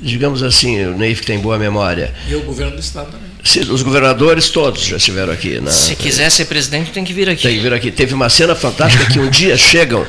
[0.00, 2.12] Digamos assim, o Neif que tem boa memória.
[2.28, 3.72] E o governo do Estado também.
[3.72, 5.60] os governadores todos já estiveram aqui.
[5.60, 7.44] Na, Se quiser ser presidente, tem que vir aqui.
[7.44, 7.92] Tem que vir aqui.
[7.92, 10.04] Teve uma cena fantástica que um dia chegam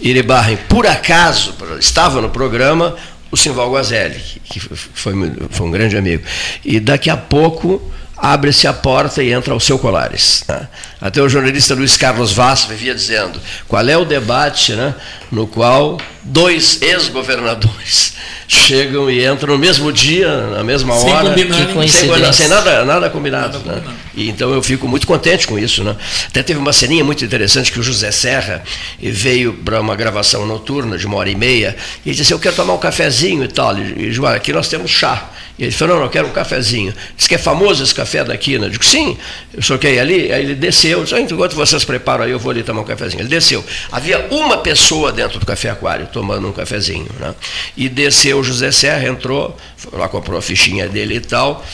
[0.00, 2.96] Iribarren, por acaso, estava no programa
[3.30, 5.12] o Simval Guazelli, que foi,
[5.50, 6.22] foi um grande amigo.
[6.64, 10.44] E daqui a pouco abre-se a porta e entra o seu Colares.
[10.48, 10.68] Né?
[11.04, 14.94] Até o jornalista Luiz Carlos Vaz vivia dizendo qual é o debate né,
[15.30, 18.14] no qual dois ex-governadores
[18.48, 23.10] chegam e entram no mesmo dia, na mesma sem hora, combinar, sem, sem, nada, nada
[23.10, 23.58] combinado.
[23.58, 23.74] Nada né?
[23.74, 23.98] combinado.
[24.14, 25.84] E, então eu fico muito contente com isso.
[25.84, 25.94] Né?
[26.28, 28.62] Até teve uma ceninha muito interessante que o José Serra
[28.98, 31.76] veio para uma gravação noturna de uma hora e meia
[32.06, 33.76] e disse: Eu quero tomar um cafezinho e tal.
[33.76, 35.28] E, e aqui nós temos chá.
[35.58, 36.92] E ele falou, não, não, eu quero um cafezinho.
[37.16, 38.66] Diz que é famoso esse café daqui, né?
[38.66, 39.16] Eu digo, sim,
[39.52, 40.32] eu só quer ir ali.
[40.32, 43.22] Aí ele desceu, disse, ah, enquanto vocês preparam aí, eu vou ali tomar um cafezinho.
[43.22, 43.64] Ele desceu.
[43.90, 47.34] Havia uma pessoa dentro do café aquário tomando um cafezinho, né?
[47.76, 49.56] E desceu o José Serra, entrou,
[49.92, 51.64] lá comprou a fichinha dele e tal.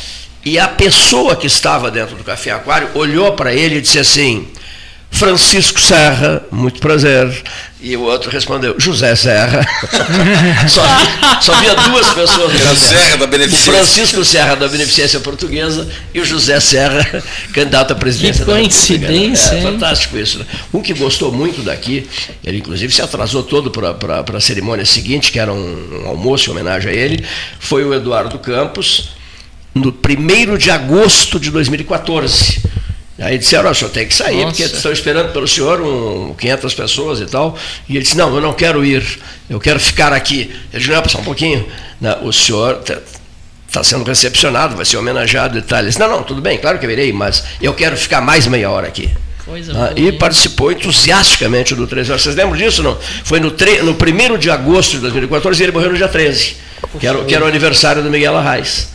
[0.45, 4.49] E a pessoa que estava dentro do café aquário olhou para ele e disse assim,
[5.11, 7.43] Francisco Serra, muito prazer.
[7.83, 9.67] E o outro respondeu, José Serra.
[10.69, 12.53] só, via, só, via, duas pessoas.
[12.79, 13.73] Serra da Beneficência.
[13.73, 17.23] O Francisco Serra da Beneficência Portuguesa e o José Serra,
[17.53, 20.39] candidato à presidência que coincidência, é, fantástico isso.
[20.39, 20.47] Né?
[20.73, 22.07] Um que gostou muito daqui,
[22.45, 26.53] ele inclusive se atrasou todo para a cerimônia seguinte, que era um, um almoço em
[26.53, 27.25] homenagem a ele,
[27.59, 29.11] foi o Eduardo Campos,
[29.75, 32.61] no 1 de agosto de 2014
[33.21, 34.47] Aí disseram, oh, o senhor tem que sair, Nossa.
[34.47, 37.57] porque estão esperando pelo senhor um, 500 pessoas e tal.
[37.87, 39.05] E ele disse, não, eu não quero ir,
[39.49, 40.51] eu quero ficar aqui.
[40.73, 41.67] Ele disse, não, passar um pouquinho.
[42.01, 42.97] Não, o senhor está
[43.71, 45.81] tá sendo recepcionado, vai ser homenageado e tal.
[45.81, 48.47] Ele disse, não, não, tudo bem, claro que eu irei, mas eu quero ficar mais
[48.47, 49.11] meia hora aqui.
[49.75, 52.23] Ah, e participou entusiasticamente do 13 horas.
[52.23, 52.83] Vocês lembram disso?
[52.83, 52.97] Não?
[53.25, 56.57] Foi no, tre no 1 de agosto de 2014 e ele morreu no dia 13,
[56.99, 58.89] que era, que era o aniversário do Miguel Arraes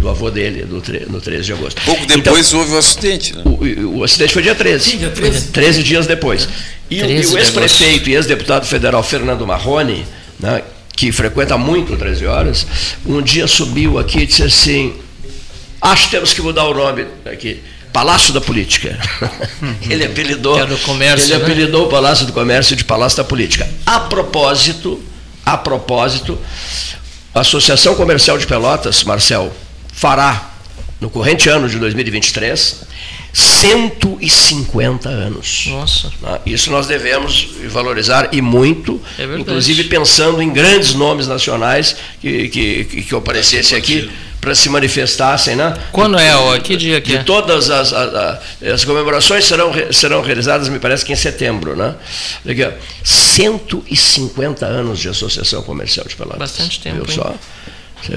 [0.00, 1.80] do avô dele, do, no 13 de agosto.
[1.82, 3.42] Pouco depois então, houve o acidente, né?
[3.44, 4.90] O, o, acidente foi dia 13.
[4.90, 5.48] Sim, dia 13.
[5.48, 6.48] 13 dias depois.
[6.90, 10.04] E, o, e o ex-prefeito e ex-deputado federal Fernando Marrone,
[10.40, 10.62] né,
[10.96, 12.66] que frequenta muito 13 horas,
[13.04, 14.94] um dia subiu aqui e disse assim:
[15.80, 17.60] Acho que temos que mudar o nome aqui.
[17.92, 18.98] Palácio da Política.
[19.88, 21.44] ele apelidou, comércio, ele né?
[21.44, 23.68] apelidou o Palácio do Comércio de Palácio da Política.
[23.86, 25.00] A propósito,
[25.46, 26.36] a propósito,
[27.34, 29.52] a Associação Comercial de Pelotas, Marcel,
[29.92, 30.52] fará
[31.00, 32.84] no corrente ano de 2023
[33.32, 35.66] 150 anos.
[35.68, 36.12] Nossa.
[36.22, 42.48] Ah, isso nós devemos valorizar e muito, é inclusive pensando em grandes nomes nacionais que,
[42.48, 44.08] que, que aparecessem aqui
[44.44, 45.56] para se manifestassem.
[45.56, 45.74] Né?
[45.90, 46.36] Quando é?
[46.36, 47.22] Ó, que dia que de é?
[47.22, 51.74] Todas as, as, as, comemorações serão, serão realizadas, me parece que em setembro.
[51.74, 51.94] Né?
[53.02, 56.38] 150 anos de Associação Comercial de Pelotas.
[56.38, 57.04] Bastante tempo.
[57.04, 57.34] Viu só?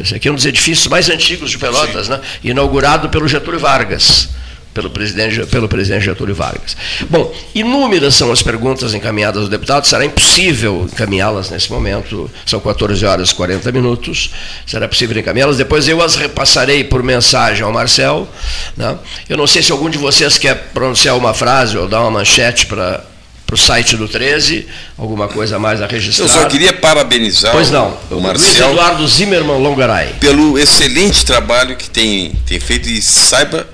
[0.01, 2.19] Esse aqui é um dos edifícios mais antigos de Pelotas, né?
[2.43, 4.29] inaugurado pelo Getúlio Vargas
[4.77, 6.77] pelo presidente, pelo presidente Getúlio Vargas.
[7.09, 13.03] Bom, inúmeras são as perguntas encaminhadas ao deputado, será impossível encaminhá-las nesse momento, são 14
[13.03, 14.29] horas e 40 minutos,
[14.67, 18.27] será possível encaminhá-las, depois eu as repassarei por mensagem ao Marcel.
[18.75, 18.95] Né?
[19.27, 22.67] Eu não sei se algum de vocês quer pronunciar uma frase ou dar uma manchete
[22.67, 23.03] para
[23.47, 24.67] para o site do 13,
[24.97, 26.25] alguma coisa mais a registrar.
[26.25, 30.15] Eu só queria parabenizar pois não, o, o Marcel Luiz Eduardo Zimmermann Longaray.
[30.19, 33.65] Pelo excelente trabalho que tem, tem feito e saiba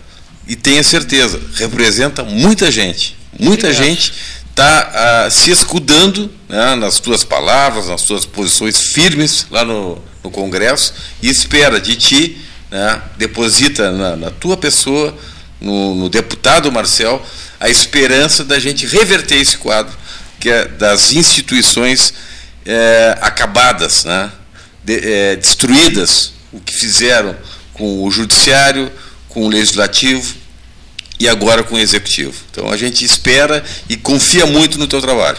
[0.48, 3.16] e tenha certeza, representa muita gente.
[3.40, 3.86] Muita Obrigado.
[3.86, 4.14] gente
[4.50, 10.30] está ah, se escudando né, nas tuas palavras, nas tuas posições firmes lá no, no
[10.30, 12.38] Congresso e espera de ti,
[12.70, 15.18] né, deposita na, na, tua pessoa,
[15.60, 17.26] no, no, deputado Marcel,
[17.60, 19.94] a esperança da gente reverter esse quadro
[20.40, 22.14] que é das instituições
[22.66, 24.32] é, acabadas, né,
[24.84, 27.36] de, é, destruídas, o que fizeram
[27.74, 28.92] com o judiciário,
[29.34, 30.36] com o legislativo
[31.20, 32.34] e agora com o executivo.
[32.52, 35.38] Então a gente espera e confia muito no teu trabalho.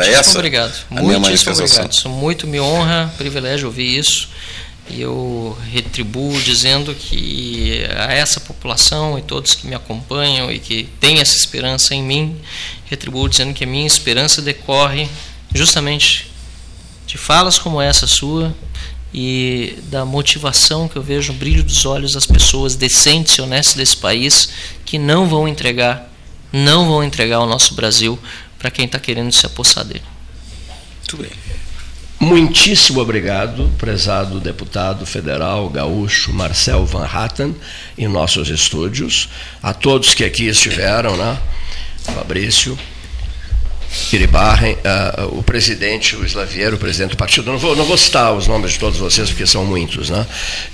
[0.00, 0.74] Essa obrigado.
[0.90, 2.08] Muitíssimo obrigado.
[2.08, 4.28] Muito me honra, privilégio ouvir isso.
[4.90, 10.88] E eu retribuo dizendo que a essa população e todos que me acompanham e que
[10.98, 12.40] têm essa esperança em mim,
[12.86, 15.08] retribuo dizendo que a minha esperança decorre
[15.54, 16.30] justamente
[17.06, 18.54] de falas como essa sua
[19.12, 23.76] e da motivação que eu vejo no brilho dos olhos das pessoas decentes e honestas
[23.76, 24.50] desse país
[24.84, 26.10] que não vão entregar,
[26.52, 28.18] não vão entregar o nosso Brasil
[28.58, 30.02] para quem está querendo se apossar dele.
[30.98, 31.30] Muito bem.
[32.20, 37.54] Muitíssimo obrigado, prezado deputado federal gaúcho Marcel Van Hatten,
[37.96, 39.28] em nossos estúdios,
[39.62, 41.38] a todos que aqui estiveram, né?
[42.02, 42.76] Fabrício,
[43.90, 47.50] Kiribarren, uh, o presidente, o Slaviero, o presidente do partido.
[47.50, 50.26] Não vou, não vou citar os nomes de todos vocês, porque são muitos, né?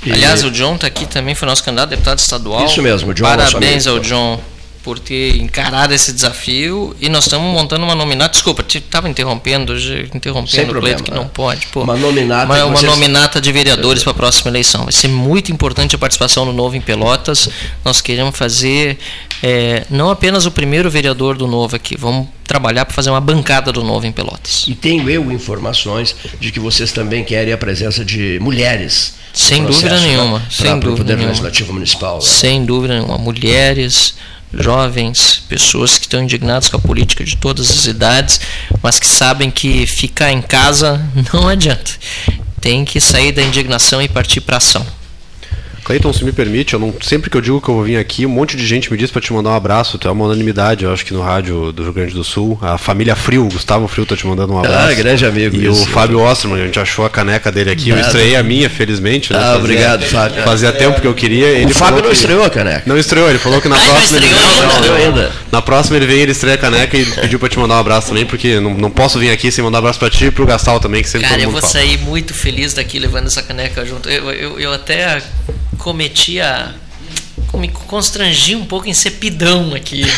[0.04, 2.64] E, Aliás, o John está aqui também, foi nosso candidato deputado estadual.
[2.64, 3.24] Isso mesmo, John.
[3.24, 4.40] Parabéns ao John
[4.84, 8.32] por ter encarado esse desafio e nós estamos montando uma nominata.
[8.32, 9.74] Desculpa, estava interrompendo,
[10.14, 11.28] interrompendo o pleito que não é.
[11.32, 11.66] pode.
[11.68, 12.92] Pô, uma nominata, uma, uma vocês...
[12.92, 14.84] nominata de vereadores para a próxima eleição.
[14.84, 17.48] Vai ser muito importante a participação do Novo em Pelotas.
[17.82, 18.98] Nós queremos fazer
[19.46, 23.70] é, não apenas o primeiro vereador do Novo aqui, vamos trabalhar para fazer uma bancada
[23.70, 24.64] do Novo em Pelotas.
[24.66, 29.16] E tenho eu informações de que vocês também querem a presença de mulheres.
[29.34, 30.42] Sem dúvida nenhuma.
[30.50, 31.28] Sem dúvida Poder nenhuma.
[31.28, 32.14] Legislativo Municipal.
[32.14, 32.22] Né?
[32.22, 33.18] Sem dúvida nenhuma.
[33.18, 34.14] Mulheres
[34.50, 38.40] jovens, pessoas que estão indignadas com a política de todas as idades,
[38.82, 41.90] mas que sabem que ficar em casa não adianta.
[42.62, 44.86] Tem que sair da indignação e partir para ação.
[45.84, 48.24] Cleiton, se me permite, eu não, sempre que eu digo que eu vou vir aqui,
[48.24, 49.98] um monte de gente me diz para te mandar um abraço.
[49.98, 52.58] Tu é uma unanimidade, eu acho que no rádio do Rio Grande do Sul.
[52.62, 54.90] A família Frio, o Gustavo Frio, tá te mandando um abraço.
[54.90, 55.56] Ah, grande amigo.
[55.56, 57.90] E isso, o Fábio Osterman, a gente achou a caneca dele aqui.
[57.90, 58.00] Nada.
[58.00, 59.30] Eu estreiei a minha, felizmente.
[59.30, 59.38] Né?
[59.38, 60.42] Ah, fazia, obrigado, Fábio.
[60.42, 61.48] Fazia tempo que eu queria.
[61.48, 62.82] Ele o Fábio não estreou a caneca.
[62.86, 64.16] Não estreou, ele falou que na Ai, próxima.
[64.16, 65.32] Ele, não, não, ainda.
[65.52, 68.08] Na próxima ele vem, ele estreia a caneca e pediu para te mandar um abraço
[68.08, 70.46] também, porque não, não posso vir aqui sem mandar um abraço para ti e pro
[70.46, 71.72] Gastal também, que sempre Cara, eu vou fala.
[71.72, 74.08] sair muito feliz daqui levando essa caneca junto.
[74.08, 75.22] Eu, eu, eu até
[75.76, 76.72] cometi a
[77.54, 80.04] me constrangi um pouco em ser pidão aqui.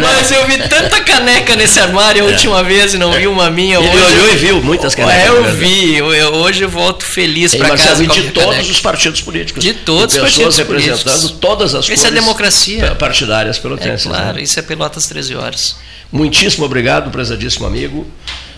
[0.00, 3.78] Mas eu vi tanta caneca nesse armário a última vez e não vi uma minha.
[3.78, 5.24] Ele hoje, olhou e viu muitas canecas.
[5.24, 5.96] É, eu vi.
[5.96, 8.06] Eu, eu, hoje eu volto feliz para casa.
[8.06, 8.70] de todos caneca.
[8.70, 9.62] os partidos políticos.
[9.62, 11.38] De todos os partidos representando políticos.
[11.40, 12.94] todas as Isso é democracia.
[12.94, 14.06] partidárias pelotenses.
[14.06, 14.42] É, claro, né?
[14.42, 15.76] isso é Pelotas 13 horas.
[16.10, 18.06] Muitíssimo obrigado, prezadíssimo amigo.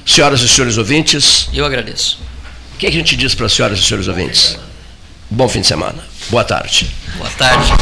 [0.04, 1.48] Senhoras e senhores ouvintes.
[1.52, 2.18] Eu agradeço.
[2.74, 4.58] O que, é que a gente diz para as senhoras e senhores ouvintes?
[5.30, 6.04] Bom fim de semana.
[6.30, 6.88] Boa tarde.
[7.18, 7.72] Boa tarde.